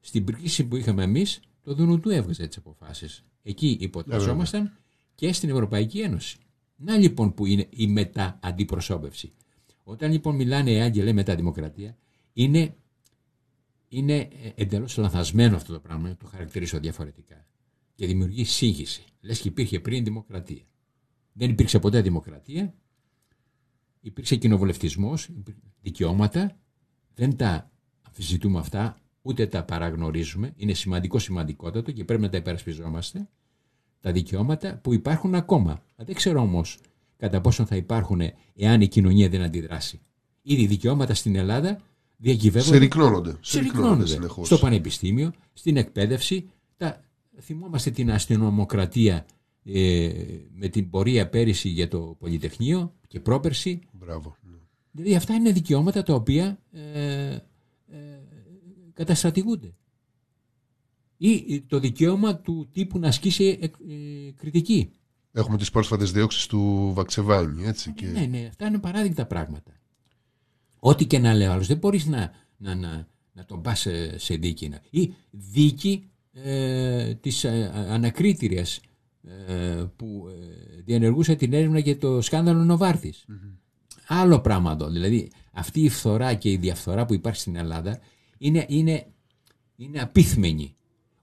[0.00, 3.24] Στην κρίση που είχαμε εμείς, το ΔΝΤ έβγαζε τις αποφάσεις.
[3.42, 4.78] Εκεί υποτασσόμασταν
[5.14, 6.38] και στην Ευρωπαϊκή Ένωση.
[6.80, 9.32] Να λοιπόν που είναι η μετα-αντιπροσώπευση.
[9.82, 11.96] Όταν λοιπόν μιλάνε οι άγγελοι μετα-δημοκρατία,
[12.32, 12.76] είναι,
[13.88, 17.46] είναι εντελώς λανθασμένο αυτό το πράγμα, το χαρακτηρίζω διαφορετικά.
[17.94, 19.04] Και δημιουργεί σύγχυση.
[19.20, 20.62] Λες και υπήρχε πριν δημοκρατία.
[21.32, 22.74] Δεν υπήρξε ποτέ δημοκρατία.
[24.00, 25.28] Υπήρξε κοινοβουλευτισμός,
[25.80, 26.58] δικαιώματα.
[27.14, 27.70] Δεν τα
[28.02, 30.52] αμφισβητούμε αυτά, ούτε τα παραγνωρίζουμε.
[30.56, 33.28] Είναι σημαντικό σημαντικότατο και πρέπει να τα υπερασπιζόμαστε
[34.00, 35.82] τα δικαιώματα που υπάρχουν ακόμα.
[36.04, 36.78] Δεν ξέρω όμως
[37.16, 38.20] κατά πόσο θα υπάρχουν
[38.54, 40.00] εάν η κοινωνία δεν αντιδράσει.
[40.42, 41.80] Ήδη δικαιώματα στην Ελλάδα
[42.16, 42.72] διακυβεύονται.
[42.72, 43.36] Συρρυκνώνονται.
[43.40, 44.06] Συρρυκνώνονται.
[44.06, 44.46] συνεχώς.
[44.46, 46.50] Στο πανεπιστήμιο, στην εκπαίδευση.
[46.76, 47.02] Τα...
[47.40, 49.26] Θυμόμαστε την αστυνομοκρατία
[49.64, 50.10] ε,
[50.54, 53.80] με την πορεία πέρυσι για το Πολυτεχνείο και πρόπερση.
[53.92, 54.36] Μπράβο.
[54.42, 54.56] ναι.
[54.90, 57.40] Δηλαδή αυτά είναι δικαιώματα τα οποία ε, ε,
[58.92, 59.74] καταστρατηγούνται.
[61.16, 64.90] Ή το δικαίωμα του τύπου να ασκήσει ε, ε, κριτική.
[65.32, 67.92] Έχουμε τις πρόσφατες διώξεις του Βαξεβάνη, έτσι.
[67.92, 68.06] Και...
[68.06, 69.72] Ναι, ναι, αυτά είναι παράδειγμα πράγματα.
[70.78, 74.34] Ό,τι και να λέω άλλος, δεν μπορείς να, να, να, να τον πας σε, σε
[74.34, 74.68] δίκη.
[74.68, 78.80] να- Ή δίκη ε, της ε, ανακρίτηριας
[79.46, 83.24] ε, που ε, διενεργούσε την έρευνα για το σκάνδαλο Νοβάρτης.
[84.06, 84.88] Άλλο πράγμα εδώ.
[84.90, 87.98] Δηλαδή αυτή η φθορά και η διαφθορά που υπάρχει στην Ελλάδα
[88.38, 89.06] είναι, είναι,
[89.76, 90.76] είναι απίθμενη.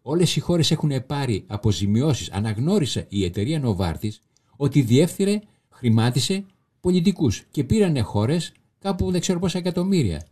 [0.07, 2.31] Όλες οι χώρες έχουν πάρει αποζημιώσεις.
[2.31, 4.19] Αναγνώρισε η εταιρεία Νοβάρτης
[4.55, 6.45] ότι διεύθυρε, χρημάτισε
[6.79, 10.25] πολιτικούς και πήρανε χώρες κάπου δεν ξέρω πόσα εκατομμύρια.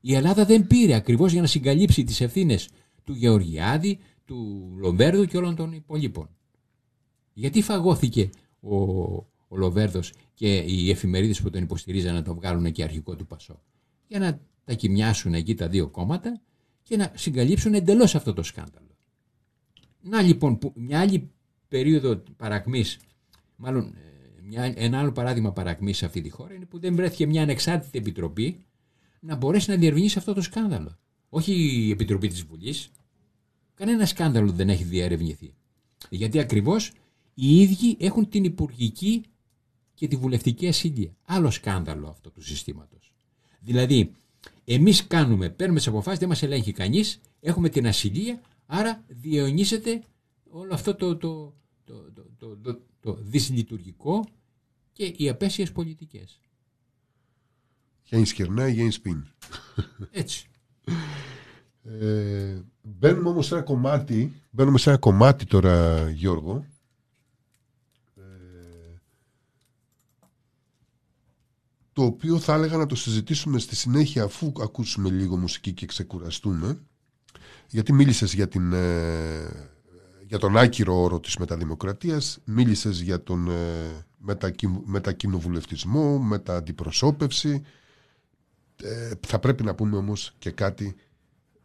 [0.00, 2.68] Η Ελλάδα δεν πήρε ακριβώς για να συγκαλύψει τις ευθύνες
[3.04, 6.28] του Γεωργιάδη, του Λομπέρδου και όλων των υπολείπων.
[7.32, 8.30] Γιατί φαγώθηκε
[8.60, 8.76] ο,
[9.48, 13.62] ο Λοβέρδος και οι εφημερίδες που τον υποστηρίζαν να τον βγάλουν και αρχικό του Πασό;
[14.06, 16.40] Για να τα κοιμιάσουν εκεί τα δύο κόμματα
[16.82, 18.87] και να συγκαλύψουν εντελώς αυτό το σκάνδαλο.
[20.00, 21.30] Να λοιπόν, που, μια άλλη
[21.68, 22.98] περίοδο παρακμής,
[23.56, 27.26] μάλλον ε, μια, ένα άλλο παράδειγμα παρακμής σε αυτή τη χώρα είναι που δεν βρέθηκε
[27.26, 28.64] μια ανεξάρτητη επιτροπή
[29.20, 30.98] να μπορέσει να διερευνήσει αυτό το σκάνδαλο.
[31.28, 32.90] Όχι η Επιτροπή της Βουλής.
[33.74, 35.54] Κανένα σκάνδαλο δεν έχει διερευνηθεί.
[36.10, 36.92] Γιατί ακριβώς
[37.34, 39.24] οι ίδιοι έχουν την υπουργική
[39.94, 41.16] και τη βουλευτική ασύλεια.
[41.24, 43.12] Άλλο σκάνδαλο αυτό του συστήματος.
[43.60, 44.12] Δηλαδή,
[44.64, 50.02] εμείς κάνουμε, παίρνουμε τις αποφάσεις, δεν μας ελέγχει κανείς, έχουμε την ασυλία, άρα διαιωνίζεται
[50.50, 51.54] όλο αυτό το, το,
[51.84, 54.24] το, το, το, το δυσλειτουργικό
[54.92, 56.40] και οι απέσιες πολιτικές.
[58.10, 59.26] Geen σκερνάει, geen σπίν.
[60.10, 60.48] Έτσι.
[61.82, 66.66] Ε, μπαίνουμε όμως σε ένα κομμάτι, μπαίνουμε σε ένα κομμάτι τώρα Γιώργο,
[68.16, 68.22] ε,
[71.92, 76.80] το οποίο θα έλεγα να το συζητήσουμε στη συνέχεια αφού ακούσουμε λίγο μουσική και ξεκουραστούμε,
[77.70, 79.70] γιατί μίλησες για, την, ε,
[80.26, 87.62] για τον άκυρο όρο της μεταδημοκρατίας, μίλησες για τον ε, μετακι, μετακοινοβουλευτισμό, μετααντιπροσώπευση,
[88.82, 90.96] ε, θα πρέπει να πούμε όμως και κάτι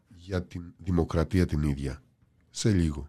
[0.08, 2.02] για την δημοκρατία την ίδια.
[2.50, 3.08] Σε λίγο.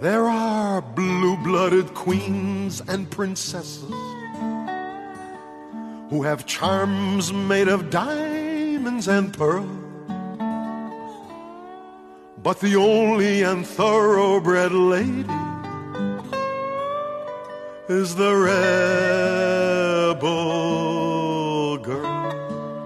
[0.00, 3.94] There are blue-blooded queens and princesses
[6.10, 9.83] who have charms made of diamonds and pearls.
[12.44, 15.24] But the only and thoroughbred lady
[17.88, 18.36] is the
[20.12, 20.28] rebel
[21.78, 22.84] girl.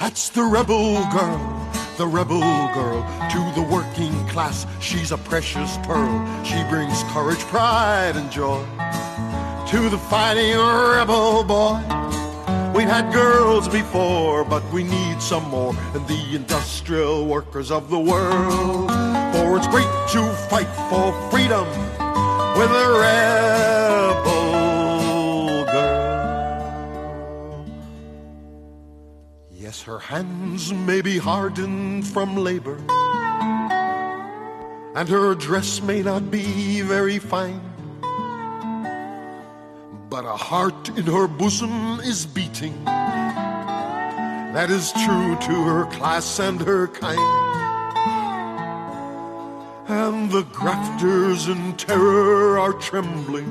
[0.00, 2.40] That's the rebel girl, the rebel
[2.72, 3.02] girl.
[3.30, 6.26] To the working class, she's a precious pearl.
[6.44, 8.64] She brings courage, pride, and joy
[9.68, 12.23] to the fighting rebel boy.
[12.74, 15.76] We've had girls before, but we need some more.
[15.94, 18.90] And the industrial workers of the world.
[18.90, 21.68] For it's great to fight for freedom
[22.58, 24.44] with a rebel
[25.66, 27.64] girl.
[29.52, 32.80] Yes, her hands may be hardened from labor,
[34.96, 37.73] and her dress may not be very fine.
[40.14, 42.84] But a heart in her bosom is beating.
[44.54, 47.18] That is true to her class and her kind.
[49.88, 53.50] And the grafters in terror are trembling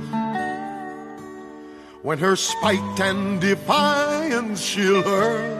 [2.02, 5.60] when her spite and defiance she'll hurl.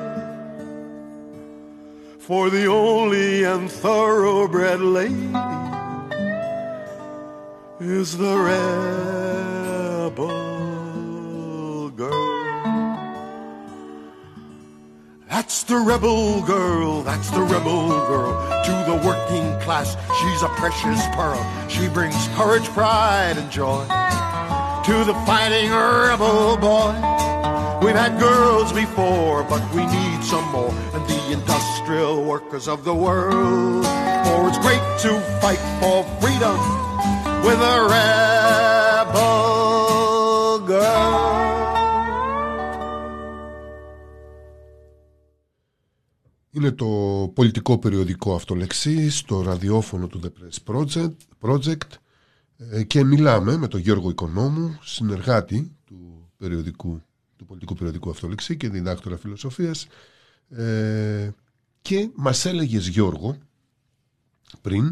[2.18, 5.34] For the only and thoroughbred lady
[7.82, 9.53] is the rebel
[15.44, 18.32] That's the rebel girl, that's the rebel girl.
[18.64, 21.44] To the working class, she's a precious pearl.
[21.68, 23.84] She brings courage, pride, and joy.
[24.86, 26.94] To the fighting rebel boy.
[27.86, 30.74] We've had girls before, but we need some more.
[30.94, 33.84] And the industrial workers of the world.
[33.84, 36.58] For it's great to fight for freedom
[37.44, 38.73] with a rebel
[46.56, 46.86] Είναι το
[47.36, 51.12] πολιτικό περιοδικό αυτολεξή στο ραδιόφωνο του The Press Project,
[51.42, 51.88] Project
[52.58, 57.02] ε, και μιλάμε με τον Γιώργο Οικονόμου, συνεργάτη του, περιοδικού,
[57.36, 59.88] του πολιτικού περιοδικού αυτολεξή και διδάκτορα φιλοσοφίας
[60.50, 61.30] ε,
[61.82, 63.38] και μας έλεγες Γιώργο
[64.62, 64.86] πριν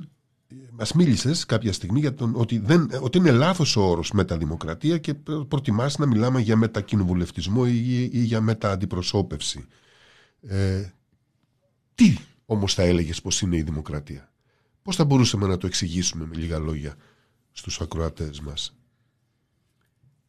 [0.47, 4.97] ε, μας μίλησες κάποια στιγμή για τον, ότι, δεν, ότι είναι λάθος ο όρος μεταδημοκρατία
[4.97, 5.13] και
[5.47, 9.65] προτιμάς να μιλάμε για μετακοινοβουλευτισμό ή, ή για μετααντιπροσώπευση.
[10.41, 10.89] Ε,
[12.01, 14.31] τι όμως θα έλεγες πως είναι η δημοκρατία;
[14.81, 16.95] Πώς θα μπορούσαμε να το εξηγήσουμε με λίγα λόγια
[17.51, 18.75] στους ακροατές μας;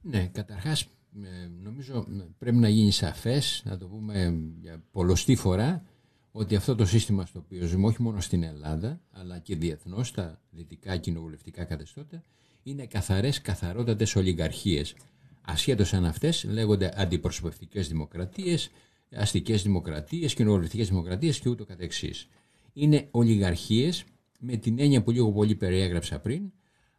[0.00, 0.82] Ναι, καταρχάς
[1.22, 2.06] ε, νομίζω
[2.38, 5.84] πρέπει να γίνει σαφές, να το πούμε για πολλωστή φορά,
[6.32, 10.40] ότι αυτό το σύστημα στο οποίο ζούμε όχι μόνο στην Ελλάδα, αλλά και διεθνώς στα
[10.50, 12.22] δυτικά κοινοβουλευτικά καθεστώτα,
[12.62, 14.94] είναι καθαρές, καθαρότατες ολιγαρχίες.
[15.42, 18.70] Ασχέτως αν αυτές λέγονται αντιπροσωπευτικές δημοκρατίες,
[19.14, 22.28] αστικές δημοκρατίες, κοινοβουλευτικές δημοκρατίες και ούτω καθεξής.
[22.72, 24.04] Είναι ολιγαρχίες
[24.40, 26.52] με την έννοια που λίγο πολύ περιέγραψα πριν,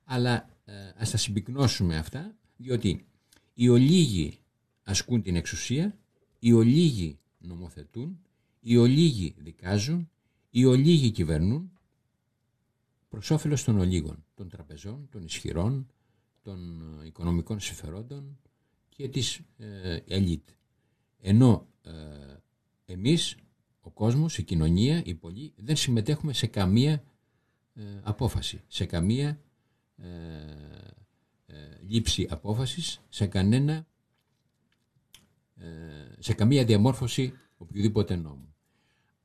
[0.03, 3.06] αλλά ε, ας τα συμπυκνώσουμε αυτά, διότι
[3.53, 4.40] οι ολίγοι
[4.84, 5.98] ασκούν την εξουσία,
[6.40, 8.19] οι ολίγοι νομοθετούν,
[8.60, 10.10] οι ολίγοι δικάζουν,
[10.49, 11.72] οι ολίγοι κυβερνούν
[13.10, 15.88] προς όφελος των ολίγων, των τραπεζών, των ισχυρών,
[16.41, 18.40] των ε, οικονομικών συμφερόντων
[18.90, 20.49] και της ε, ελίτ.
[21.26, 21.91] Ενώ ε,
[22.86, 23.36] εμείς,
[23.82, 27.04] ο κόσμος, η κοινωνία, οι πολλοί δεν συμμετέχουμε σε καμία
[27.74, 29.41] ε, απόφαση, σε καμία
[29.98, 30.08] ε,
[31.45, 31.56] ε,
[31.88, 33.86] λήψη απόφασης, σε κανένα
[35.56, 35.68] ε,
[36.20, 38.56] σε καμία διαμόρφωση οποιοδήποτε νόμου.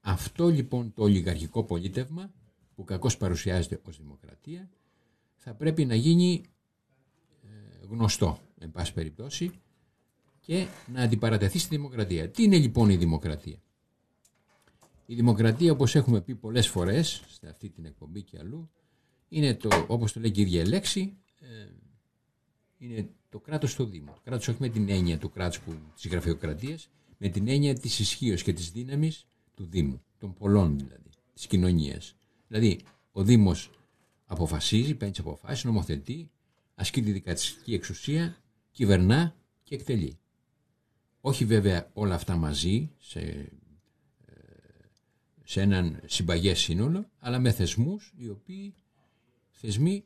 [0.01, 2.33] Αυτό λοιπόν το ολιγαρχικό πολίτευμα
[2.75, 4.69] που κακώς παρουσιάζεται ως δημοκρατία
[5.37, 6.43] θα πρέπει να γίνει
[7.43, 9.53] ε, γνωστό εν πάση περιπτώσει
[10.49, 12.31] και να αντιπαρατεθεί στη δημοκρατία.
[12.31, 13.62] Τι είναι λοιπόν η δημοκρατία;
[15.07, 18.70] Η δημοκρατία όπως έχουμε πει πολλές φορές σε αυτή την εκπομπή και αλλού
[19.29, 21.69] είναι το όπως το λέει και η ίδια λέξη ε,
[22.79, 24.12] είναι το κράτος στο Δήμο.
[24.12, 26.89] Το κράτος όχι με την έννοια του κράτους που, της γραφειοκρατίας
[27.19, 32.16] με την έννοια της ισχύως και της δύναμης του Δήμου, των πολλών δηλαδή, της κοινωνίας.
[32.47, 32.81] Δηλαδή
[33.12, 33.70] ο Δήμος
[34.27, 36.31] αποφασίζει, παίρνει τις αποφάσεις, νομοθετεί,
[36.75, 38.37] ασκεί τη δικαστική εξουσία,
[38.70, 40.19] κυβερνά και εκτελεί.
[41.28, 44.34] Όχι βέβαια όλα αυτά μαζί σε, ε,
[45.44, 48.74] σε έναν συμπαγές σύνολο, αλλά με θεσμούς οι οποίοι
[49.50, 50.05] θεσμοί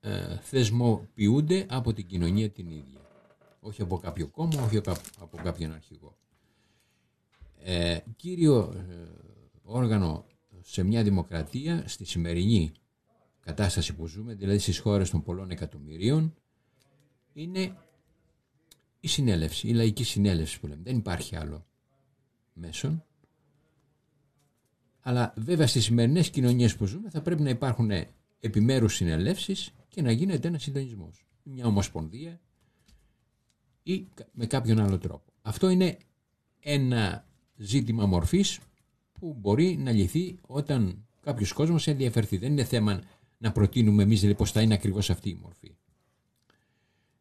[0.00, 3.00] ε, θεσμοποιούνται από την κοινωνία την ίδια.
[3.60, 4.76] Όχι από κάποιο κόμμα, όχι
[5.18, 6.16] από κάποιον αρχηγό.
[7.58, 9.08] Ε, κύριο ε,
[9.62, 10.26] όργανο
[10.60, 12.72] σε μια δημοκρατία, στη σημερινή
[13.40, 16.34] κατάσταση που ζούμε, δηλαδή στις χώρες των πολλών εκατομμυρίων,
[17.32, 17.76] είναι
[19.00, 20.82] η συνέλευση, η λαϊκή συνέλευση που λέμε.
[20.82, 21.66] Δεν υπάρχει άλλο
[22.52, 23.04] μέσον.
[25.00, 27.90] Αλλά βέβαια στις σημερινές κοινωνίες που ζούμε θα πρέπει να υπάρχουν
[28.40, 31.26] επιμέρους συνελεύσεις και να γίνεται ένας συντονισμός.
[31.42, 32.40] Μια ομοσπονδία
[33.82, 35.32] ή με κάποιον άλλο τρόπο.
[35.42, 35.96] Αυτό είναι
[36.60, 37.26] ένα
[37.56, 38.58] ζήτημα μορφής
[39.12, 42.36] που μπορεί να λυθεί όταν κάποιος κόσμος ενδιαφερθεί.
[42.36, 43.02] Δεν είναι θέμα
[43.38, 45.76] να προτείνουμε εμείς δηλαδή πώς θα είναι ακριβώς αυτή η μορφή.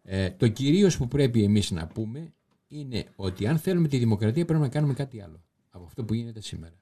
[0.10, 2.34] Ε, το κυρίως που πρέπει εμείς να πούμε
[2.68, 6.42] είναι ότι αν θέλουμε τη δημοκρατία πρέπει να κάνουμε κάτι άλλο από αυτό που γίνεται
[6.42, 6.76] σήμερα.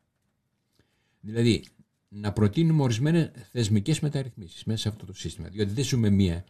[1.20, 1.64] Δηλαδή
[2.10, 5.48] να προτείνουμε ορισμένες θεσμικές μεταρρυθμίσεις μέσα σε αυτό το σύστημα.
[5.48, 6.46] Διότι δεν ζούμε μία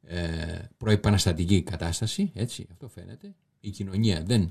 [0.00, 3.34] ε, προεπαναστατική κατάσταση, έτσι, αυτό φαίνεται.
[3.60, 4.42] Η κοινωνία δεν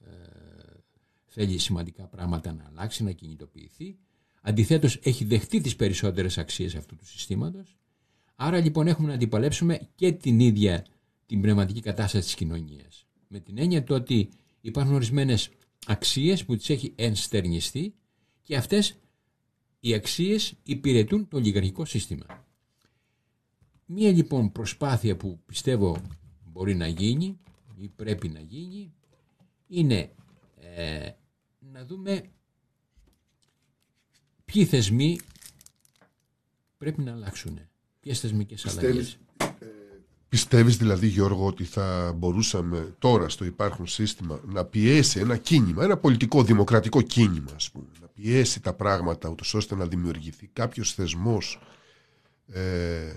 [0.00, 0.10] ε,
[1.26, 3.98] θέλει σημαντικά πράγματα να αλλάξει, να κινητοποιηθεί.
[4.42, 7.76] Αντιθέτως έχει δεχτεί τις περισσότερες αξίες αυτού του συστήματος.
[8.44, 10.86] Άρα λοιπόν έχουμε να αντιπαλέψουμε και την ίδια
[11.26, 13.06] την πνευματική κατάσταση της κοινωνίας.
[13.28, 14.28] Με την έννοια το ότι
[14.60, 15.50] υπάρχουν ορισμένες
[15.86, 17.94] αξίες που τις έχει ενστερνιστεί
[18.42, 18.96] και αυτές
[19.80, 22.44] οι αξίες υπηρετούν το ολιγαρχικό σύστημα.
[23.86, 25.96] Μία λοιπόν προσπάθεια που πιστεύω
[26.44, 27.38] μπορεί να γίνει
[27.78, 28.92] ή πρέπει να γίνει
[29.68, 30.12] είναι
[30.60, 31.10] ε,
[31.58, 32.22] να δούμε
[34.44, 35.18] ποιοι θεσμοί
[36.78, 37.58] πρέπει να αλλάξουν.
[38.02, 39.18] Ποιες θεσμικές Πιστεύεις, αλλαγές;
[39.60, 39.66] ε,
[40.28, 45.96] πιστεύεις δηλαδή Γιώργο ότι θα μπορούσαμε τώρα στο υπάρχον σύστημα να πιέσει ένα κίνημα, ένα
[45.96, 51.60] πολιτικό δημοκρατικό κίνημα ας πούμε, να πιέσει τα πράγματα ούτως ώστε να δημιουργηθεί κάποιος θεσμός
[52.46, 53.12] ε,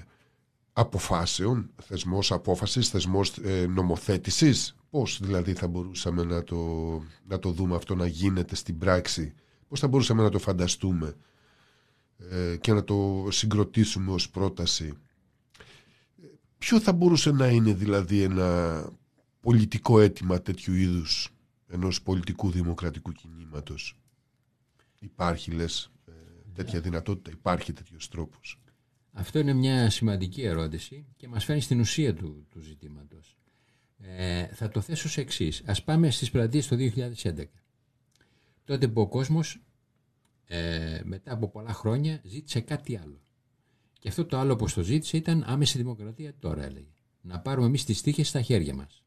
[0.74, 6.58] αποφάσεων, θεσμός απόφασης, θεσμός ε, νομοθέτησης; Πώς δηλαδή θα μπορούσαμε να το,
[7.28, 9.34] να το δούμε αυτό να γίνεται στην πράξη;
[9.68, 11.16] Πώς θα μπορούσαμε να το φανταστούμε;
[12.18, 14.94] Ε, και να το συγκροτήσουμε ως πρόταση.
[16.58, 18.90] Ποιο θα μπορούσε να είναι δηλαδή ένα
[19.40, 21.30] πολιτικό αίτημα τέτοιου είδους
[21.68, 24.00] ενός πολιτικού δημοκρατικού κινήματος;
[25.00, 26.12] Υπάρχει λες ε,
[26.54, 28.60] τέτοια δυνατότητα, υπάρχει τέτοιος τρόπος;
[29.12, 33.38] Αυτό είναι μια σημαντική ερώτηση και μας φέρνει στην ουσία του, του ζητήματος.
[33.98, 35.64] Ε, θα το θέσω σε εξής.
[35.66, 37.46] Ας πάμε στις πλατείες το 2011.
[38.64, 39.65] Τότε που ο κόσμος
[40.46, 43.20] ε, μετά από πολλά χρόνια ζήτησε κάτι άλλο.
[44.00, 46.94] Και αυτό το άλλο όπως το ζήτησε ήταν άμεση δημοκρατία τώρα έλεγε.
[47.22, 49.04] Να πάρουμε εμείς τις τύχες στα χέρια μας.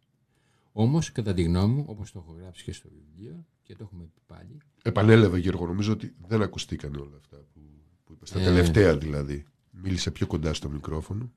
[0.73, 4.05] Όμως κατά τη γνώμη μου, όπως το έχω γράψει και στο βιβλίο και το έχουμε
[4.05, 4.57] πει πάλι.
[4.83, 7.61] Επανέλαβε Γιώργο, νομίζω ότι δεν ακουστήκαν όλα αυτά που,
[8.05, 8.31] που είπες.
[8.31, 8.45] Τα Ε.
[8.45, 9.45] τελευταία δηλαδή.
[9.71, 11.33] Μίλησε πιο κοντά στο μικρόφωνο.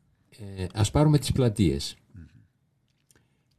[0.58, 1.96] Ε, ας πάρουμε τις πλατείες.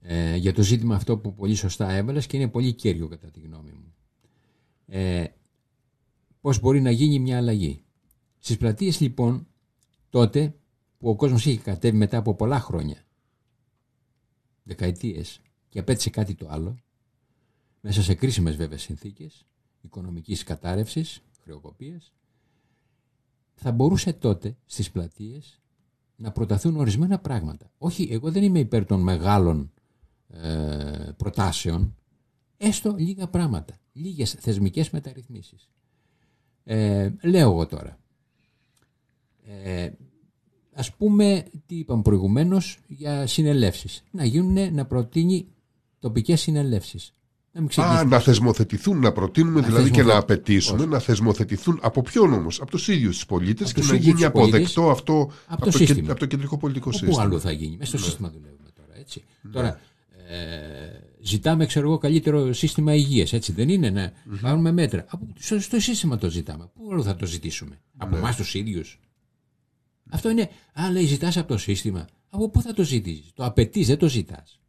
[0.01, 3.41] Ε, για το ζήτημα αυτό που πολύ σωστά έβαλες και είναι πολύ κέριο κατά τη
[3.41, 3.95] γνώμη μου.
[4.87, 5.25] Ε,
[6.43, 7.83] πώς μπορεί να γίνει μια αλλαγή.
[8.39, 9.47] Στις πλατείες λοιπόν
[10.11, 10.55] τότε
[10.99, 13.05] που ο κόσμος είχε κατέβει μετά από πολλά χρόνια
[14.63, 16.79] δεκαετίες και απέτησε κάτι το άλλο
[17.81, 19.47] μέσα σε κρίσιμες βέβαια συνθήκες
[19.81, 22.13] οικονομικής κατάρρευσης, χρεοκοπίας
[23.55, 25.61] θα μπορούσε τότε στις πλατείες
[26.17, 27.71] να προταθούν ορισμένα πράγματα.
[27.79, 29.73] Όχι, εγώ δεν είμαι υπέρ των μεγάλων
[30.29, 31.97] ε, προτάσεων,
[32.57, 35.71] έστω λίγα πράγματα, λίγες θεσμικές μεταρρυθμίσεις.
[36.65, 37.99] Ε, λέω εγώ τώρα.
[39.65, 39.91] Ε,
[40.75, 44.03] ας πούμε, τι είπαμε προηγουμένως για συνελεύσεις.
[44.11, 45.47] Να γίνουν, να προτείνει
[45.99, 47.13] τοπικές συνελεύσεις.
[47.53, 48.11] Να μην Α, ξεκινήσουμε.
[48.11, 52.71] να θεσμοθετηθούν, να προτείνουμε δηλαδή και να θεσμοθε- απαιτήσουμε να θεσμοθετηθούν από ποιον όμως, από
[52.71, 55.65] τους ίδιους τους πολίτες Από και τους να ίδιους γίνει τους πολίτες, αποδεκτό αυτό από
[55.65, 56.11] το κε- σύστημα.
[56.11, 57.23] από το κεντρικό πολιτικό Πού σύστημα.
[57.23, 57.77] αλλού θα γίνει.
[57.77, 58.99] Μέσα στο σύστημα δουλεύουμε τώρα.
[59.01, 59.25] Έτσι.
[59.53, 59.81] Τώρα,
[60.29, 60.37] ε,
[61.23, 63.33] ζητάμε, ξέρω εγώ, καλύτερο σύστημα υγείας.
[63.33, 65.05] Έτσι δεν είναι να πάρουμε μέτρα.
[65.09, 66.71] Από, στο, στο σύστημα το ζητάμε.
[66.75, 69.01] Πού αλλού θα το ζητήσουμε; Από εμάς τους ίδιους.
[70.11, 70.51] Αυτό είναι.
[70.81, 72.07] Α, λέει, ζητάς από το σύστημα.
[72.29, 74.61] Από πού θα το ζητήσεις; Το απαιτείς, δεν το ζητάς.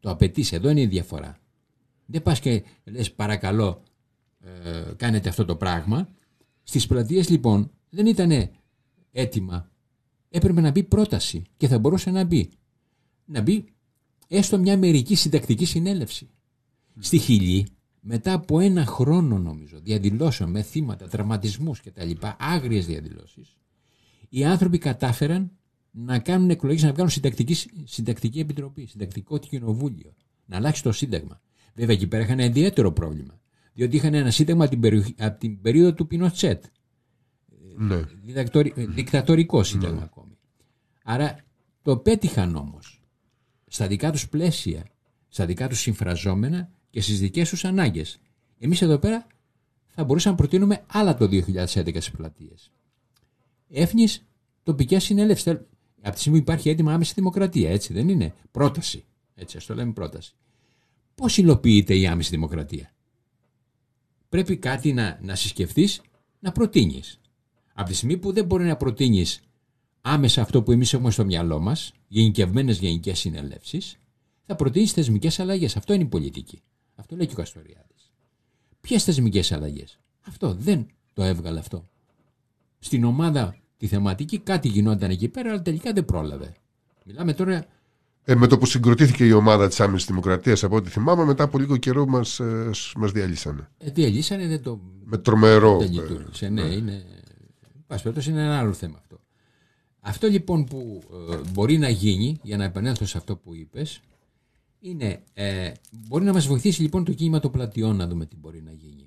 [0.00, 0.52] Το απαιτείς.
[0.52, 1.38] Εδώ είναι η διαφορά.
[2.06, 3.82] Δεν πας και λες, παρακαλώ,
[4.40, 6.08] ε, κάνετε αυτό το πράγμα.
[6.62, 8.50] Στις πλατείες λοιπόν δεν ήταν
[9.12, 9.70] έτοιμα.
[10.30, 12.50] Έπρεπε να μπει πρόταση και θα μπορούσε να μπει.
[13.24, 13.64] Να μπει
[14.28, 16.28] έστω μια μερική συντακτική συνέλευση.
[16.98, 17.66] Στη Χιλή,
[18.00, 23.56] μετά από ένα χρόνο νομίζω διαδηλώσεων με θύματα, τραυματισμούς και τα λοιπά, άγριες διαδηλώσεις,
[24.28, 25.50] οι άνθρωποι κατάφεραν
[25.90, 30.14] να κάνουν εκλογές, να βγάλουν συντακτική, συντακτική επιτροπή, συντακτικό κοινοβούλιο,
[30.46, 31.40] να αλλάξει το σύνταγμα.
[31.74, 33.40] Βέβαια εκεί πέρα είχαν ένα ιδιαίτερο πρόβλημα,
[33.72, 36.64] διότι είχαν ένα σύνταγμα από την, περιοχή- από την περίοδο του Πινοτσέτ,
[37.76, 38.02] Ναι.
[38.24, 40.38] διδακτορι- ε, δικτατορικό σύνταγμα ακόμη.
[41.04, 41.36] Άρα
[41.82, 42.97] το πέτυχαν όμως
[43.68, 44.84] στα δικά τους πλαίσια,
[45.28, 48.18] στα δικά τους συμφραζόμενα και στις δικές τους ανάγκες.
[48.58, 49.26] Εμείς εδώ πέρα
[49.88, 52.72] θα μπορούσαμε να προτείνουμε άλλα το 2011 στις πλατείες.
[53.68, 54.26] Έφνης
[54.62, 55.44] τοπικές συνέλευσεις.
[55.44, 55.60] Θέλ-
[56.02, 59.04] Από τη στιγμή που υπάρχει έτοιμα άμεση δημοκρατία, έτσι δεν είναι; Πρόταση.
[59.34, 60.34] Έτσι, ας το λέμε πρόταση.
[61.14, 62.92] Πώς υλοποιείται η άμεση δημοκρατία;
[64.28, 66.00] Πρέπει κάτι να, να συσκεφτείς,
[66.38, 67.20] να προτείνεις.
[67.74, 69.40] Από τη στιγμή που δεν μπορεί να προτείνεις
[70.08, 73.98] άμεσα αυτό που εμείς έχουμε στο μυαλό μας, γενικευμένες γενικές συνελεύσεις,
[74.46, 75.76] θα προτείνεις θεσμικές αλλαγές.
[75.76, 76.62] Αυτό είναι η πολιτική.
[76.94, 78.12] Αυτό λέει και ο Καστοριάδης.
[78.80, 81.88] Ποιες θεσμικές αλλαγές; Αυτό δεν το έβγαλε αυτό.
[82.78, 86.54] Στην ομάδα τη θεματική κάτι γινόταν εκεί πέρα, αλλά τελικά δεν πρόλαβε.
[87.04, 87.66] Μιλάμε τώρα.
[88.24, 91.58] Ε, με το που συγκροτήθηκε η ομάδα της Άμεσης Δημοκρατίας, από ό,τι θυμάμαι, μετά από
[91.58, 92.40] λίγο καιρό μας
[92.96, 93.68] μας διαλύσανε.
[93.78, 94.80] Ε, διαλύσανε, δεν το.
[95.04, 95.78] Με τρομερό.
[95.78, 96.48] Δεν ε, λειτουργήσε.
[96.48, 96.92] Ναι, είναι.
[96.92, 99.20] εν πάση περιπτώσει, είναι ένα άλλο θέμα αυτό.
[100.00, 104.00] Αυτό λοιπόν που ε, μπορεί να γίνει, για να επανέλθω σε αυτό που είπες,
[104.80, 108.62] είναι, ε, μπορεί να μας βοηθήσει λοιπόν το κίνημα των πλατιών να δούμε τι μπορεί
[108.62, 109.06] να γίνει.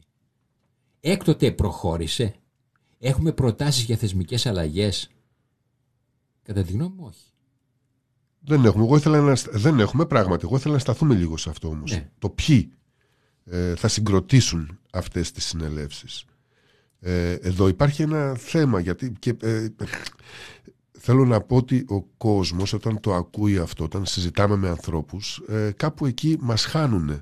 [1.00, 2.36] Έκτοτε προχώρησε.
[3.00, 5.10] Έχουμε προτάσεις για θεσμικές αλλαγές.
[6.44, 7.26] Κατά τη γνώμη μου όχι.
[8.40, 8.84] Δεν έχουμε.
[8.84, 10.46] Εγώ ήθελα να, στ- δεν έχουμε πράγματι.
[10.46, 11.92] Εγώ ήθελα να σταθούμε λίγο σε αυτό όμως.
[11.92, 12.10] Ναι.
[12.20, 12.72] Το ποιοι
[13.46, 16.26] ε, θα συγκροτήσουν αυτές τις συνελεύσεις.
[17.00, 19.68] Ε, εδώ υπάρχει ένα θέμα γιατί και, ε,
[21.02, 25.72] θέλω να πω ότι ο κόσμος όταν το ακούει αυτό, όταν συζητάμε με ανθρώπους, ε,
[25.76, 27.10] κάπου εκεί μας χάνουν.
[27.10, 27.22] Ε,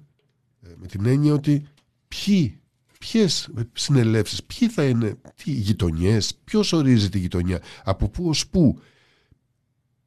[0.75, 1.65] με την έννοια ότι
[2.07, 2.59] ποιοι,
[2.99, 8.79] ποιες συνελεύσεις, ποιοι θα είναι, τι γειτονιές, ποιος ορίζει τη γειτονιά, από πού ως πού,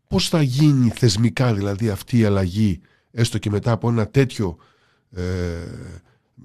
[0.09, 2.81] πώς θα γίνει θεσμικά δηλαδή αυτή η αλλαγή
[3.11, 4.57] έστω και μετά από ένα τέτοιο
[5.11, 5.23] ε,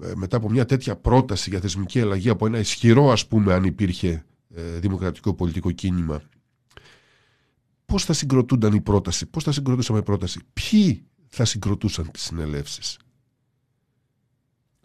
[0.02, 3.64] ε, μετά από μια τέτοια πρόταση για θεσμική αλλαγή από ένα ισχυρό ας πούμε αν
[3.64, 4.24] υπήρχε
[4.54, 6.22] ε, δημοκρατικό πολιτικό κίνημα
[7.88, 12.98] πώς θα συγκροτούνταν η πρόταση πώς θα συγκροτούσαμε η πρόταση ποιοι θα συγκροτούσαν τις συνελεύσεις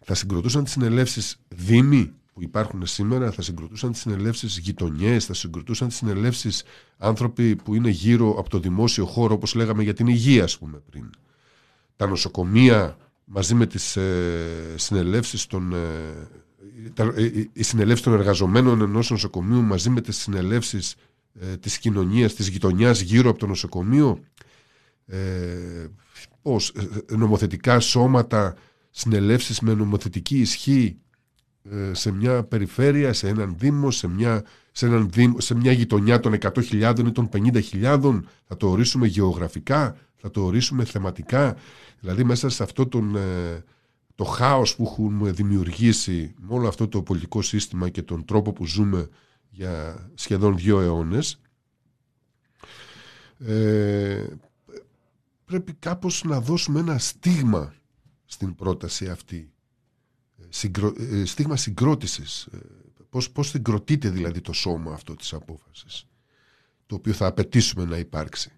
[0.03, 5.87] θα συγκροτούσαν τις συνελεύσεις δήμοι που υπάρχουν σήμερα, θα συγκροτούσαν τις συνελεύσεις γειτονιές, θα συγκροτούσαν
[5.87, 6.63] τις συνελεύσεις
[6.97, 10.81] άνθρωποι που είναι γύρω από το δημόσιο χώρο, όπως λέγαμε για την υγεία, ας πούμε
[10.89, 11.09] πριν.
[11.95, 15.73] Τα νοσοκομεία μαζί με τις ε, συνελεύσεις των...
[15.73, 15.79] Ε,
[16.93, 20.95] τα, ε, ε, οι συνελεύσεις των εργαζομένων ενός νοσοκομείου μαζί με τις συνελεύσεις
[21.39, 24.19] ε, της κοινωνίας, της γειτονιάς γύρω από το νοσοκομείο
[25.05, 25.87] ε,
[26.41, 28.55] πώς, ε, ε, νομοθετικά σώματα
[28.89, 30.97] συνελεύσεις με νομοθετική ισχύ
[31.71, 36.19] ε, σε μια περιφέρεια, σε έναν δήμο, σε μια, σε έναν δήμο, σε μια γειτονιά
[36.19, 41.55] των 100.000 ή των 50.000 θα το ορίσουμε γεωγραφικά, θα το ορίσουμε θεματικά.
[41.99, 43.63] Δηλαδή μέσα σε αυτό τον, ε,
[44.15, 48.65] το χάος που έχουμε δημιουργήσει με όλο αυτό το πολιτικό σύστημα και τον τρόπο που
[48.65, 49.07] ζούμε
[49.53, 51.41] για σχεδόν δύο αιώνες.
[53.39, 54.25] Ε,
[55.45, 57.73] πρέπει κάπως να δώσουμε ένα στίγμα
[58.25, 59.51] στην πρόταση αυτή.
[60.49, 62.47] Συγκρο, ε, στίγμα συγκρότησης.
[62.53, 62.57] Ε,
[63.09, 66.07] πώς, πώς συγκροτείται δηλαδή το σώμα αυτό της απόφασης
[66.85, 68.51] το οποίο θα απαιτήσουμε να υπάρξει.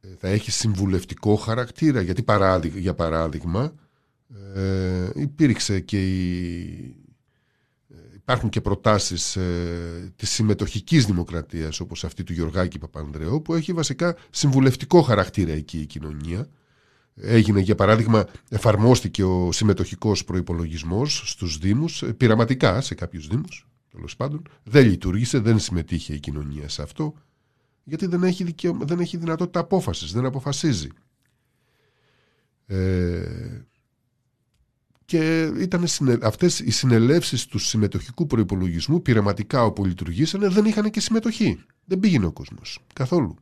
[0.00, 3.74] Ε, θα έχει συμβουλευτικό χαρακτήρα γιατί παράδει- για παράδειγμα
[4.54, 7.09] ε, υπήρξε και η, ε,
[8.30, 14.16] υπάρχουν και προτάσεις ε, της συμμετοχικής δημοκρατίας όπως αυτή του Γιωργάκη Παπανδρέου που έχει βασικά
[14.30, 16.48] συμβουλευτικό χαρακτήρα εκεί η κοινωνία
[17.14, 24.16] έγινε για παράδειγμα εφαρμόστηκε ο συμμετοχικός προϋπολογισμός στους Δήμους ε, πειραματικά σε κάποιους Δήμους τέλος
[24.16, 27.14] πάντων δεν λειτουργήσε, δεν συμμετείχε η κοινωνία σε αυτό
[27.84, 30.88] γιατί δεν έχει, δικαίωμα, δεν έχει δυνατότητα απόφασης, δεν αποφασίζει.
[32.66, 33.66] Ε,
[35.10, 36.18] και ήταν συνε...
[36.22, 41.64] αυτές οι συνελεύσεις του συμμετοχικού προϋπολογισμού πειραματικά όπου λειτουργήσανε δεν είχαν και συμμετοχή.
[41.84, 43.36] Δεν πήγαινε ο κόσμος καθόλου.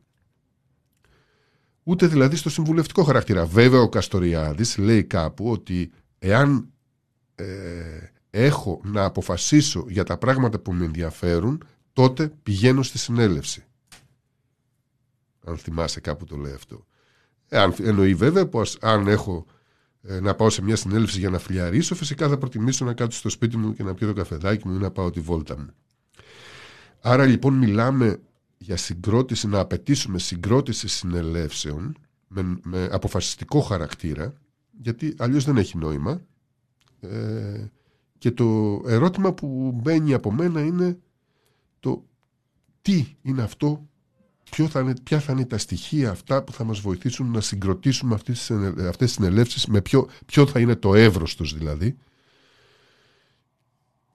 [1.83, 3.45] Ούτε δηλαδή στο συμβουλευτικό χαρακτήρα.
[3.45, 6.69] Βέβαια ο Καστοριάδης λέει κάπου ότι εάν
[7.35, 7.45] ε,
[8.29, 11.63] έχω να αποφασίσω για τα πράγματα που με ενδιαφέρουν
[11.93, 13.63] τότε πηγαίνω στη συνέλευση.
[15.45, 16.85] Αν θυμάσαι κάπου το λέει αυτό.
[17.49, 19.58] Ε, εννοεί βέβαια πως αν έχω ε,
[20.01, 23.57] να πάω σε μια συνέλευση για να φλιαρίσω, φυσικά θα προτιμήσω να κάτσω στο σπίτι
[23.57, 25.69] μου και να πιω το καφεδάκι μου ή να πάω τη βόλτα μου.
[27.01, 28.19] Άρα λοιπόν μιλάμε
[28.57, 31.97] για συγκρότηση, να απαιτήσουμε συγκρότηση συνελεύσεων
[32.27, 34.33] με, με αποφασιστικό χαρακτήρα,
[34.81, 36.21] γιατί αλλιώς δεν έχει νόημα.
[37.01, 37.65] Ε,
[38.17, 40.99] και το ερώτημα που μπαίνει από μένα είναι
[41.79, 42.05] το
[42.81, 43.88] τι είναι αυτό
[44.49, 48.15] ποιο θα είναι, ποια θα είναι τα στοιχεία αυτά που θα μας βοηθήσουν να συγκροτήσουμε
[48.15, 51.97] αυτές, αυτές τις συνελεύσεις με ποιο, ποιο θα είναι το εύρος τους δηλαδή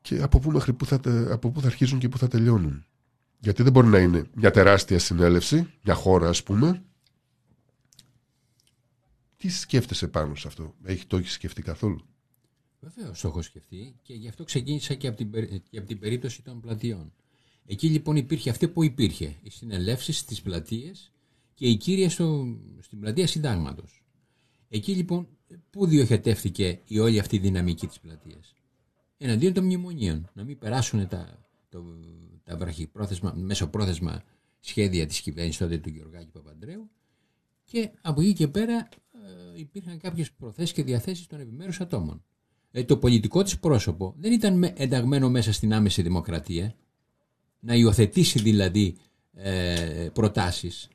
[0.04, 1.00] και από πού, μέχρι πού θα,
[1.30, 2.84] από πού θα αρχίζουν και πού θα τελειώνουν.
[3.38, 6.82] Γιατί δεν μπορεί να είναι μια τεράστια συνέλευση, μια χώρα ας πούμε.
[9.36, 12.00] Τι σκέφτεσαι πάνω σε αυτό, έχει, το έχεις σκεφτεί καθόλου;
[12.80, 15.30] Βεβαίως το έχω σκεφτεί και γι' αυτό ξεκίνησα και από την,
[15.70, 17.12] και από την περίπτωση των πλατιών.
[17.66, 21.12] Εκεί λοιπόν υπήρχε αυτή που υπήρχε, οι συνελεύσεις στις πλατείες
[21.54, 24.04] και η κύρια στο, στην πλατεία συντάγματος.
[24.68, 25.28] Εκεί λοιπόν
[25.70, 28.54] πού διοχετεύτηκε η όλη αυτή η δυναμική της πλατείας;
[29.18, 30.30] Εναντίον των μνημονίων.
[30.34, 31.84] Να μην περάσουν τα, το,
[32.44, 34.22] τα βραχυπρόθεσμα, μεσοπρόθεσμα
[34.60, 36.90] σχέδια της κυβέρνησης τότε του Γεωργάκη Παπαντρέου
[37.64, 38.88] και από εκεί και πέρα
[39.54, 42.24] ε, υπήρχαν κάποιες προθέσεις και διαθέσεις των επιμέρους ατόμων.
[42.70, 46.74] Ε, το πολιτικό της πρόσωπο δεν ήταν ενταγμένο μέσα στην άμεση δημοκρατία
[47.64, 48.96] να υιοθετήσει δηλαδή
[49.34, 50.88] ε, προτάσεις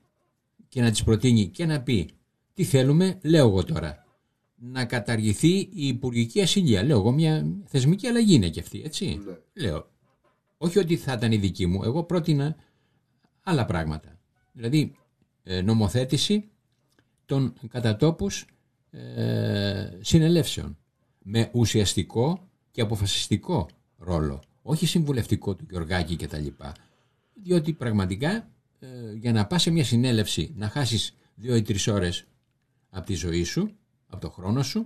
[0.67, 2.09] και να τις προτείνει και να πει
[2.53, 4.03] τι θέλουμε, λέω εγώ τώρα.
[4.55, 6.83] Να καταργηθεί η υπουργική ασυλία.
[6.83, 9.21] Λέω εγώ μια θεσμική αλλαγή είναι και αυτή, έτσι.
[9.25, 9.63] Ναι.
[9.63, 9.89] Λέω.
[10.57, 11.83] Όχι ότι θα ήταν η δική μου.
[11.83, 12.55] Εγώ πρότεινα
[13.43, 14.19] άλλα πράγματα.
[14.51, 14.95] Δηλαδή
[15.43, 16.49] ε, νομοθέτηση
[17.25, 18.45] των κατατόπους
[18.89, 20.77] ε, συνελεύσεων
[21.19, 26.73] με ουσιαστικό και αποφασιστικό ρόλο όχι συμβουλευτικό του Γιωργάκη και τα λοιπά.
[27.33, 28.49] Διότι πραγματικά
[28.79, 32.25] ε, για να πας σε μια συνέλευση να χάσεις δύο ή τρεις ώρες
[32.89, 33.71] από τη ζωή σου,
[34.07, 34.85] από το χρόνο σου,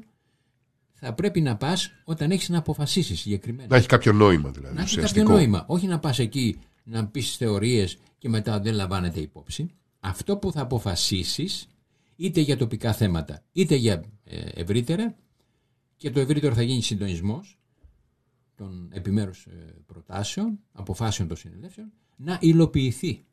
[0.94, 3.68] θα πρέπει να πας όταν έχεις να αποφασίσεις συγκεκριμένα.
[3.70, 4.76] Να έχει κάποιο νόημα δηλαδή.
[4.76, 5.66] Να έχει κάποιο νόημα.
[5.68, 9.70] Όχι να πας εκεί να πεις θεωρίες και μετά δεν λαμβάνεται υπόψη.
[10.00, 11.68] Αυτό που θα αποφασίσεις
[12.16, 15.16] είτε για τοπικά θέματα είτε για ε, ευρύτερα
[15.98, 17.58] και το ευρύτερο θα γίνει συντονισμός
[18.56, 23.26] των επιμέρους ε, προτάσεων, αποφάσεων των συνελεύσεων, να υλοποιηθεί.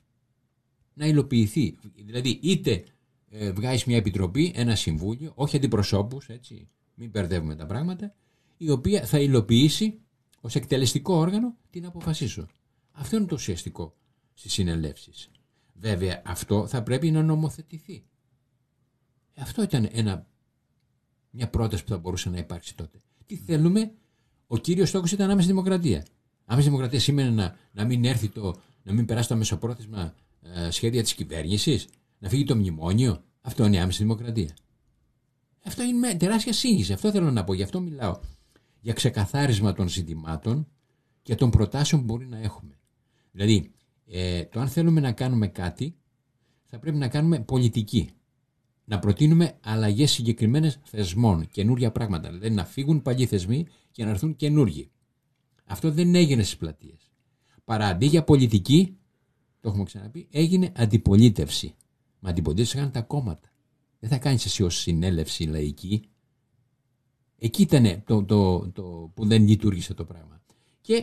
[0.94, 1.76] Να υλοποιηθεί.
[2.04, 2.84] Δηλαδή είτε
[3.28, 8.14] ε, βγάζεις μια επιτροπή, ένα συμβούλιο, όχι αντιπροσώπους, έτσι, μην μπερδεύουμε τα πράγματα,
[8.56, 10.00] η οποία θα υλοποιήσει
[10.40, 12.46] ως εκτελεστικό όργανο την αποφασή σου.
[12.92, 13.96] Αυτό είναι το ουσιαστικό
[14.34, 15.30] στις συνελεύσεις.
[15.74, 18.04] Βέβαια αυτό θα πρέπει να νομοθετηθεί.
[19.36, 20.26] Αυτό ήταν ένα,
[21.30, 22.98] μια πρόταση που θα μπορούσε να υπάρξει τότε.
[23.26, 23.94] Τι θέλουμε;
[24.52, 26.06] Ο κύριος στόχος ήταν άμεση δημοκρατία.
[26.44, 31.02] Άμεση δημοκρατία σημαίνει να, να μην έρθει το, να μην περάσει το μεσοπρόθεσμα ε, σχέδια
[31.02, 31.86] της κυβέρνησης,
[32.18, 33.24] να φύγει το μνημόνιο.
[33.40, 34.56] Αυτό είναι η άμεση δημοκρατία.
[35.64, 36.92] Αυτό είναι τεράστια σύγχυση.
[36.92, 37.54] Αυτό θέλω να πω.
[37.54, 38.20] Γι' αυτό μιλάω.
[38.80, 40.66] Για ξεκαθάρισμα των ζητημάτων
[41.22, 42.78] και των προτάσεων που μπορεί να έχουμε.
[43.30, 43.70] Δηλαδή,
[44.06, 45.96] ε, το αν θέλουμε να κάνουμε κάτι,
[46.64, 48.10] θα πρέπει να κάνουμε πολιτική
[48.90, 52.28] να προτείνουμε αλλαγές συγκεκριμένες θεσμών, καινούργια πράγματα.
[52.28, 54.90] Δηλαδή να φύγουν παλιοί θεσμοί και να έρθουν καινούργοι.
[55.64, 57.10] Αυτό δεν έγινε στις πλατείες.
[57.64, 58.96] Παρά αντί για πολιτική,
[59.60, 61.74] το έχουμε ξαναπεί, έγινε αντιπολίτευση.
[62.20, 63.52] Μα αντιπολίτευση έκαναν τα κόμματα.
[63.98, 66.02] Δεν θα κάνεις εσύ ως συνέλευση λαϊκή.
[67.38, 68.82] Εκεί ήταν το, το, το,
[69.14, 70.42] που δεν λειτουργήσε το πράγμα.
[70.80, 70.94] Και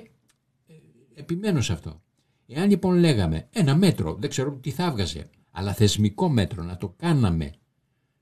[0.68, 0.74] ε,
[1.14, 2.02] επιμένω σε αυτό.
[2.48, 6.94] Εάν λοιπόν λέγαμε ένα μέτρο, δεν ξέρω τι θα έβγαζε, αλλά θεσμικό μέτρο να το
[6.98, 7.52] κάναμε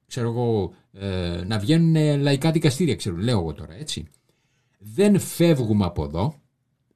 [0.07, 4.07] ξέρω εγώ, ε, να βγαίνουν λαϊκά δικαστήρια, ξέρω, λέω εγώ τώρα, έτσι.
[4.79, 6.41] Δεν φεύγουμε από εδώ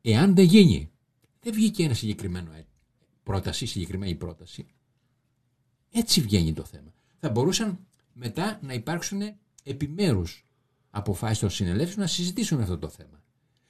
[0.01, 0.91] εάν δεν γίνει.
[1.39, 2.65] Δεν βγήκε ένα συγκεκριμένο ε,
[3.23, 4.65] πρόταση, συγκεκριμένη πρόταση.
[5.91, 6.93] Έτσι βγαίνει το θέμα.
[7.19, 7.79] Θα μπορούσαν
[8.13, 9.21] μετά να υπάρξουν
[9.63, 10.45] επιμέρους
[10.89, 13.23] αποφάσεις των συνελεύσεων να συζητήσουν αυτό το θέμα.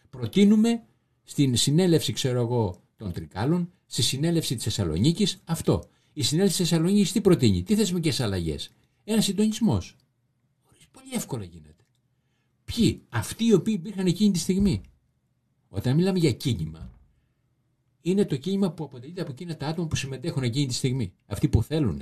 [0.09, 0.83] Προτείνουμε
[1.23, 5.83] στην συνέλευση, ξέρω εγώ, των Τρικάλων, στη συνέλευση της Θεσσαλονίκης αυτό.
[6.13, 8.71] Η συνέλευση της Θεσσαλονίκης τι προτείνει, τι θεσμικές αλλαγές;
[9.11, 9.95] Ένας συντονισμός.
[10.91, 11.83] Πολύ εύκολα γίνεται.
[12.63, 14.81] Ποιοι, αυτοί οι οποίοι υπήρχαν εκείνη τη στιγμή.
[15.69, 16.91] Όταν μιλάμε για κίνημα,
[18.01, 21.13] είναι το κίνημα που αποτελείται από εκείνα τα άτομα που συμμετέχουν εκείνη τη στιγμή.
[21.25, 22.01] Αυτοί που θέλουν.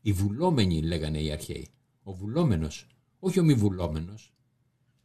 [0.00, 1.68] Οι βουλόμενοι, λέγανε οι αρχαίοι.
[2.02, 2.68] Ο βουλόμενο,
[3.18, 4.14] όχι ο μη βουλόμενο.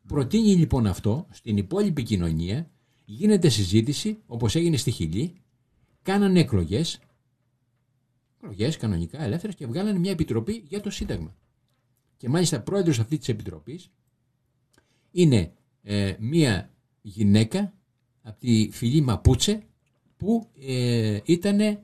[0.07, 2.71] Προτείνει λοιπόν αυτό στην υπόλοιπη κοινωνία,
[3.05, 5.33] γίνεται συζήτηση όπως έγινε στη Χιλή,
[6.01, 6.99] κάνανε εκλογές,
[8.45, 11.35] εκλογές κανονικά ελεύθερες και βγάλανε μια επιτροπή για το Σύνταγμα.
[12.17, 13.91] Και μάλιστα πρόεδρος αυτής της επιτροπής
[15.11, 15.53] είναι
[15.83, 16.69] ε, μια
[17.01, 17.73] γυναίκα
[18.21, 19.63] από τη φυλή Μαπούτσε
[20.17, 21.79] που ε, ήταν ε,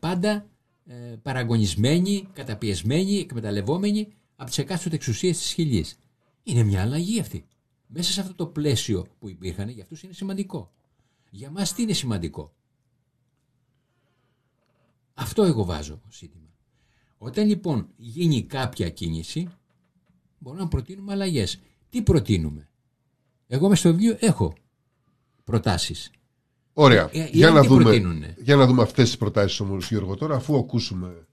[0.00, 0.46] πάντα
[0.86, 5.98] ε, παραγωνισμένη, καταπιεσμένη, εκμεταλλευόμενη από τις εκάστοτε εξουσίες της Χιλής.
[6.42, 7.46] Είναι μια αλλαγή αυτή.
[7.86, 10.72] Μέσα σε αυτό το πλαίσιο που υπήρχαν, για αυτούς είναι σημαντικό.
[11.30, 12.52] Για μας τι είναι σημαντικό;
[15.18, 16.48] Αυτό εγώ βάζω ζήτημα.
[17.18, 19.48] Όταν λοιπόν γίνει κάποια κίνηση,
[20.38, 21.60] μπορούμε να προτείνουμε αλλαγές.
[21.90, 22.68] Τι προτείνουμε;
[23.46, 24.54] Εγώ με στο βιβλίο έχω
[25.44, 26.10] προτάσεις.
[26.72, 27.10] Ωραία.
[27.12, 29.88] Ε, οι για, άλλοι να τι δούμε, προτείνουνε; για να δούμε αυτές τις προτάσεις όμως
[29.88, 31.26] Γιώργο τώρα αφού ακούσουμε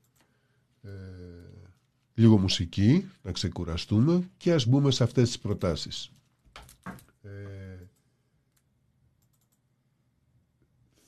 [0.81, 0.89] ε,
[2.13, 6.11] λίγο μουσική να ξεκουραστούμε και ας μπούμε σε αυτές τις προτάσεις.
[7.21, 7.29] Ε,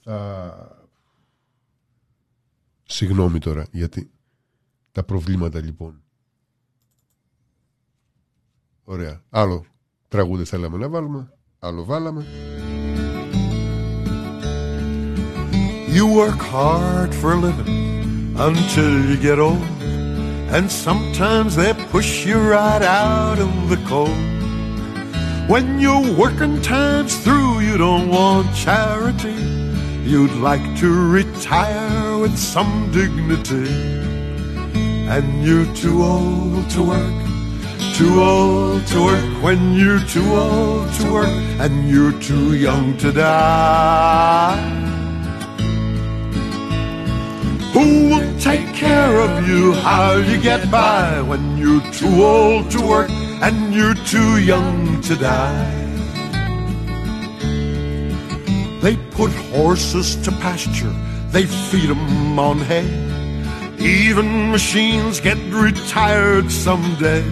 [0.04, 0.77] θα...
[2.98, 4.12] Συγγνώμη τώρα γιατί
[4.92, 6.04] τα προβλήματα λοιπόν.
[8.84, 9.22] Ωραία.
[9.30, 9.66] Άλλο
[10.08, 11.34] τραγούδι θέλαμε να βάλουμε.
[11.60, 12.26] Άλλο βάλαμε.
[15.96, 17.74] You work hard for a living
[18.48, 19.68] until you get old.
[20.56, 24.22] And sometimes they push you right out in the cold.
[25.52, 29.67] When your working time's through, you don't want charity.
[30.08, 33.68] You'd like to retire with some dignity.
[35.12, 37.20] And you're too old to work.
[37.94, 41.38] Too old to work when you're too old to work.
[41.60, 44.56] And you're too young to die.
[47.74, 49.74] Who will take care of you?
[49.74, 55.18] How you get by when you're too old to work and you're too young to
[55.18, 55.87] die?
[58.82, 60.96] They put horses to pasture,
[61.32, 62.88] they feed 'em on hay.
[63.80, 67.24] Even machines get retired someday.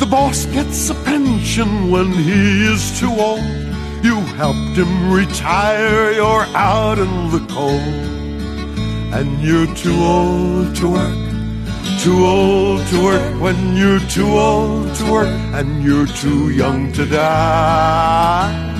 [0.00, 3.44] The boss gets a pension when he is too old.
[4.02, 8.12] You helped him retire, you're out in the cold
[9.12, 11.18] and you're too old to work.
[12.00, 17.04] Too old to work when you're too old to work and you're too young to
[17.06, 18.71] die.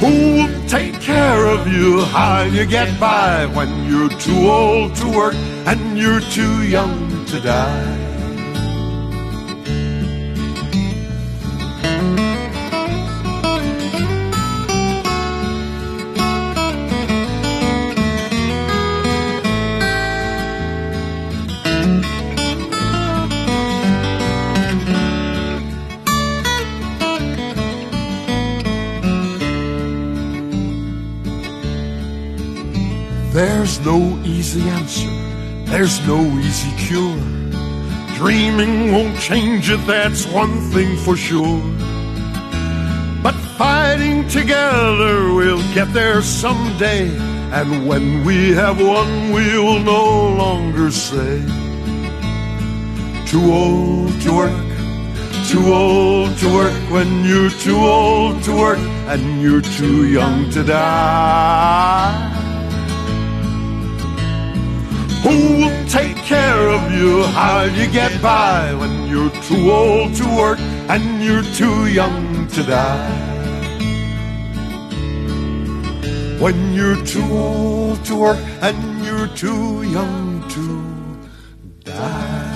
[0.00, 2.00] Who will take care of you?
[2.06, 5.34] How you get by when you're too old to work
[5.66, 8.09] and you're too young to die?
[33.60, 35.10] There's no easy answer,
[35.66, 37.20] there's no easy cure.
[38.16, 41.60] Dreaming won't change it, that's one thing for sure.
[43.22, 47.14] But fighting together, we'll get there someday.
[47.52, 51.44] And when we have won, we will no longer say,
[53.26, 54.68] Too old to work,
[55.48, 58.78] too old to work when you're too old to work
[59.12, 62.29] and you're too young to die.
[65.24, 67.24] Who will take care of you?
[67.38, 70.58] How you get by when you're too old to work
[70.92, 73.12] and you're too young to die?
[76.44, 80.64] When you're too old to work and you're too young to
[81.84, 82.50] die.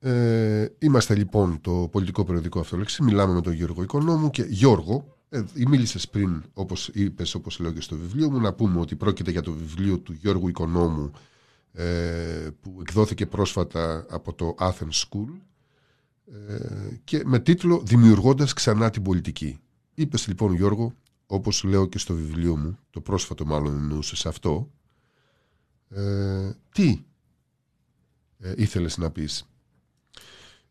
[0.00, 3.02] Ε, είμαστε λοιπόν το πολιτικό περιοδικό Αυτολέξη.
[3.02, 7.80] Μιλάμε με τον Γιώργο Οικονόμου και Γιώργο, ε, μίλησες πριν, όπως είπες, όπως λέω και
[7.80, 11.10] στο βιβλίο μου, να πούμε ότι πρόκειται για το βιβλίο του Γιώργου Οικονόμου
[11.72, 15.28] ε, που εκδόθηκε πρόσφατα από το Athens School
[16.48, 19.58] ε, και με τίτλο «Δημιουργώντας ξανά την πολιτική».
[19.94, 20.92] Είπες λοιπόν Γιώργο,
[21.26, 24.70] όπως λέω και στο βιβλίο μου, το πρόσφατο μάλλον εννοούσες αυτό,
[25.90, 27.04] ε, τι
[28.38, 29.48] ε, ήθελες να πεις;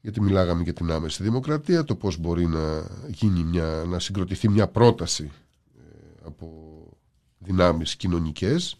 [0.01, 4.67] Γιατί μιλάγαμε για την άμεση δημοκρατία, το πώς μπορεί να γίνει μια, να συγκροτηθεί μια
[4.67, 5.31] πρόταση
[5.77, 6.67] ε, από
[7.37, 8.75] δυνάμεις κοινωνικές,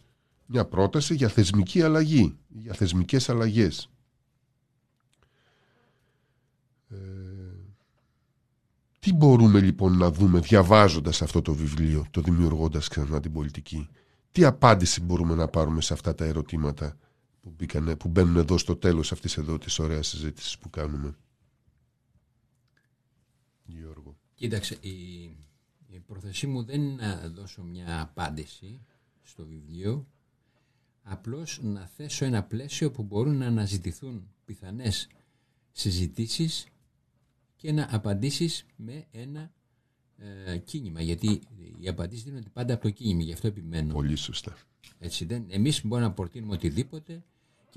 [0.46, 3.90] μια πρόταση για θεσμική αλλαγή, για θεσμικές αλλαγές.
[6.90, 6.96] Ε,
[9.00, 13.90] τι μπορούμε λοιπόν να δούμε διαβάζοντας αυτό το βιβλίο, το δημιουργώντας ξανά την πολιτική,
[14.32, 16.98] τι απάντηση μπορούμε να πάρουμε σε αυτά τα ερωτήματα;
[17.48, 21.16] Που που, μπήκανε, που μπαίνουν εδώ στο τέλος αυτής εδώ της ωραίας συζήτησης που κάνουμε.
[23.66, 24.18] Γιώργο.
[24.36, 24.92] Κοίταξε, η,
[25.88, 28.82] η πρόθεσή μου δεν είναι να δώσω μια απάντηση
[29.22, 30.08] στο βιβλίο,
[31.04, 35.08] απλώς να θέσω ένα πλαίσιο που μπορούν να αναζητηθούν πιθανές
[35.72, 36.68] συζητήσεις
[37.56, 39.52] και να απαντήσεις με ένα
[40.18, 41.02] ε, κίνημα.
[41.02, 41.42] Γιατί
[41.82, 43.94] οι απαντήσεις δίνονται πάντα από το κίνημα, γι' αυτό επιμένω.
[43.94, 44.58] Πολύ σωστά.
[45.00, 47.24] Έτσι, δεν, εμείς μπορούμε να προτείνουμε οτιδήποτε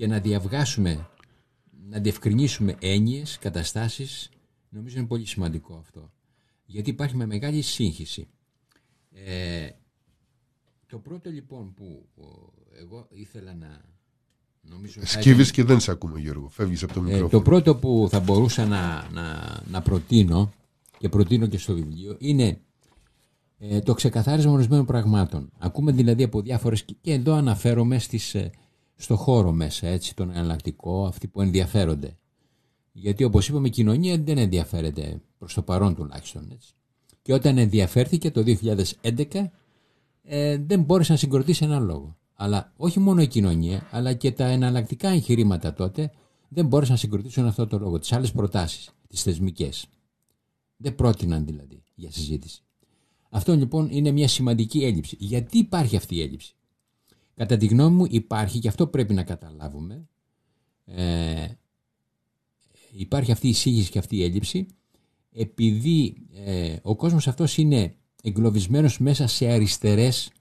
[0.01, 1.09] και να διαβγάσουμε,
[1.89, 4.29] να διευκρινίσουμε έννοιες, καταστάσεις.
[4.69, 6.11] Νομίζω είναι πολύ σημαντικό αυτό.
[6.65, 8.27] Γιατί υπάρχει με μεγάλη σύγχυση.
[9.13, 9.69] Ε,
[10.87, 12.23] το πρώτο λοιπόν που ο,
[12.79, 13.81] εγώ ήθελα να
[14.61, 15.01] νομίζω...
[15.01, 16.49] θα Σκύβεις και δεν σε ακούμε Γιώργο.
[16.49, 17.29] Φεύγεις από το ε, μικρόφωνο.
[17.29, 20.53] το πρώτο που θα μπορούσα να, να, να προτείνω
[20.97, 22.59] και προτείνω και στο βιβλίο είναι
[23.57, 25.51] ε, το ξεκαθάρισμα ορισμένων πραγμάτων.
[25.57, 28.51] Ακούμε δηλαδή από διάφορες και εδώ αναφέρομαι στις, ε,
[29.01, 32.17] στο χώρο μέσα, έτσι, τον εναλλακτικό, αυτοί που ενδιαφέρονται.
[32.91, 36.49] Γιατί όπως είπαμε η κοινωνία δεν ενδιαφέρεται προς το παρόν τουλάχιστον.
[36.51, 36.73] Έτσι.
[37.21, 38.43] Και όταν ενδιαφέρθηκε το
[39.01, 39.49] 2011
[40.23, 42.17] ε, δεν μπόρεσε να συγκροτήσει έναν λόγο.
[42.33, 46.11] Αλλά όχι μόνο η κοινωνία, αλλά και τα εναλλακτικά εγχειρήματα τότε
[46.49, 47.99] δεν μπόρεσαν να συγκροτήσουν αυτό το λόγο.
[47.99, 49.87] Τις άλλες προτάσεις, τις θεσμικές.
[50.77, 52.61] Δεν πρότειναν δηλαδή για συζήτηση.
[53.29, 55.15] Αυτό λοιπόν είναι μια σημαντική έλλειψη.
[55.19, 56.55] Γιατί υπάρχει αυτή η έλλειψη;
[57.35, 60.07] Κατά τη γνώμη μου υπάρχει και αυτό πρέπει να καταλάβουμε.
[60.85, 61.47] Ε,
[62.91, 64.67] υπάρχει αυτή η εισήγηση και αυτή η έλλειψη
[65.31, 70.31] επειδή ε, ο κόσμος αυτός είναι εγκλωβισμένος μέσα σε αριστερές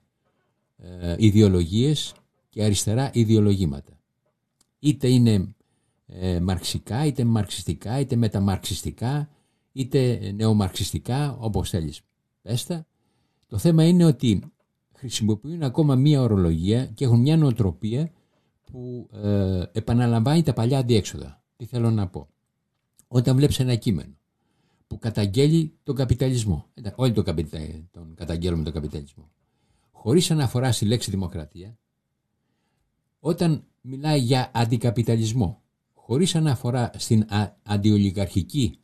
[0.76, 2.14] ε, ιδεολογίες
[2.48, 3.98] και αριστερά ιδεολογήματα.
[4.78, 5.54] Είτε είναι
[6.06, 9.28] ε, μαρξικά, είτε μαρξιστικά, είτε μεταμαρξιστικά,
[9.72, 12.00] είτε νεομαρξιστικά, όπως θέλεις.
[12.42, 12.86] Πέστα.
[13.46, 14.42] Το θέμα είναι ότι
[15.00, 18.10] χρησιμοποιούν ακόμα μία ορολογία και έχουν μια νοοτροπία
[18.64, 21.42] που ε, επαναλαμβάνει τα παλιά αντιέξοδα.
[21.56, 22.28] Τι θέλω να πω;
[23.08, 24.14] Όταν βλέπεις ένα κείμενο
[24.86, 26.66] που καταγγέλει τον καπιταλισμό.
[26.74, 27.58] Εντάξει, Όλοι τον, καπιτα...
[27.90, 29.30] τον καταγγέλουμε τον καπιταλισμό.
[29.90, 31.78] Χωρίς αναφορά στη λέξη δημοκρατία,
[33.20, 35.62] όταν μιλάει για αντικαπιταλισμό,
[35.94, 37.56] χωρίς αναφορά στην α...
[37.62, 38.78] αντιολιγαρχική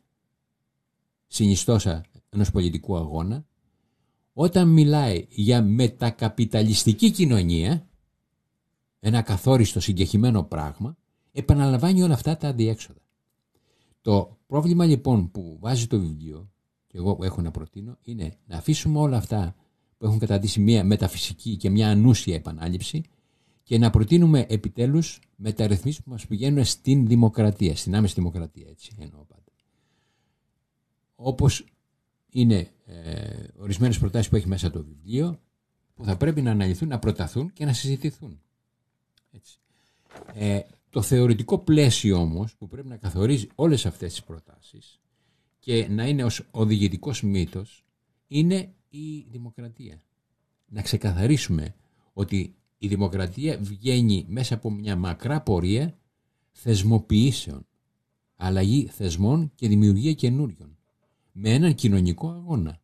[1.27, 3.45] συνιστόσα ενός πολιτικού αγώνα,
[4.39, 7.87] όταν μιλάει για μετακαπιταλιστική κοινωνία,
[8.99, 10.97] ένα καθόριστο συγκεχημένο πράγμα,
[11.31, 12.99] επαναλαμβάνει όλα αυτά τα αντιέξοδα.
[14.01, 16.51] Το πρόβλημα λοιπόν που βάζει το βιβλίο,
[16.87, 19.55] και εγώ έχω να προτείνω, είναι να αφήσουμε όλα αυτά
[19.97, 23.03] που έχουν καταντήσει μια μεταφυσική και μια ανούσια επανάληψη
[23.63, 29.21] και να προτείνουμε επιτέλους μεταρρυθμίσεις που μας πηγαίνουν στην δημοκρατία, στην άμεση δημοκρατία, έτσι εννοώ
[29.23, 29.43] πάντα.
[31.15, 31.65] Όπως
[32.29, 35.39] είναι ε, ορισμένες προτάσεις που έχει μέσα το βιβλίο,
[35.93, 38.41] που θα πρέπει να αναλυθούν, να προταθούν και να συζητηθούν.
[39.31, 39.59] Έτσι.
[40.33, 40.59] Ε,
[40.89, 44.99] το θεωρητικό πλαίσιο όμως που πρέπει να καθορίζει όλες αυτές τις προτάσεις
[45.59, 47.85] και να είναι ως οδηγητικός μύτος
[48.27, 50.01] είναι η δημοκρατία.
[50.65, 51.75] Να ξεκαθαρίσουμε
[52.13, 55.97] ότι η δημοκρατία βγαίνει μέσα από μια μακρά πορεία
[56.51, 57.67] θεσμοποιήσεων,
[58.35, 60.76] αλλαγή θεσμών και δημιουργία καινούριων,
[61.39, 62.79] με έναν κοινωνικό αγώνα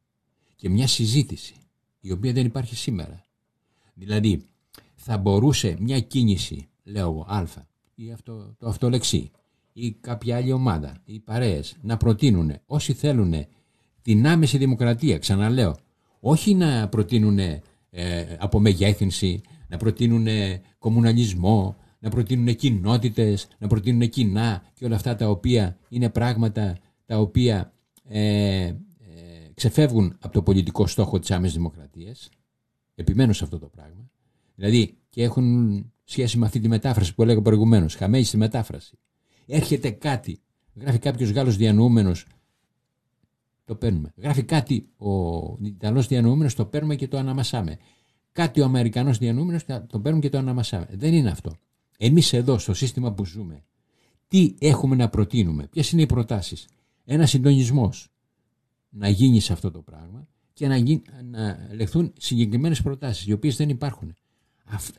[0.56, 1.54] και μια συζήτηση,
[2.00, 3.24] η οποία δεν υπάρχει σήμερα.
[3.94, 4.46] Δηλαδή,
[4.96, 7.44] θα μπορούσε μια κίνηση, λέω εγώ, α,
[7.96, 9.32] ή αυτό, το αυτολεξί
[9.74, 13.34] ή κάποια άλλη ομάδα ή παρέες να προτείνουν όσοι θέλουν
[14.02, 15.76] την άμεση δημοκρατία, ξαναλέω,
[16.20, 17.62] όχι να προτείνουν ε,
[18.40, 20.28] από μεγέθυνση, να προτείνουν
[20.78, 27.18] κομμουναλισμό, να προτείνουν κοινότητες, να προτείνουν κοινά και όλα αυτά τα οποία είναι πράγματα τα
[27.18, 27.74] οποία
[28.08, 28.76] ε, ε,
[29.54, 32.30] ξεφεύγουν από το πολιτικό στόχο της άμεσης δημοκρατίας.
[32.96, 34.10] Επιμένω σε αυτό το πράγμα.
[34.56, 37.96] Δηλαδή και έχουν σχέση με αυτή τη μετάφραση που έλεγα προηγουμένως.
[37.96, 38.98] Χαμένη στη μετάφραση.
[39.46, 40.40] Έρχεται κάτι,
[40.76, 42.26] γράφει κάποιος Γάλλος διανοούμενος,
[43.66, 44.14] το παίρνουμε.
[44.18, 45.10] Γράφει κάτι ο
[45.64, 47.78] Ιταλός διανοούμενος, το παίρνουμε και το αναμασάμε.
[48.32, 50.88] Κάτι ο Αμερικανός διανοούμενος, το παίρνουμε και το αναμασάμε.
[50.92, 51.52] Δεν είναι αυτό.
[51.98, 53.64] Εμείς εδώ, στο σύστημα που ζούμε,
[54.28, 56.68] τι έχουμε να προτείνουμε, ποιες είναι οι προτάσεις.
[57.06, 58.12] Ένας συντονισμός
[58.90, 63.56] να γίνει σε αυτό το πράγμα και να, γίνει, να λεχθούν συγκεκριμένες προτάσεις, οι οποίες
[63.56, 64.16] δεν υπάρχουν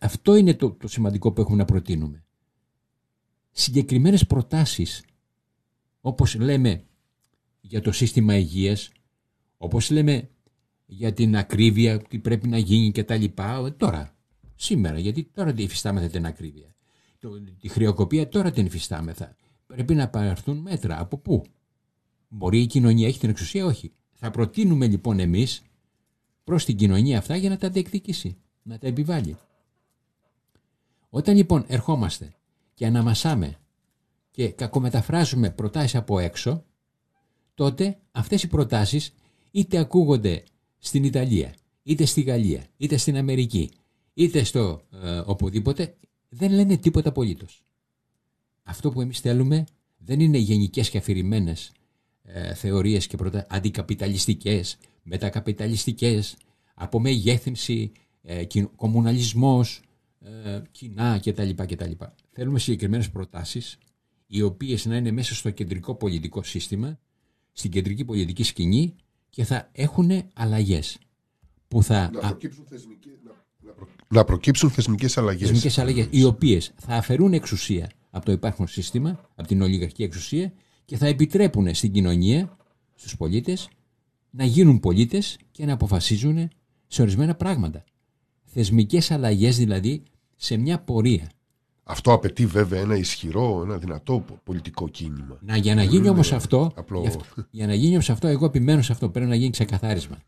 [0.01, 2.25] αυτό είναι το, το σημαντικό που έχουμε να προτείνουμε.
[3.51, 5.05] Συγκεκριμένες προτάσεις,
[6.01, 6.85] όπως λέμε
[7.61, 8.91] για το σύστημα υγείας,
[9.57, 10.29] όπως λέμε
[10.87, 14.17] για την ακρίβεια, τι πρέπει να γίνει και τα λοιπά, ε, τώρα,
[14.55, 16.75] σήμερα, γιατί τώρα την υφιστάμεθα την ακρίβεια.
[17.19, 19.37] Το, τη χρεοκοπία τώρα την υφιστάμεθα.
[19.67, 21.01] Πρέπει να παραρθούν μέτρα.
[21.01, 21.45] Από πού;
[22.37, 23.93] Μπορεί η κοινωνία, έχει την εξουσία, όχι.
[24.13, 25.63] Θα προτείνουμε λοιπόν εμείς
[26.45, 29.37] προς την κοινωνία αυτά για να τα διεκδικήσει, να τα επιβάλλει.
[31.09, 32.35] Όταν λοιπόν ερχόμαστε
[32.75, 33.59] και αναμασάμε
[34.31, 36.65] και κακομεταφράζουμε προτάσεις από έξω,
[37.55, 39.15] τότε αυτές οι προτάσεις
[39.51, 40.45] είτε ακούγονται
[40.79, 43.71] στην Ιταλία, είτε στη Γαλλία, είτε στην Αμερική,
[44.15, 45.97] είτε στο ε, οπουδήποτε,
[46.29, 47.63] δεν λένε τίποτα απολύτως.
[48.63, 49.65] Αυτό που εμείς θέλουμε
[49.97, 51.73] δεν είναι γενικές και αφηρημένες
[52.27, 53.47] ε, θεωρίες και προτα...
[53.49, 56.37] αντικαπιταλιστικές, μετακαπιταλιστικές,
[56.75, 57.93] απομεγέθυνση,
[58.23, 58.45] ε,
[58.77, 59.81] κομμουναλισμός,
[60.21, 61.51] ε, κοινά κτλ.
[61.55, 61.91] κτλ.
[62.31, 63.79] Θέλουμε συγκεκριμένες προτάσεις
[64.27, 66.99] οι οποίες να είναι μέσα στο κεντρικό πολιτικό σύστημα,
[67.53, 68.95] στην κεντρική πολιτική σκηνή
[69.31, 70.99] και θα έχουν αλλαγές.
[71.69, 72.11] Που θα...
[72.13, 73.13] Να προκύψουν θεσμικές,
[73.61, 73.89] να, προ...
[74.09, 75.49] να προκύψουν θεσμικές αλλαγές.
[75.49, 80.53] Θεσμικές αλλαγές, οι οποίες θα αφαιρούν εξουσία από το υπάρχον σύστημα, από την ολιγαρχική εξουσία
[80.85, 82.57] και θα επιτρέπουν στην κοινωνία,
[82.95, 83.69] στους πολίτες,
[84.31, 86.49] να γίνουν πολίτες και να αποφασίζουν
[86.87, 87.85] σε ορισμένα πράγματα.
[88.45, 90.03] Θεσμικές αλλαγές δηλαδή
[90.37, 91.31] σε μια πορεία.
[91.87, 95.39] Αυτό απαιτεί βέβαια ένα ισχυρό, ένα δυνατό πολιτικό κίνημα.
[95.41, 96.73] Να, για να γίνει όμως αυτό,
[97.51, 99.09] για, να γίνει όμως αυτό, εγώ επιμένω σε αυτό.
[99.09, 100.19] Πρέπει να γίνει ξεκαθάρισμα.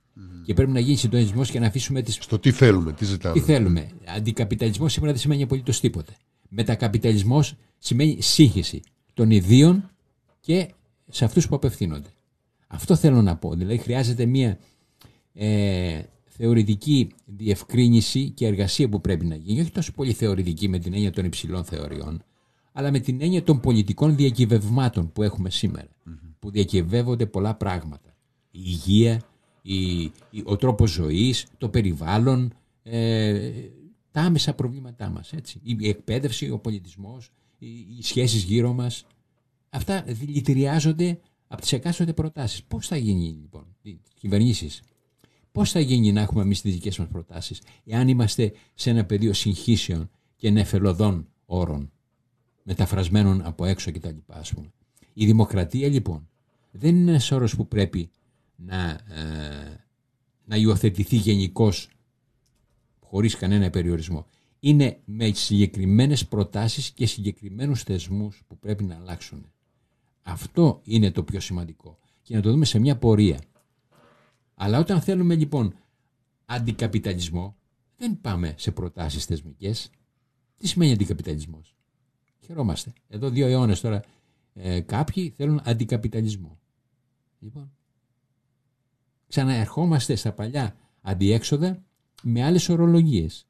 [0.44, 2.12] Και πρέπει να γίνει συντονισμός και να αφήσουμε τι.
[2.12, 3.34] Στο τι θέλουμε, τι ζητάμε.
[3.34, 3.88] Τι θέλουμε.
[4.16, 6.12] Αντικαπιταλισμός σήμερα δεν σημαίνει απολύτως τίποτε.
[6.48, 8.80] Μετακαπιταλισμός σημαίνει σύγχυση
[9.14, 9.90] των ιδίων
[10.46, 10.70] και
[11.08, 12.08] σε αυτούς που απευθύνονται.
[12.66, 13.54] Αυτό θέλω να πω.
[13.54, 14.58] Δηλαδή χρειάζεται μια
[15.32, 20.94] ε, θεωρητική διευκρίνηση και εργασία που πρέπει να γίνει, όχι τόσο πολύ θεωρητική με την
[20.94, 22.22] έννοια των υψηλών θεωριών,
[22.72, 25.50] αλλά με την έννοια των πολιτικών διακυβευμάτων που έχουμε
[26.38, 28.16] που διακυβεύονται πολλά πράγματα.
[28.50, 29.22] Η υγεία,
[29.62, 30.12] η, η,
[30.44, 32.52] ο τρόπος ζωής, το περιβάλλον,
[32.82, 33.50] ε,
[34.10, 35.32] τα άμεσα προβλήματά μας.
[35.32, 35.60] Έτσι.
[35.62, 39.06] Η εκπαίδευση, ο πολιτισμός, οι, οι σχέσεις γύρω μας.
[39.76, 42.62] Αυτά δηλητηριάζονται από τις εκάστοτε προτάσεις.
[42.64, 44.82] Πώς θα γίνει λοιπόν οι κυβερνήσεις;
[45.52, 49.32] Πώς θα γίνει να έχουμε εμείς τις δικές μας προτάσεις, εάν είμαστε σε ένα πεδίο
[49.32, 51.90] συγχύσεων και νεφελωδών όρων,
[52.62, 54.16] μεταφρασμένων από έξω κτλ.
[55.12, 56.28] Η δημοκρατία λοιπόν
[56.70, 58.10] δεν είναι ένας όρος που πρέπει
[58.56, 59.84] να, ε,
[60.44, 61.88] να υιοθετηθεί γενικώς
[63.00, 64.26] χωρίς κανένα περιορισμό.
[64.60, 69.50] Είναι με συγκεκριμένες προτάσεις και συγκεκριμένους θεσμούς που πρέπει να αλλάξουν.
[70.28, 71.98] Αυτό είναι το πιο σημαντικό.
[72.22, 73.40] Και να το δούμε σε μια πορεία.
[74.54, 75.74] Αλλά όταν θέλουμε λοιπόν
[76.44, 77.56] αντικαπιταλισμό,
[77.96, 79.90] δεν πάμε σε προτάσεις θεσμικές.
[80.56, 81.74] Τι σημαίνει αντικαπιταλισμός;
[82.40, 82.92] Χαιρόμαστε.
[83.08, 84.02] Εδώ δύο αιώνες τώρα
[84.54, 86.58] ε, κάποιοι θέλουν αντικαπιταλισμό.
[87.38, 87.72] Λοιπόν,
[89.26, 91.82] ξαναερχόμαστε στα παλιά αντιέξοδα
[92.22, 93.46] με άλλες ορολογίες.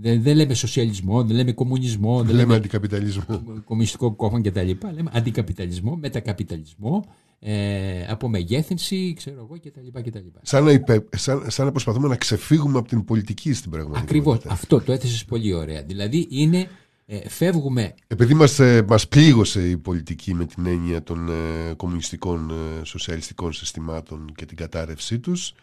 [0.00, 3.42] Δεν, δεν λέμε σοσιαλισμό, δεν λέμε κομμουνισμό, δεν, δεν λέμε αντικαπιταλισμό.
[3.64, 4.70] Κομμουνιστικό κόμμα κτλ.
[4.94, 7.04] Λέμε αντικαπιταλισμό, μετακαπιταλισμό,
[7.38, 9.58] ε, από μεγέθυνση, ξέρω εγώ
[10.02, 10.18] κτλ.
[10.42, 14.18] Σαν, να υπε, σαν, σαν να προσπαθούμε να ξεφύγουμε από την πολιτική στην πραγματικότητα.
[14.18, 14.52] Ακριβώς.
[14.52, 15.82] Αυτό το έθεσες πολύ ωραία.
[15.82, 16.68] Δηλαδή είναι.
[17.10, 17.94] Ε, φεύγουμε.
[18.06, 23.52] Επειδή μας, ε, μας πλήγωσε η πολιτική με την έννοια των ε, κομμουνιστικών ε, σοσιαλιστικών
[23.52, 25.54] συστημάτων και την κατάρρευσή τους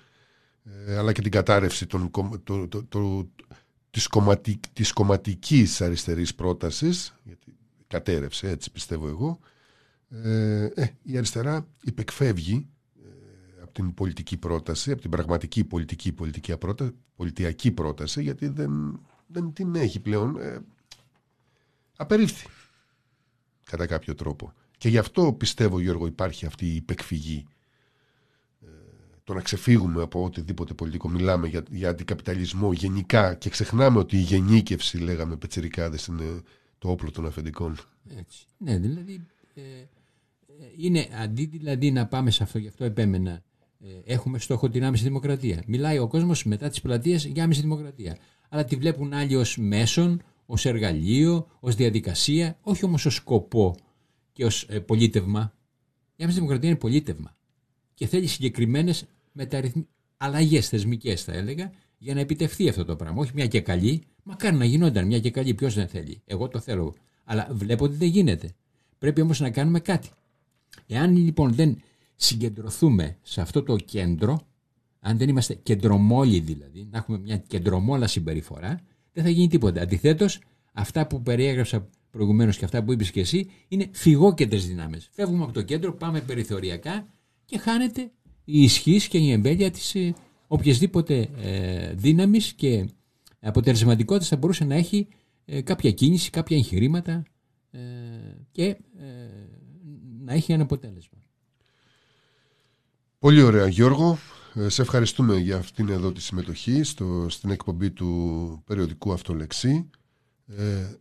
[0.87, 2.11] ε, αλλά και την κατάρρευση των,
[2.43, 3.27] το, το, το,
[3.95, 7.57] της, κομματικ, της κομματικής αριστερής πρότασης γιατί
[7.88, 9.39] κατέρευσε έτσι πιστεύω εγώ
[10.09, 12.67] ε, ε, η αριστερά υπεκφεύγει
[13.03, 18.99] ε, από την πολιτική πρόταση, από την πραγματική πολιτική πολιτική πρόταση, πολιτιακή πρόταση, γιατί δεν,
[19.27, 20.39] δεν την έχει πλέον.
[20.39, 20.59] Ε,
[21.95, 22.47] απερίφθη
[23.63, 24.53] κατά κάποιο τρόπο.
[24.77, 27.55] Και γι' αυτό πιστεύω Γιώργο υπάρχει αυτή η υπεκφυγή ε,
[29.26, 34.19] το να ξεφύγουμε από οτιδήποτε πολιτικό μιλάμε για, για αντικαπιταλισμό γενικά και ξεχνάμε ότι η
[34.19, 36.41] γενίκευση λέγαμε πετσερικάδες είναι
[36.77, 37.77] το όπλο των αφεντικών.
[38.18, 38.45] Έτσι.
[38.57, 39.61] Ναι, δηλαδή ε,
[40.77, 43.43] είναι αντί δηλαδή να πάμε σε αυτό, γι' αυτό επέμενα.
[43.80, 45.64] Ε, έχουμε στόχο την άμεση δημοκρατία.
[45.68, 48.18] Μιλάει ο κόσμος μετά τις πλατείες για άμεση δημοκρατία.
[48.49, 53.76] Αλλά τη βλέπουν άλλοι ως μέσον, ως εργαλείο, ως διαδικασία, όχι όμως ως σκοπό
[54.31, 55.53] και ως ε, πολίτευμα.
[56.15, 57.35] Η άμεση δημοκρατία είναι πολίτευμα.
[57.93, 59.87] Και θέλει συγκεκριμένες μεταρρυθμίσει,
[60.17, 63.21] αλλαγές θεσμικές, θα έλεγα, για να επιτευχθεί αυτό το πράγμα.
[63.21, 65.53] Όχι μια και καλή, μακάρι να γινόταν μια και καλή.
[65.53, 66.21] Ποιος δεν θέλει.
[66.25, 66.95] Εγώ το θέλω.
[67.23, 68.49] Αλλά βλέπω ότι δεν γίνεται.
[68.97, 70.09] Πρέπει όμως να κάνουμε κάτι.
[70.87, 71.81] Εάν λοιπόν δεν
[72.15, 74.47] συγκεντρωθούμε σε αυτό το κέντρο,
[74.99, 78.79] αν δεν είμαστε κεντρομόλοι δηλαδή, να έχουμε μια κεντρομόλα συμπεριφορά,
[79.13, 79.81] δεν θα γίνει τίποτα.
[79.81, 80.39] Αντιθέτως,
[80.73, 85.09] αυτά που περιέγραψα προηγουμένως και αυτά που είπες και εσύ είναι φυγόκεντρες δυνάμεις.
[85.11, 87.07] Φεύγουμε από το κέντρο, πάμε περιθωριακά
[87.45, 88.11] και χάνεται
[88.45, 90.13] η ισχύς και η εμπέλεια της ε,
[90.47, 92.89] οποιασδήποτε ε, δύναμης και
[93.39, 95.07] αποτελεσματικότητας θα μπορούσε να έχει
[95.45, 97.23] ε, κάποια κίνηση, κάποια εγχειρήματα
[97.72, 97.80] ε,
[98.51, 98.77] και ε,
[100.23, 101.19] να έχει ένα αποτέλεσμα.
[103.19, 104.17] Πολύ ωραία Γιώργο.
[104.53, 109.89] Ε, σε ευχαριστούμε για αυτήν εδώ τη συμμετοχή στο, στην εκπομπή του περιοδικού Αυτολεξή.
[110.47, 110.95] Ε,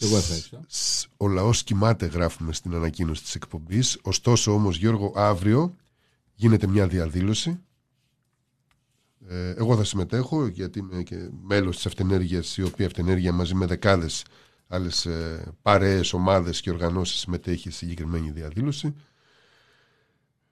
[0.00, 0.60] Εγώ ευχαριστώ.
[0.68, 3.98] Σ- Ο λαός κοιμάται γράφουμε στην ανακοίνωση της εκπομπής.
[4.02, 5.76] Ωστόσο όμως Γιώργο αύριο
[6.36, 7.60] γίνεται μια διαδήλωση.
[9.28, 13.66] Ε, εγώ θα συμμετέχω γιατί είμαι και μέλος της Αυτενέργειας η οποία Αυτενέργεια μαζί με
[13.66, 14.24] δεκάδες
[14.68, 18.94] άλλες ε, παρέες, ομάδες και οργανώσεις συμμετέχει στη συγκεκριμένη διαδήλωση.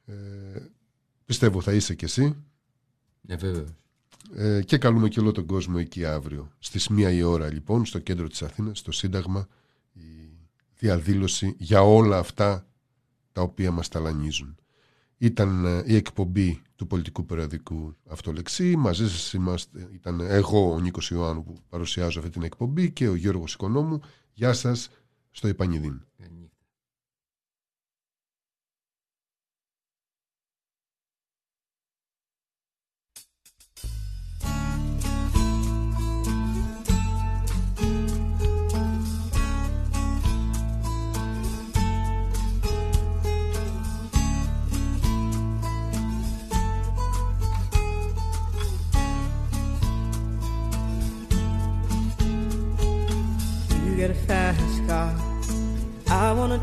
[0.06, 0.14] Ε,
[1.24, 2.36] πιστεύω θα είσαι κι εσύ.
[3.20, 3.76] Ναι, βέβαια.
[4.34, 6.52] Ε, και καλούμε και όλο τον κόσμο εκεί αύριο.
[6.58, 9.48] Στις μία η ώρα λοιπόν στο κέντρο της Αθήνας, στο Σύνταγμα,
[9.92, 10.38] η
[10.78, 12.66] διαδήλωση για όλα αυτά
[13.32, 14.56] τα οποία μας ταλανίζουν.
[15.18, 18.76] Ήταν ε, η εκπομπή του πολιτικού περιοδικού Αυτολεξή.
[18.76, 23.14] Μαζί σας είμαστε, ήταν εγώ ο Νίκος Ιωάννου που παρουσιάζω αυτή την εκπομπή και ο
[23.14, 24.00] Γιώργος Οικονόμου.
[24.32, 24.90] Γεια σας
[25.30, 26.00] στο Ιπανιδίν.